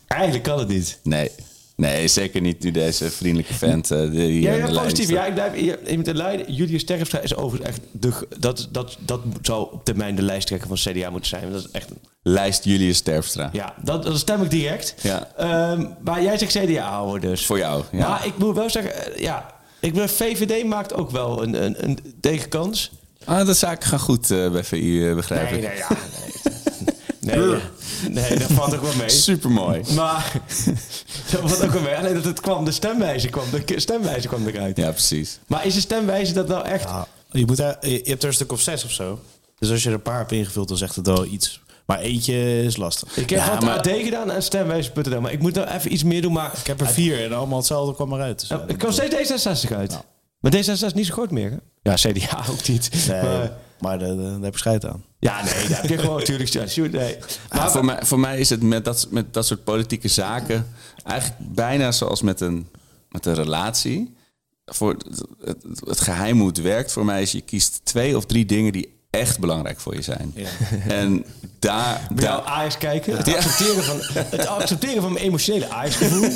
[0.07, 0.99] Eigenlijk kan het niet.
[1.03, 1.31] Nee.
[1.75, 5.05] Nee, zeker niet nu deze vriendelijke vent eh, die Ja, de lijn positief.
[5.05, 5.15] staat.
[5.17, 6.53] Ja, ik blijf moet de leiden.
[6.53, 10.77] Julius Terpstra is overigens echt de, dat, dat, dat zou op termijn de lijsttrekker van
[10.77, 11.51] CDA moeten zijn.
[11.51, 11.89] Dat is echt
[12.21, 13.49] Lijst Julius Terpstra.
[13.53, 14.95] Ja, dat, dat stem ik direct.
[15.01, 15.27] Ja.
[15.37, 17.45] Ehm, maar jij zegt CDA houden dus.
[17.45, 18.07] Voor jou, ja.
[18.09, 21.75] Maar ik moet wel zeggen, eh, ja, ik ben, VVD maakt ook wel een, een,
[21.83, 22.91] een tegenkans.
[23.25, 25.61] Ah, de zaken gaan goed eh, bij VI, eh, begrijp ik.
[25.61, 26.53] nee, ja, nee.
[27.25, 27.59] Nee,
[28.11, 29.09] nee, dat valt ook wel mee.
[29.09, 29.81] Supermooi.
[29.95, 30.31] Maar
[31.31, 31.95] dat valt ook wel mee.
[31.95, 34.77] Alleen dat het kwam, de stemwijze kwam, de stemwijze kwam eruit.
[34.77, 35.39] Ja, precies.
[35.47, 36.83] Maar is de stemwijze dat nou echt...
[36.83, 39.19] Ja, je, moet daar, je hebt er een stuk of zes of zo.
[39.59, 41.59] Dus als je er een paar hebt ingevuld, dan zegt het wel iets.
[41.85, 43.17] Maar eentje is lastig.
[43.17, 45.21] Ik heb Ja, wat maar- AD gedaan en stemwijze.nl.
[45.21, 46.33] Maar ik moet nou even iets meer doen.
[46.33, 48.39] Maar Ik heb er vier en allemaal hetzelfde kwam eruit.
[48.39, 49.97] Dus, Ja, ik kan steeds D66 uit.
[50.51, 51.57] Maar D66 is niet zo groot meer, hè?
[51.91, 52.89] Ja, CDA ook niet.
[53.07, 55.03] Nee, Maar- maar daar, daar heb je scheid aan.
[55.19, 56.49] ja, nee, daar heb je gewoon natuurlijk...
[56.49, 57.17] Ja, nee.
[57.49, 60.67] Maar Maar voor, mij, voor mij is het met dat, met dat soort politieke zaken
[61.03, 62.67] eigenlijk bijna zoals met een,
[63.09, 64.15] met een relatie.
[64.65, 68.25] Voor het, het, het geheim hoe het werkt voor mij is je kiest twee of
[68.25, 70.33] drie dingen die echt belangrijk voor je zijn.
[70.87, 71.25] En
[71.59, 76.29] daar, bij jou daar, Ajax kijken, het accepteren van, het accepteren van mijn emotionele Ajax-gevoel.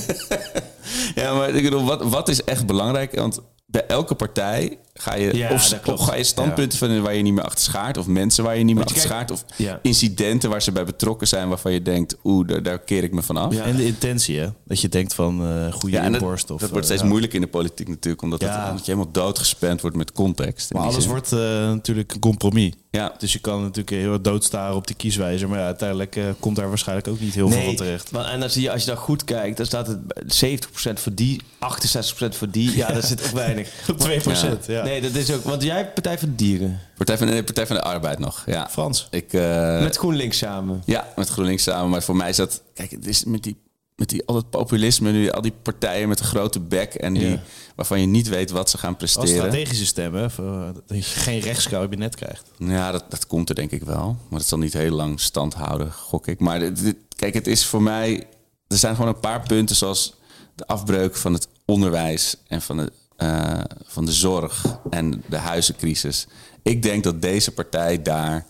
[1.16, 3.16] ja, maar ik bedoel, wat, wat is echt belangrijk?
[3.16, 3.40] Want
[3.72, 7.22] bij elke partij ga je, Ja, of, dat of ga je standpunten vinden waar je
[7.22, 9.80] niet meer achter schaart, of mensen waar je niet meer je achter schaart, of Ja.
[9.82, 13.22] incidenten waar ze bij betrokken zijn waarvan je denkt, oeh, daar, daar keer ik me
[13.22, 13.54] van af.
[13.54, 13.64] Ja.
[13.64, 14.48] En de intentie, hè?
[14.66, 16.52] Dat je denkt van eh goede Ja, dat, inborst.
[16.52, 17.08] Of, dat wordt eh, steeds ja.
[17.08, 18.70] moeilijk in de politiek natuurlijk, omdat, het- Ja.
[18.70, 20.74] omdat je helemaal doodgespend wordt met context.
[20.74, 21.10] Maar alles zin.
[21.10, 22.74] wordt eh, natuurlijk een compromis.
[22.92, 23.14] Ja.
[23.18, 25.50] Dus je kan natuurlijk heel erg doodstaren op die kieswijzer.
[25.50, 28.12] Maar ja, uiteindelijk komt daar waarschijnlijk ook niet heel veel van terecht.
[28.12, 31.14] maar, en dan zie je, als je dan goed kijkt, dan staat het 70% voor
[31.16, 32.76] die, 68% voor die.
[32.78, 33.70] Ja, dat zit ook weinig.
[34.06, 34.84] 2%, ja.
[34.90, 35.44] Nee, dat is ook...
[35.44, 36.80] Want jij hebt Partij voor de Dieren.
[36.98, 38.44] Partij van, nee, Partij van de Arbeid nog.
[38.46, 38.68] Ja.
[38.70, 39.08] Frans.
[39.12, 40.82] Ik, eh, Met GroenLinks samen.
[40.86, 41.90] Ja, met GroenLinks samen.
[41.90, 42.62] Maar voor mij is dat...
[42.74, 43.58] Kijk, het is met die,
[43.96, 47.30] met die al dat populisme nu, al die partijen met een grote bek en die,
[47.30, 47.42] Ja.
[47.76, 49.30] waarvan je niet weet wat ze gaan Als presteren.
[49.52, 52.52] strategische stemmen, voor- dat je geen rechtskabinet krijgt.
[52.58, 54.18] Ja, dat, dat komt er denk ik wel.
[54.30, 56.40] Maar het zal niet heel lang stand houden, gok ik.
[56.40, 58.28] Maar dit- dit- kijk, het is voor mij...
[58.68, 60.14] Er zijn gewoon een paar punten zoals
[60.56, 62.36] de afbreuk van het onderwijs...
[62.48, 66.28] en van de, eh, van de zorg en de huizencrisis.
[66.64, 68.46] Ik denk dat deze partij daar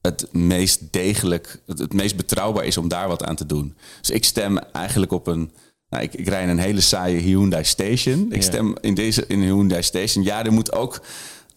[0.00, 1.60] het meest degelijk...
[1.66, 3.74] het, het meest betrouwbaar is om daar wat aan te doen.
[4.00, 5.50] Dus ik stem eigenlijk op een...
[5.88, 8.26] Nou, ik, ik rij in een hele saaie Hyundai Station.
[8.30, 8.42] Ik Ja.
[8.42, 10.24] stem in deze in Hyundai Station.
[10.24, 11.00] Ja, er moet ook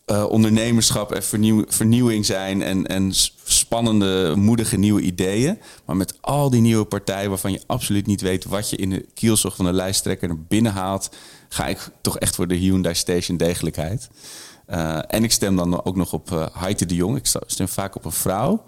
[0.08, 3.12] eh, ondernemerschap en vernieuw- vernieuwing zijn en, en
[3.44, 5.60] spannende, moedige nieuwe ideeën.
[5.86, 9.06] Maar met al die nieuwe partijen waarvan je absoluut niet weet wat je in de
[9.14, 11.10] kielzog van de lijsttrekker naar binnen haalt,
[11.50, 14.10] ga ik toch echt voor de Hyundai Station degelijkheid.
[14.66, 17.18] Eh, en ik stem dan ook nog op eh Heite de Jong.
[17.18, 18.64] Ik stem vaak op een vrouw.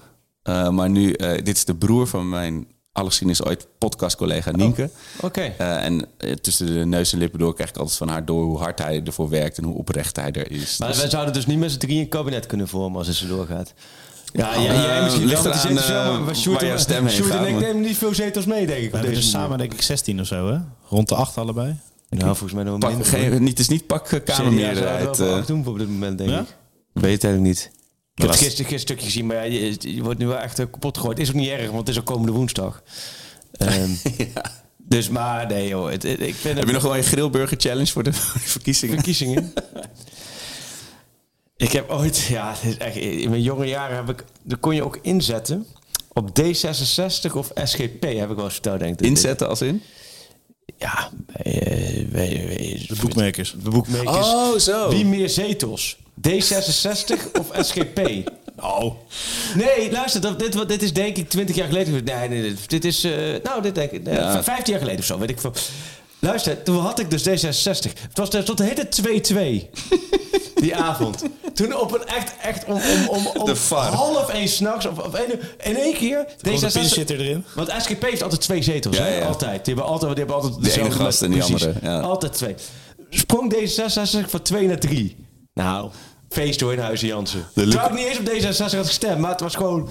[0.72, 1.12] Maar nu,
[1.44, 4.90] dit is de broer van mijn alle geschiedenis ooit podcastcollega Nienke.
[5.22, 5.42] Oké.
[5.58, 8.44] Eh, en eh, tussen de neus en lippen door krijg ik altijd van haar door
[8.44, 10.78] hoe hard hij ervoor werkt en hoe oprecht hij er is.
[10.78, 13.16] Maar Dus- wij zouden dus niet met z'n drieën een kabinet kunnen vormen als het
[13.16, 13.74] zo doorgaat.
[14.34, 15.78] Ja, Oh, ja, jij eh, misschien ligt eraan,
[16.28, 18.46] eh, Sjoerd jouw en- stem heen Sjoerd en gaat, ik maar- nemen niet veel zetels
[18.46, 18.92] mee, denk ik.
[18.92, 20.58] We hebben dus samen denk ik 16 of zo, hè?
[20.90, 21.76] Rond de 8 allebei.
[22.10, 23.08] Nou, volgens mij nog Pak, minder.
[23.08, 25.00] geen, niet, het is niet pak kamermeerderheid.
[25.08, 25.40] het wel voor eh.
[25.40, 26.40] acht doen op dit moment, denk Ja?
[26.40, 26.48] ik.
[26.94, 27.72] Ik weet het eigenlijk niet.
[28.24, 30.66] Ik heb gisteren gisteren stukje gezien, maar ja, je, je wordt nu wel echt eh,
[30.72, 31.20] kapot gegooid.
[31.20, 32.84] Is ook niet erg, want het is ook komende woensdag.
[33.52, 33.90] Ehm,
[34.78, 37.92] Dus, maar nee joh, het, het- ik vind Heb je nog wel een grillburger challenge
[37.92, 38.96] voor de, voor de verkiezingen?
[38.96, 39.54] verkiezingen.
[41.58, 44.76] ik heb ooit, ja, het is echt, in mijn jonge jaren heb ik, daar kon
[44.76, 45.66] je ook inzetten
[46.14, 49.06] op D66 of SGP, heb ik wel eens verteld, denk ik.
[49.06, 49.82] Inzetten als in?
[50.80, 53.56] Ja, bij, eh, bij- De boekmakers.
[53.64, 54.28] de boekmakers.
[54.28, 54.90] Oh, zo.
[54.90, 55.98] Wie meer zetels?
[56.28, 58.00] D66 of SGP?
[58.60, 58.94] Oh.
[59.56, 62.04] Nee, luister, dat, dit, wat- dit is denk ik 20 jaar geleden.
[62.04, 63.04] Nee, nee, dit, is.
[63.04, 63.12] eh,
[63.44, 64.06] nou, dit denk ik.
[64.06, 64.44] Ja.
[64.44, 65.54] 15 jaar geleden of zo, weet ik veel.
[66.20, 67.92] Luister, toen had ik dus D66.
[68.02, 68.88] Het was tot de hele
[69.68, 69.70] 2-2.
[70.62, 71.24] Die avond.
[71.54, 74.86] Toen op een echt, echt om, om, om, om half één s'nachts.
[74.86, 75.20] Of, of
[75.64, 76.26] in één keer.
[76.42, 77.46] Gewoon de D66 pinchitter erin.
[77.56, 79.18] Want SGP heeft altijd twee zetels, Ja, hè?
[79.18, 79.26] ja.
[79.26, 79.66] Altijd.
[79.66, 81.66] Die hebben altijd, die hebben altijd De ene dezelfde gast en die precies.
[81.66, 82.00] andere, ja.
[82.00, 82.56] Altijd twee.
[83.10, 85.16] Sprong D66 van 2 naar 3.
[85.54, 85.90] Nou,
[86.30, 87.46] feest hoor in Huizen Jansen.
[87.56, 89.90] Ik niet eens op D66 had gestemd, maar het was gewoon...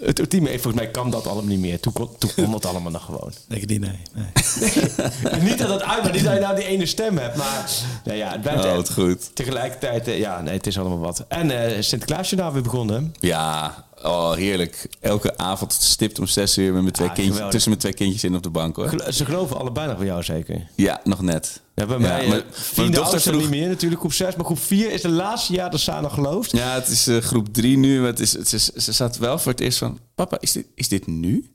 [0.00, 1.80] Het ultieme, volgens mij kan dat allemaal niet meer.
[1.80, 3.32] Toen kon, toen kon dat allemaal nog gewoon.
[3.48, 3.98] Denk ik niet, nee.
[4.14, 5.42] nee.
[5.48, 7.36] niet dat het uit, maar niet dat je nou die ene stem hebt.
[7.36, 7.70] Maar
[8.04, 9.34] nou ja, het blijft Oh, echt- wat goed.
[9.36, 11.24] Tegelijkertijd, eh, ja, nee, het is allemaal wat.
[11.28, 13.12] En eh Sinterklaasjournaal weer begonnen.
[13.20, 13.26] hè?
[13.28, 14.88] Ja, oh, heerlijk.
[15.00, 17.54] Elke avond stipt om zes uur met mijn twee Ah, kindjes, geweldig.
[17.54, 19.12] tussen mijn twee kindjes in op de bank hoor.
[19.12, 20.68] Ze geloven allebei nog bij jou zeker.
[20.74, 21.60] Ja, nog net.
[21.74, 24.36] Ja, bij Ja, mij, maar- eh, mijn vierde dochter vroeg- niet meer natuurlijk, groep 6.
[24.36, 26.50] Maar groep 4 is de laatste jaar dat Sana gelooft.
[26.50, 27.98] Ja, het is eh, groep drie nu.
[27.98, 29.98] maar Het is, het is, ze zat wel voor het eerst van...
[30.14, 31.50] Papa, is dit, is dit nu?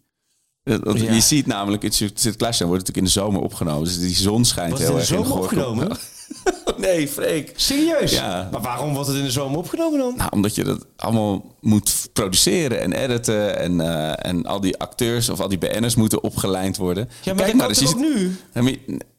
[0.64, 1.14] Eh, Want Ja.
[1.14, 3.84] Je ziet namelijk, het Sinterklaasjournaal wordt natuurlijk in de zomer opgenomen.
[3.84, 5.58] Dus die zon schijnt Was heel in de erg in zomer Gorkum.
[5.60, 5.98] opgenomen?
[6.78, 7.54] nee, Freek.
[7.56, 8.12] Serieus?
[8.12, 8.50] Ja.
[8.52, 10.14] Maar waarom wordt het in de zomer opgenomen dan?
[10.18, 13.58] Nou, omdat je dat allemaal moet produceren en editen.
[13.58, 17.10] En, eh, en al die acteurs of al die BN'ers moeten opgelijnd worden.
[17.22, 18.36] Ja, maar eens, toch je ook nu?
[18.54, 18.72] Ja, maar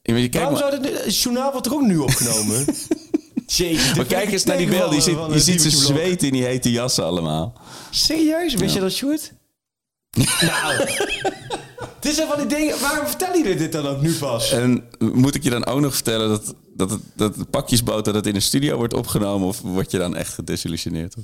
[0.02, 1.04] ja, maar Waarom maar, zou dit...
[1.04, 2.64] Het journaal wordt er ook nu opgenomen?
[3.46, 4.94] Jezus, maar kijk eens naar die beelden.
[4.94, 7.52] Je ziet, je ziet ze zweten in die hete jassen allemaal.
[7.90, 8.54] Serieus?
[8.54, 9.32] Wist je dat, Sjoerd?
[10.40, 10.88] nou...
[12.02, 12.80] Het is van die dingen...
[12.80, 14.50] Waarom vertel je dit dan ook nu pas?
[14.50, 18.34] En moet ik je dan ook nog vertellen dat, dat, het, dat pakjesboot dat in
[18.34, 19.48] een studio wordt opgenomen?
[19.48, 21.14] Of word je dan echt gedesillusioneerd?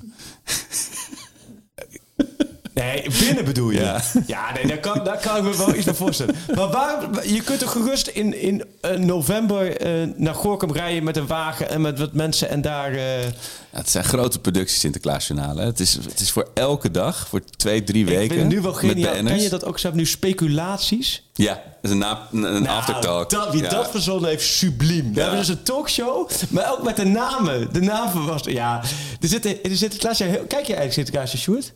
[2.78, 3.80] Nee, binnen bedoel je?
[3.80, 4.00] Ja.
[4.26, 6.34] Ja, nee, daar kan, daar kan ik me wel iets bij voorstellen.
[6.54, 11.16] Maar waarom, je kunt toch gerust in, in eh, november eh, naar Gorkum rijden met
[11.16, 12.92] een wagen en met wat mensen en daar...
[12.92, 13.30] eh, Ja,
[13.70, 15.64] het zijn grote producties Sinterklaasjournalen.
[15.66, 18.28] Het is, het is voor elke dag, voor twee, drie ik weken.
[18.36, 19.12] vind het nu wel geniaal.
[19.12, 19.78] Ken je dat ook?
[19.78, 21.22] Ze hebben nu speculaties.
[21.34, 23.30] Ja, dat is een, na, een, aftertalk.
[23.30, 23.68] Nou, Dat, wie ja.
[23.68, 25.14] dat verzonnen heeft, subliem.
[25.14, 27.72] We hebben dus een talkshow, maar ook met de namen.
[27.72, 28.42] De namen was...
[28.44, 28.82] Ja,
[29.20, 30.24] er zit, er zit Sinterklaasje...
[30.24, 31.72] heel- Kijk je eigenlijk Sinterklaasje, Sjoerd?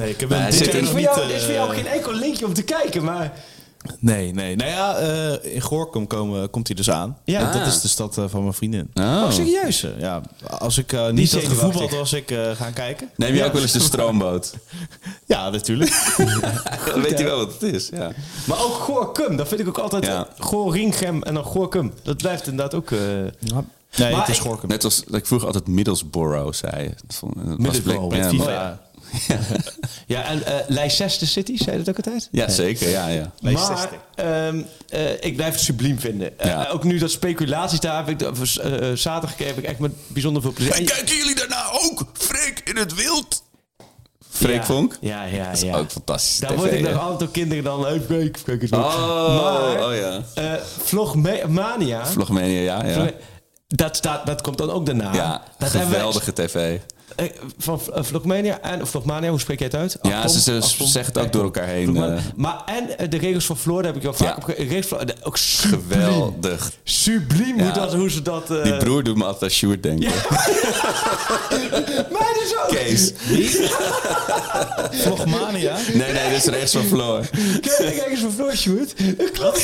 [0.00, 1.04] Nee, ik heb Nee, een hij dit Is voor, niet...
[1.14, 3.32] jou, is voor jou eh, geen enkel linkje om te kijken, maar...
[3.98, 4.56] Nee, nee.
[4.56, 7.18] Nou ja, eh, in Gorkum komen, komt hij dus aan.
[7.24, 7.38] Ja.
[7.38, 7.66] En dat Ah.
[7.68, 8.90] is de stad eh, van mijn vriendin.
[8.94, 9.04] Oh.
[9.24, 9.80] Oh, serieus?
[9.80, 10.20] Dus, eh, ja,
[10.58, 13.10] als ik eh, niet had gevoetbald, was ik eh, gaan kijken.
[13.16, 14.54] Neem je ook wel eens de stroomboot?
[15.26, 16.12] Ja, natuurlijk.
[16.92, 17.88] Dan weet je wel wat het is.
[17.88, 18.12] Ja.
[18.46, 20.06] Maar ook Gorkum, dat vind ik ook altijd...
[20.06, 20.26] Ja.
[20.38, 21.92] Goringem en dan Gorkum.
[22.02, 22.90] Dat blijft inderdaad ook...
[22.90, 22.98] eh,
[23.96, 24.68] Nee, Maar het is Gorkum.
[24.68, 26.94] Net als dat ik vroeger altijd Middlesbrough zei.
[27.56, 28.80] Middlesbrough, met FIFA.
[30.06, 32.28] Ja, en eh Leicester City, zei je dat ook altijd?
[32.32, 32.88] Ja, zeker.
[32.88, 33.32] Ja, ja.
[33.40, 36.38] Maar ehm, eh, ik blijf het subliem vinden.
[36.38, 36.68] Eh, Ja.
[36.68, 38.18] ook nu dat speculaties daar heb ik
[38.94, 40.72] zaterdag heb ik echt met bijzonder veel plezier.
[40.74, 42.04] En- kijken jullie daarna ook?
[42.12, 43.42] Freek in het wild.
[44.30, 44.98] Freek ja, Vonk?
[45.00, 45.76] Ja, ja, Dat is ja.
[45.76, 46.38] ook fantastisch.
[46.38, 47.84] Daar TV, word ik nog altijd door kinderen dan...
[47.86, 48.70] Hey, Freek, kijk eens.
[48.70, 48.78] Oh,
[49.42, 50.22] Maar, oh ja.
[50.34, 50.52] eh,
[50.82, 52.84] Vlogmania, Vlogmania, ja.
[52.84, 53.10] Ja,
[53.66, 55.14] dat, staat, dat komt dan ook daarna.
[55.14, 56.78] ja dat geweldige tv.
[57.16, 57.26] Eh,
[57.58, 59.98] van uh, Vlogmania en Vlogmania, hoe spreek jij het uit?
[60.02, 62.18] Ja, ze- ze zeggen het ook door elkaar heen, eh.
[62.36, 64.34] Maar en eh, de regels van Floor, daar heb ik al vaak Ja.
[64.36, 66.00] op ge- regels van- eh, Ook subliem.
[66.00, 66.72] Geweldig.
[66.84, 67.72] Subliem hoe, Ja.
[67.72, 68.50] dat, hoe ze dat...
[68.50, 70.10] eh, Die broer doet me altijd aan Sjoerd denken.
[70.10, 70.22] Dus
[72.64, 72.68] ook.
[72.68, 73.12] Kees.
[74.90, 75.76] Vlogmania.
[75.94, 77.20] Nee, nee, dit is rechts van Floor.
[77.60, 78.94] Kijk, kijk eens van Floor, Sjoerd.
[79.18, 79.58] Dat klopt.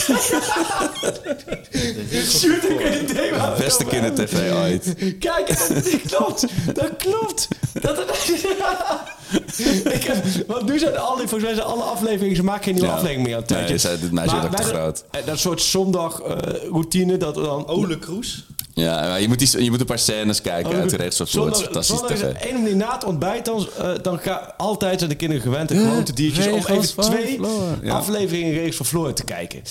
[2.24, 4.14] Sjoerd, ik heb geen idee waar we Beste het over hebben.
[4.14, 4.94] kindertv ooit.
[5.18, 6.44] Kijk, dat klopt.
[6.74, 7.48] Dat klopt.
[7.80, 7.98] Dat,
[9.94, 12.72] ik heb, want nu zijn al die, volgens mij zijn alle afleveringen, ze maken geen
[12.74, 12.94] nieuwe Ja.
[12.94, 13.88] aflevering meer aan het Nee, tijdje.
[13.90, 15.04] meisje Maar wordt ook te groot.
[15.10, 16.36] eh, Dat soort zondag eh,
[16.70, 17.66] routine, dat we dan...
[17.68, 18.46] Ole Kroes.
[18.82, 21.16] Ja, maar je moet, die, je moet een paar scènes kijken Oh, uit de rechts
[21.16, 21.46] van Floor.
[21.46, 22.20] Het is fantastisch.
[22.20, 25.88] Een manier na het ontbijt, dan, eh, dan ga altijd zijn de kinderen gewend, de
[25.90, 27.40] grote diertjes, om even twee
[27.88, 29.62] afleveringen Regels van Floor te kijken.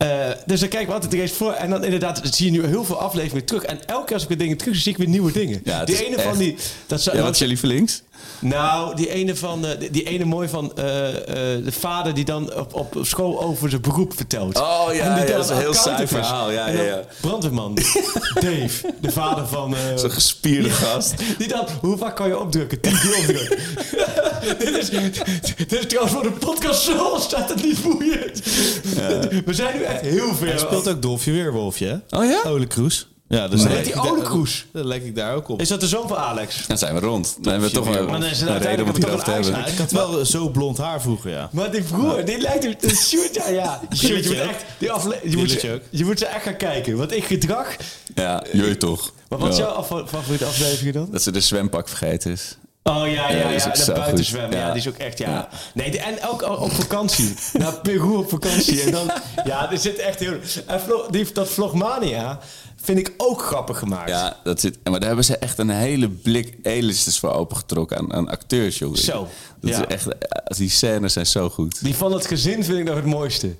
[0.00, 0.08] Eh,
[0.46, 1.52] dus dan kijken we altijd de Regels voor.
[1.52, 3.62] En dan inderdaad zie je nu heel veel afleveringen terug.
[3.62, 5.60] En elke keer als ik weer dingen terug zie, zie ik weer nieuwe dingen.
[5.64, 6.56] Ja, die ene echt- van die...
[6.86, 8.02] Dat zou, Ja, wat is je lievelings?
[8.38, 10.74] nou, die ene van, eh, die, die ene mooi van eh,
[11.64, 14.58] de vader die dan op, op school over zijn beroep vertelt.
[14.60, 17.02] Oh, ja, ja, dat is een heel saai verhaal, ja, ja, ja.
[17.20, 17.74] Brandweerman,
[18.34, 19.74] Dave, de vader van...
[19.96, 21.14] Zo'n gespierde gast.
[21.38, 22.80] die dan, hoe vaak kan je opdrukken?
[22.80, 23.58] Tien keer opdrukken.
[24.64, 24.90] dit, is,
[25.56, 28.42] dit is trouwens voor de podcast zo staat het niet boeiend.
[29.44, 30.34] We zijn nu echt heel.
[30.38, 32.18] Hij speelt ook Dolfje Weerwolfje, hè?
[32.18, 32.42] Oh ja?
[32.50, 33.08] Ole Kroes.
[33.28, 34.66] Ja, dus die Ole daar- Kroes?
[34.72, 35.60] Dan lijk ik daar ook op.
[35.60, 36.66] Is dat de zoon van Alex?
[36.66, 37.36] Dan zijn we rond.
[37.40, 39.30] Dan hebben we toch wel Maar dan is een reden om het uiteindelijk hierover te
[39.30, 39.72] toch een hebben.
[39.72, 41.48] Ik had wel zo blond haar vroeger, ja.
[41.52, 43.34] Maar die broer, die lijkt op de shoot.
[43.34, 43.80] Ja, ja.
[43.96, 46.96] Shoot, je moet echt, die afle- je, moet ze, je moet ze echt gaan kijken.
[46.96, 47.76] Want ik gedrag.
[48.14, 49.12] Ja, jullie toch.
[49.28, 49.62] Maar wat is Ja.
[49.64, 51.08] jouw af- favoriete aflevering dan?
[51.10, 52.56] Dat ze de zwempak vergeten is.
[52.82, 53.70] Oh ja, ja, Ja, ja.
[53.72, 54.58] de buitenzwemmen.
[54.58, 54.66] Ja.
[54.66, 54.72] Ja.
[54.72, 55.30] die is ook echt, ja.
[55.30, 55.48] Ja.
[55.74, 57.34] Nee, en ook op vakantie.
[57.52, 58.82] Naar Peru op vakantie.
[58.82, 59.10] En dan,
[59.44, 60.36] ja, er zit echt heel...
[60.66, 60.80] En
[61.10, 62.38] die, dat Vlogmania
[62.82, 64.08] vind ik ook grappig gemaakt.
[64.08, 64.78] Ja, dat zit.
[64.82, 68.98] Maar daar hebben ze echt een hele blik A-listers voor opengetrokken aan, aan acteurs, jongen.
[68.98, 69.28] Zo,
[69.60, 70.06] Dat is echt,
[70.56, 71.84] die scènes zijn zo goed.
[71.84, 73.54] Die van het gezin vind ik nog het mooiste.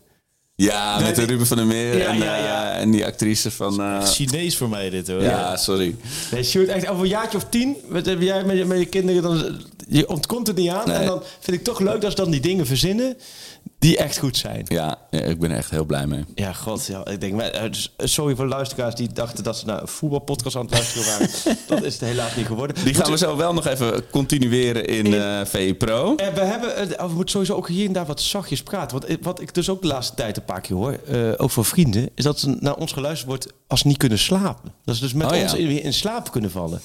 [0.62, 2.72] Ja, Nee, met de Ruben van der Meer Ja, en, ja, ja.
[2.72, 3.80] eh, en die actrice van...
[3.80, 5.22] eh, Chinees voor mij dit, hoor.
[5.22, 5.96] ja, sorry.
[6.30, 8.86] Nee, Sjoerd, echt over een jaartje of tien, met, heb jij met je, met je
[8.86, 10.88] kinderen, dan, je ontkomt er niet aan.
[10.88, 10.96] Nee.
[10.96, 13.16] En dan vind ik toch leuk dat ze dan die dingen verzinnen
[13.80, 14.64] die echt goed zijn.
[14.68, 16.24] Ja, ja, ik ben er echt heel blij mee.
[16.34, 19.56] Ja, god, ja, ik denk, maar, eh, dus, eh, sorry voor luisteraars die dachten dat
[19.56, 21.28] ze naar een voetbalpodcast aan het luisteren waren.
[21.68, 22.84] dat is het helaas niet geworden.
[22.84, 26.14] Die gaan we zo wel nog even continueren in eh VI Pro.
[26.16, 28.98] Eh, we, hebben, eh, we moeten sowieso ook hier en daar wat zachtjes praten.
[28.98, 31.50] Want eh, wat ik dus ook de laatste tijd een paar keer hoor, eh, ook
[31.50, 34.72] van vrienden, is dat ze naar ons geluisterd wordt als ze niet kunnen slapen.
[34.84, 35.42] Dat ze dus met Oh ja.
[35.42, 36.80] ons in, in slaap kunnen vallen.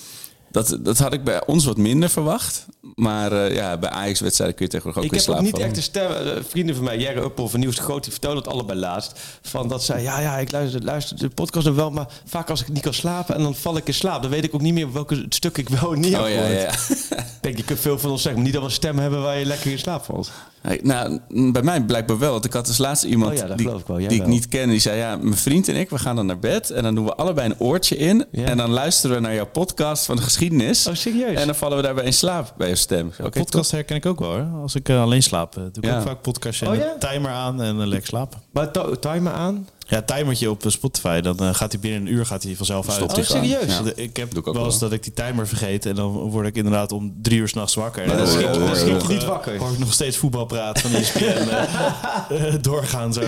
[0.52, 2.66] Dat, dat had ik bij ons wat minder verwacht.
[2.96, 5.66] Maar eh, ja, bij Ajax-wedstrijden kun je tegenwoordig ook ik in heb ook slaap niet
[5.66, 6.12] echt de stem.
[6.12, 9.20] eh, vrienden van mij, Jerry Uppel van Nieuws de Groot, die vertelden het allebei laatst.
[9.42, 12.70] Van dat zij, ja, ja, ik luister, luister de podcast wel, maar vaak als ik
[12.70, 14.22] niet kan slapen en dan val ik in slaap.
[14.22, 16.70] Dan weet ik ook niet meer welke stuk ik wel niet heb Oh ja, ja.
[16.70, 19.22] Ik denk, je kunt veel van ons zeggen, maar niet dat we een stem hebben
[19.22, 20.32] waar je lekker in slaap valt.
[20.62, 21.20] Hey, nou,
[21.52, 22.32] bij mij blijkbaar wel.
[22.32, 23.98] Want ik had dus laatst iemand Oh ja, die, ik wel.
[23.98, 24.70] Die ik niet ken.
[24.70, 26.70] Die zei, ja, mijn vriend en ik, we gaan dan naar bed.
[26.70, 28.26] En dan doen we allebei een oortje in.
[28.32, 30.88] En dan luisteren we naar jouw podcast van de geschiedenis.
[30.88, 31.40] Oh, serieus?
[31.40, 33.12] En dan vallen we daarbij in slaap bij stem.
[33.32, 34.62] Podcast herken ik ook wel, hoor.
[34.62, 35.98] Als ik eh, alleen slaap, eh, doe ik Ja.
[35.98, 36.96] ook vaak podcastje Oh ja?
[37.00, 38.42] timer aan en dan lekker slapen.
[38.52, 39.68] Maar timer aan?
[39.88, 42.90] Ja, timertje op eh, Spotify, dan eh, gaat hij binnen een uur gaat hij vanzelf
[42.90, 43.18] uit.
[43.18, 43.66] Oh, serieus?
[43.68, 43.82] Ja.
[43.96, 44.90] Ik heb Doe ik ook wel eens wel.
[44.90, 48.02] dat ik die timer vergeet en dan word ik inderdaad om drie uur s'nachts wakker.
[48.02, 49.58] En Maar dan schrik ik- je- dan schrik niet wakker.
[49.58, 51.22] Hoor ik nog steeds voetbalpraat van ESPN
[52.34, 53.22] eh, doorgaan zo.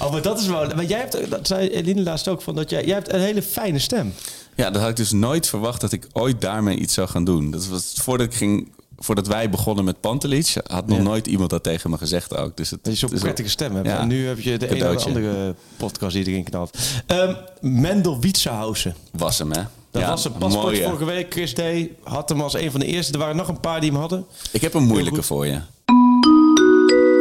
[0.00, 0.66] Oh, maar dat is wel...
[0.74, 3.42] Maar jij hebt, dat zei Eline laatst ook, van dat jij, jij hebt een hele
[3.42, 4.12] fijne stem.
[4.54, 7.50] Ja, dat had ik dus nooit verwacht dat ik ooit daarmee iets zou gaan doen.
[7.50, 8.72] Dat was voordat ik ging...
[8.98, 11.02] Voordat wij begonnen met Pantelic, had nog Ja.
[11.04, 12.56] nooit iemand dat tegen me gezegd ook.
[12.56, 13.86] Dus het, Dat je zo'n is prettige stem hebt.
[13.86, 13.98] Ja.
[13.98, 16.78] En nu heb je de ene of andere podcast die erin knalt.
[17.06, 18.94] Ehm Mendel Wietsenhausen.
[19.12, 19.62] Was hem, hè?
[19.90, 21.32] Dat Ja, was een paspoort mooi, vorige week.
[21.32, 21.60] Chris D.
[22.02, 23.12] had hem als een van de eerste.
[23.12, 24.26] Er waren nog een paar die hem hadden.
[24.52, 25.60] Ik heb een moeilijke voor je.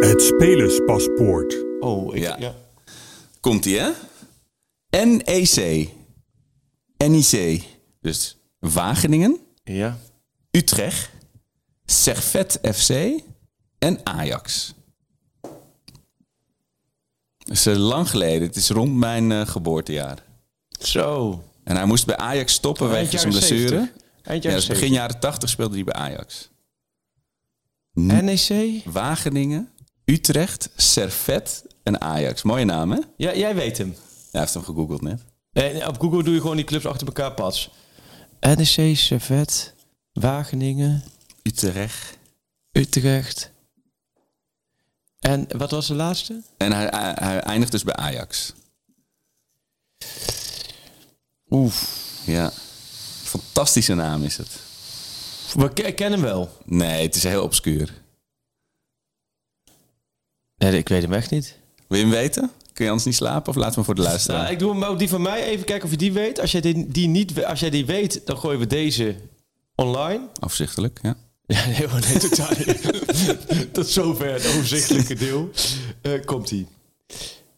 [0.09, 1.55] Het spelerspaspoort.
[1.79, 2.35] Oh, ik, Ja.
[2.39, 2.55] ja.
[3.39, 3.89] Komt-ie, hè?
[5.05, 5.89] NEC.
[6.97, 7.63] NEC.
[8.01, 9.97] Dus Wageningen, Ja.
[10.51, 11.09] Utrecht,
[11.85, 12.89] Servet FC
[13.79, 14.73] en Ajax.
[17.43, 18.47] Dat is eh, lang geleden.
[18.47, 20.17] Het is rond mijn eh, geboortejaar.
[20.79, 21.43] Zo.
[21.63, 23.67] En hij moest bij Ajax stoppen Eind wegens zijn blessure.
[23.67, 24.01] 70.
[24.23, 26.49] Eind Ja, dus begin jaren 80 speelde hij bij Ajax.
[27.93, 28.49] 70.
[28.49, 28.81] NEC?
[28.85, 29.69] Wageningen,
[30.05, 32.41] Utrecht, Servet en Ajax.
[32.43, 32.99] Mooie naam, hè?
[33.17, 33.95] Ja, jij weet hem.
[34.31, 35.21] Hij heeft hem gegoogeld net.
[35.51, 37.69] En op Google doe je gewoon die clubs achter elkaar pas.
[38.39, 39.73] NEC, Servet,
[40.13, 41.03] Wageningen,
[41.43, 42.17] Utrecht.
[42.71, 43.52] Utrecht.
[45.23, 46.41] En wat was de laatste?
[46.57, 48.53] En hij, hij, hij eindigt dus bij Ajax.
[51.49, 52.01] Oef.
[52.25, 52.51] Ja.
[53.23, 54.49] Fantastische naam is het.
[55.53, 56.57] We ke- kennen hem wel.
[56.65, 58.01] Nee, het is heel obscuur.
[60.57, 61.57] Nee, ik weet hem echt niet.
[61.87, 62.51] Wil je hem weten?
[62.73, 64.41] Kun je anders niet slapen of we hem voor de luisteraar?
[64.41, 65.43] Nou, ik doe hem ook die van mij.
[65.43, 66.39] Even kijken of je die weet.
[66.39, 69.15] Als jij die, die, niet, als jij die weet, dan gooien we deze
[69.75, 70.27] online.
[70.39, 71.15] Afzichtelijk, ja.
[71.53, 72.81] Ja, nee, hoor, nee totaal niet.
[73.73, 75.49] Tot zover het overzichtelijke deel.
[76.01, 76.67] Eh, komt ie.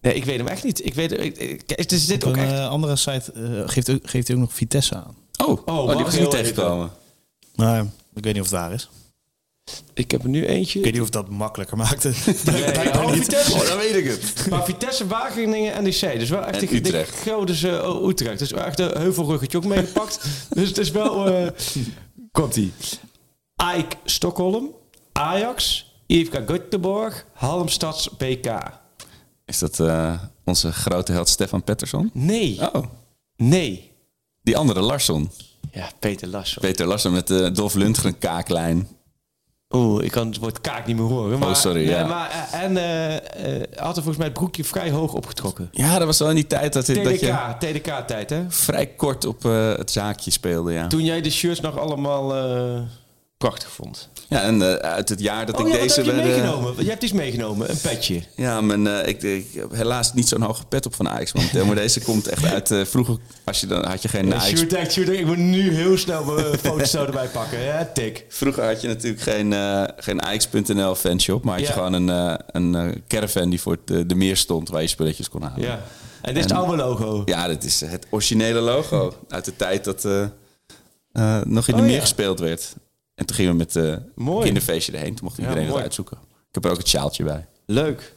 [0.01, 0.85] Nee, ik weet hem echt niet.
[0.85, 2.51] Ik weet, ik, ik, het is dit Op ook een echt...
[2.53, 5.15] eh, andere site eh, geeft, ook- geeft hij ook nog Vitesse aan.
[5.45, 6.91] Oh, oh, die wacht was niet tegengekomen.
[7.55, 7.81] Maar
[8.15, 8.89] ik weet niet of het waar is.
[9.93, 10.77] Ik heb er nu eentje.
[10.79, 12.11] Ik weet niet of dat makkelijker maakte.
[12.45, 12.63] Nee,
[12.93, 13.53] oh, Vitesse.
[13.53, 14.49] Oh, dan weet ik het.
[14.49, 16.19] Maar Vitesse, Wageningen, NEC.
[16.19, 17.15] Dus wel echt En de- de Utrecht.
[17.15, 18.39] grote uh, Utrecht.
[18.39, 20.19] Dus wel echt een heuvelruggetje ook meegepakt.
[20.55, 21.27] dus het is wel...
[21.27, 21.47] eh
[22.31, 22.71] Komt-ie.
[23.55, 24.69] AIK Stockholm,
[25.11, 28.47] Ajax, IFK Göteborg, Halmstads BK.
[29.45, 30.13] Is dat eh,
[30.43, 32.09] onze grote held Stefan Pettersson?
[32.13, 32.83] Nee, Oh,
[33.35, 33.91] nee.
[34.41, 35.31] die andere Larsson.
[35.71, 36.61] Ja, Peter Lasso.
[36.61, 38.87] Peter Larsson met de Dolf Lundgren kaaklijn.
[39.69, 41.39] Oeh, ik kan het woord kaak niet meer horen.
[41.39, 42.07] Maar, Oh, sorry, nee, ja.
[42.07, 45.69] Maar, eh, en eh, had er volgens mij het broekje vrij hoog opgetrokken.
[45.71, 48.51] Ja, dat was wel in die tijd dat, dat TDK, je TDK-tijd, hè?
[48.51, 50.87] vrij kort op het zaakje speelde, ja.
[50.87, 52.33] Toen jij de shirts nog allemaal
[53.37, 54.09] prachtig vond.
[54.29, 56.33] Ja, en eh, uit het jaar dat Oh ik ja, deze heb je werd, eh,
[56.33, 56.83] meegenomen?
[56.83, 58.21] Je hebt iets meegenomen, een petje.
[58.35, 61.65] Ja, mijn, eh, ik, ik heb helaas niet zo'n hoge pet op van Ajax momenteel.
[61.65, 62.71] Maar deze komt echt uit...
[62.71, 64.61] eh, vroeger als je dan, had je geen Ja, Ajax...
[64.97, 67.59] Ik moet nu heel snel mijn foto's zo erbij pakken.
[67.61, 68.25] Ja, tik.
[68.29, 71.43] Vroeger had je natuurlijk geen, eh, geen Ajax.nl fanshop.
[71.43, 71.73] Maar had je Ja.
[71.73, 74.69] gewoon een, eh, een eh, caravan die voor de, de meer stond.
[74.69, 75.61] Waar je spulletjes kon halen.
[75.61, 75.81] Ja.
[76.21, 77.21] En dit is het oude logo.
[77.25, 79.13] Ja, dat is het originele logo.
[79.29, 80.21] Uit de tijd dat eh,
[81.11, 82.01] eh, nog in de Oh, meer ja.
[82.01, 82.73] gespeeld werd.
[83.15, 85.15] En toen gingen we met eh kinderfeestje erheen.
[85.15, 85.83] Toen mocht Ja, iedereen het mooi.
[85.83, 86.17] uitzoeken.
[86.49, 87.45] Ik heb er ook het sjaaltje bij.
[87.65, 88.13] Leuk.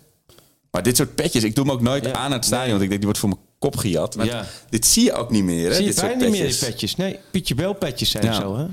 [0.71, 2.13] Maar dit soort petjes, ik doe hem ook nooit Ja.
[2.13, 2.71] aan aan het stadion.
[2.71, 4.17] Want ik denk, die wordt voor mijn kop gejat.
[4.17, 4.45] Maar Ja.
[4.71, 5.75] dit zie je ook niet meer, hè?
[5.75, 6.97] Zie je dit soort niet meer die petjes.
[6.97, 8.33] Nee, Pietje Bel petjes zijn Ja.
[8.41, 8.67] zo, hè?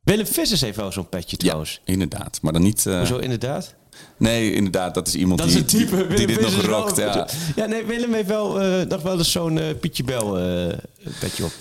[0.00, 1.80] Willem Vissers heeft wel zo'n petje Ja, trouwens.
[1.84, 2.38] inderdaad.
[2.42, 2.86] Maar dan niet...
[2.86, 3.74] eh, Hoezo inderdaad?
[4.18, 4.94] nee, inderdaad.
[4.94, 6.06] Dat is iemand Dat die, type.
[6.06, 6.98] dit nog rokt.
[6.98, 7.28] een Ja.
[7.56, 10.32] ja, nee, Willem heeft wel eh, nog wel eens zo'n eh, Pietje Bel
[11.20, 11.52] petje op.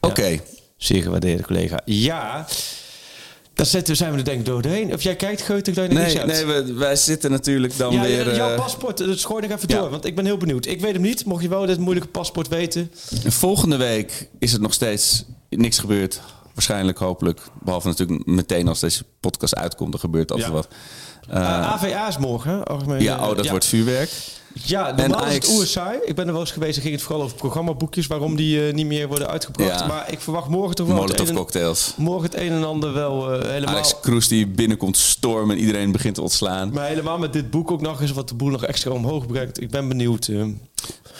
[0.00, 0.40] Oké.
[0.76, 1.80] Zeer gewaardeerde collega.
[1.84, 2.46] Ja,
[3.62, 4.92] daar zitten, zijn we er denk ik doorheen.
[4.94, 6.26] Of jij kijkt, Geutig, nog Nee, hebt.
[6.26, 8.34] nee we, wij zitten natuurlijk dan ja, weer...
[8.34, 9.78] jouw eh, paspoort, dat schoor ik even ja.
[9.78, 9.90] door.
[9.90, 10.66] Want ik ben heel benieuwd.
[10.66, 11.24] Ik weet hem niet.
[11.24, 12.90] Mocht je wel dit moeilijke paspoort weten.
[13.26, 16.20] Volgende week is het nog steeds niks gebeurd.
[16.54, 17.40] Waarschijnlijk, hopelijk.
[17.62, 20.54] Behalve natuurlijk meteen als deze podcast uitkomt, er gebeurt altijd Ja.
[20.54, 20.68] wat.
[21.30, 22.64] Uh, AVA is morgen.
[22.64, 24.10] Algemeen, Ja, eh, oh, dat wordt vuurwerk.
[24.54, 25.98] Ja, normaal is het Ajax- oerzaai.
[26.04, 26.72] Ik ben er wel eens geweest.
[26.74, 28.06] Dan ging het vooral over programmaboekjes.
[28.06, 29.80] Waarom die eh, niet meer worden uitgebracht.
[29.80, 29.86] Ja.
[29.86, 31.94] Maar ik verwacht morgen toch wel het Molotov een, en- cocktails.
[31.96, 33.74] morgen het een en ander wel eh, helemaal...
[33.74, 36.72] Alex Kroes die binnenkomt stormen en iedereen begint te ontslaan.
[36.72, 39.60] Maar helemaal met dit boek ook nog eens wat de boel nog extra omhoog brengt.
[39.60, 40.26] Ik ben benieuwd.
[40.28, 40.44] eh.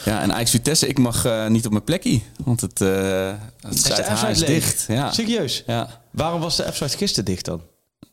[0.05, 2.21] Ja, en Ajax Vitesse, ik mag niet op mijn plekje.
[2.45, 3.75] Want het, het
[4.31, 4.85] Is dicht.
[4.89, 5.13] Ja.
[5.13, 5.63] Serieus?
[5.67, 6.01] Ja.
[6.11, 7.61] Waarom was de website gisteren dicht dan?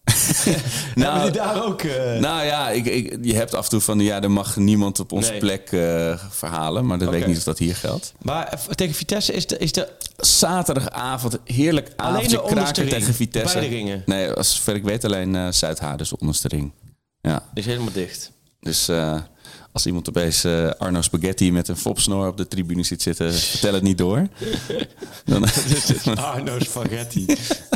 [0.95, 1.81] Nou, daar ook...
[1.81, 4.99] eh, Nou ja, ik, ik, je hebt af en toe van ja, er mag niemand
[4.99, 5.39] op onze Nee.
[5.39, 6.85] plek eh, verhalen.
[6.85, 8.13] Maar dat weet ik niet of dat hier geldt.
[8.21, 13.59] Maar eh, tegen Vitesse is de, is de Zaterdagavond, heerlijk Alleen avondje kraken tegen Vitesse.
[14.05, 16.71] Nee, als zover ik weet alleen de onderste ring.
[17.21, 18.31] Ja, is helemaal dicht.
[18.59, 19.21] Dus eh,
[19.71, 23.73] als iemand opeens eh, Arno Spaghetti met een fopsnor op de tribune ziet zitten, vertel
[23.73, 24.27] het niet door.
[25.25, 25.45] Dan,
[26.15, 27.25] Arno Spaghetti.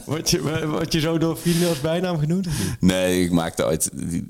[0.05, 2.47] Word je, word je zo door vrienden als bijnaam genoemd?
[2.79, 3.89] nee, ik maakte ooit,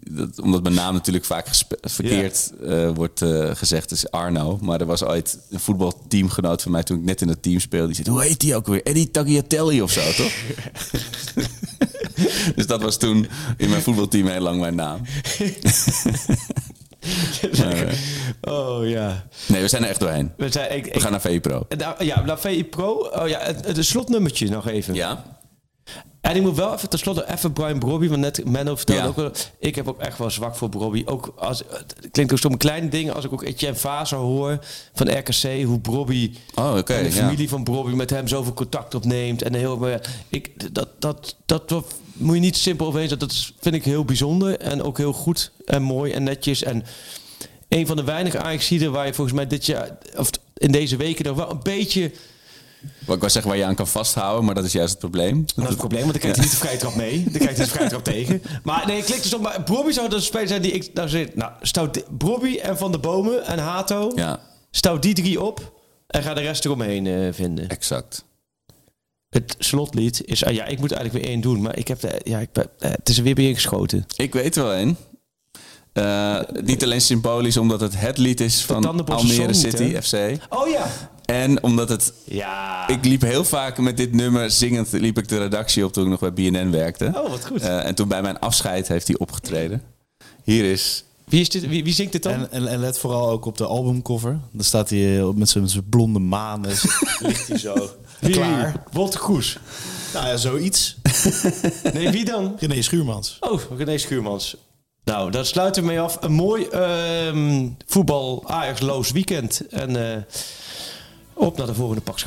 [0.10, 1.48] dat, omdat mijn naam natuurlijk vaak
[1.82, 3.22] verkeerd eh, wordt
[3.54, 4.60] gezegd, is Arno.
[4.62, 7.88] Maar er was ooit een voetbalteamgenoot van mij toen ik net in het team speelde.
[7.88, 8.84] Die zei, hoe heet die ook weer?
[8.84, 10.34] Eddie Tagliatelli of zo, toch?
[12.56, 13.28] dus dat was toen
[13.58, 15.02] in mijn voetbalteam heel lang mijn naam.
[17.60, 17.96] Maar,
[18.42, 19.24] Oh ja.
[19.48, 20.32] nee, we zijn er echt doorheen.
[20.38, 21.66] We, zijn, ik, We gaan naar VI Pro.
[21.70, 22.92] ik- nou, ja, naar VI Pro.
[22.94, 24.94] Oh ja, het, het slotnummertje nog even.
[24.94, 25.24] Ja?
[26.24, 29.08] En ik moet wel even tenslotte even Brian Brobby, want net Menno vertelde Ja.
[29.08, 29.32] ook wel.
[29.60, 31.04] Ik heb ook echt wel zwak voor Brobby.
[31.06, 34.60] Ook als het klinkt ook zo'n kleine dingen als ik ook Etienne Vaza hoor
[34.94, 36.94] van RKC, hoe Brobby Oh, oké.
[36.94, 37.16] en de ja.
[37.16, 41.70] familie van Brobby met hem zoveel contact opneemt en heel maar ik dat dat dat,
[41.70, 43.28] dat moet je niet simpel overheen zetten.
[43.28, 46.84] Dat is- vind ik heel bijzonder en ook heel goed en mooi en netjes en
[47.70, 51.26] een van de weinige Ajaxiden waar je volgens mij dit jaar of in deze weken
[51.26, 52.12] nog wel een beetje
[53.06, 55.44] Wat ik wou zeggen waar je aan kan vasthouden, maar dat is juist het probleem.
[55.46, 57.24] Dat is het probleem, want dan krijgt hij niet de vrije trap mee.
[57.24, 58.42] Dan krijgt hij de vrije trap tegen.
[58.64, 59.42] Maar nee, klik dus op.
[59.42, 60.94] Maar Brobby zou een speler zijn die ik...
[60.94, 64.12] Nou, nou stout Brobby en Van der Bomen en Hato.
[64.16, 64.40] Ja,
[64.72, 65.82] Stout die drie op.
[66.08, 67.70] En ga de rest eromheen eh, vinden.
[67.70, 68.26] exact.
[69.30, 70.46] Het slotlied is...
[70.46, 71.62] ah, ja, ik moet eigenlijk weer één doen.
[71.62, 72.00] Maar ik heb...
[72.00, 74.06] De, ja, ik ben, eh, het is er weer bij ingeschoten.
[74.16, 74.98] Ik weet er wel een.
[75.94, 80.02] Eh, niet alleen symbolisch omdat het het lied is van Almere niet, City?
[80.02, 80.14] FC.
[80.50, 80.88] Oh ja.
[81.26, 82.14] En omdat het...
[82.24, 82.88] Ja.
[82.88, 86.10] Ik liep heel vaak met dit nummer zingend liep ik de redactie op toen ik
[86.10, 87.12] nog bij BNN werkte.
[87.16, 87.62] Oh, wat goed.
[87.62, 89.82] Eh, en toen bij mijn afscheid heeft hij opgetreden.
[90.44, 91.04] Hier is...
[91.26, 92.34] Wie, is dit, wie, wie zingt dit dan?
[92.34, 94.40] En, en, en let vooral ook op de albumcover.
[94.52, 96.84] Dan staat hij eh, met zijn blonde dus
[97.20, 97.90] ligt hij zo
[98.20, 98.84] wie, klaar.
[98.92, 99.58] Wolter Kroes.
[100.14, 100.98] Nou ja, zoiets.
[101.94, 102.56] Nee, wie dan?
[102.60, 103.38] René Schuurmans.
[103.40, 104.56] Oh, René Schuurmans.
[105.04, 106.18] Nou, daar sluiten we mee af.
[106.22, 109.68] Een mooi ehm, voetbal Ajax-loos weekend.
[109.70, 110.22] En eh,
[111.34, 112.20] op naar de volgende Pak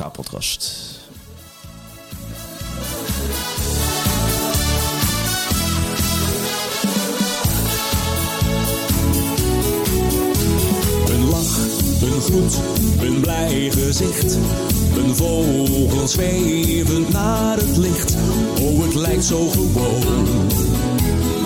[11.09, 11.57] Een lach,
[12.01, 12.59] een groet,
[13.01, 14.37] een blij gezicht.
[14.97, 18.15] Een vogel zwevend naar het licht.
[18.61, 20.27] Oh, het lijkt zo gewoon.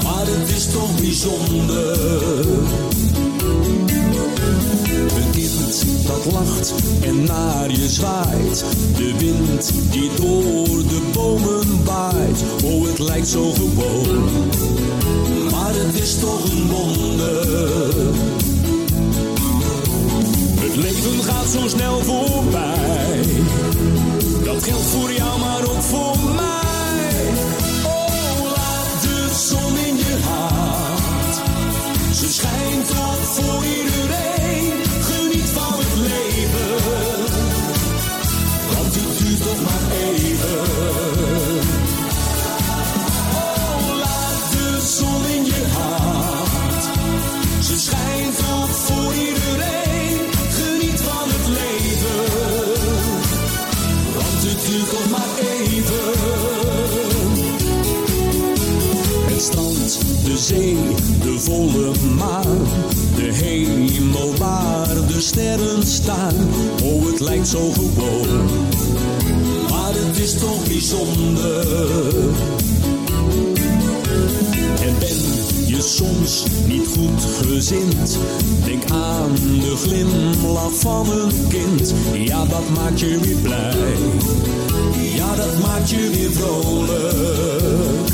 [0.04, 2.00] Maar het is toch bijzonder
[7.02, 8.65] en naar je zwaait.
[8.95, 12.43] De wind die door de bomen waait.
[12.64, 14.30] Oh, het lijkt zo gewoon.
[15.52, 17.93] Maar het is toch een wonder.
[20.60, 23.19] Het leven gaat zo snel voorbij.
[24.43, 27.27] Dat geldt voor jou, maar ook voor mij.
[27.85, 31.35] Oh, laat de zon in je hart.
[32.15, 34.81] Ze schijnt toch voor iedereen.
[43.34, 46.84] Oh, laat de zon in je hart.
[47.65, 50.18] Ze schijnt toch voor iedereen.
[50.49, 52.22] Geniet van het leven.
[54.15, 56.19] Want het duurt toch maar even.
[59.31, 60.77] Het strand, de zee,
[61.22, 62.57] de volle maan.
[63.15, 66.35] De hemel waar de sterren staan.
[66.84, 68.49] Oh, het lijkt zo gewoon.
[70.22, 71.68] Is toch bijzonder.
[74.81, 75.18] En ben
[75.65, 78.18] je soms niet goed gezind?
[78.65, 81.93] Denk aan de glimlach van een kind.
[82.14, 83.93] Ja, dat maakt je weer blij.
[85.15, 88.10] Ja, dat maakt je weer vrolijk.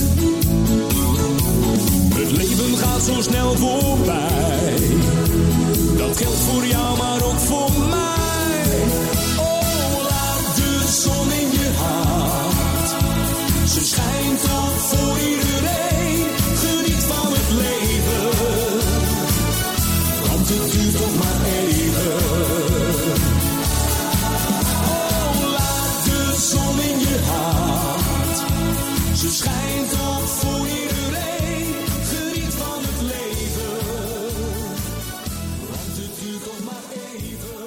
[2.14, 4.74] Het leven gaat zo snel voorbij.
[5.98, 8.08] Dat geldt voor jou, maar ook voor mij.
[13.78, 16.26] Ze schijnt toch voor iedereen.
[16.56, 18.30] Geniet van het leven.
[20.28, 22.16] Want het duurt toch maar even.
[24.88, 28.38] Oh, laat de zon in je hart.
[29.18, 31.76] Ze schijnt toch voor iedereen.
[32.10, 33.78] Geniet van het leven.
[35.70, 36.86] Want het duurt toch maar
[37.16, 37.66] even.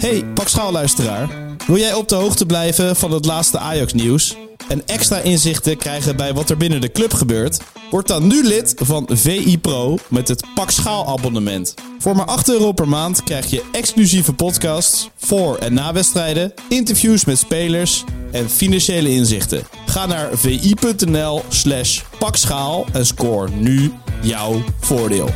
[0.00, 1.43] Hey, pak schaalluisteraar.
[1.66, 4.36] Wil jij op de hoogte blijven van het laatste Ajax-nieuws?
[4.68, 7.60] En extra inzichten krijgen bij wat er binnen de club gebeurt?
[7.90, 11.74] Word dan nu lid van VI Pro met het Pak Schaal abonnement.
[11.98, 17.24] Voor maar 8 euro per maand krijg je exclusieve podcasts voor en na wedstrijden, interviews
[17.24, 19.62] met spelers en financiële inzichten.
[19.86, 23.92] Ga naar vi.nl slash pakschaal en score nu
[24.22, 25.28] jouw voordeel.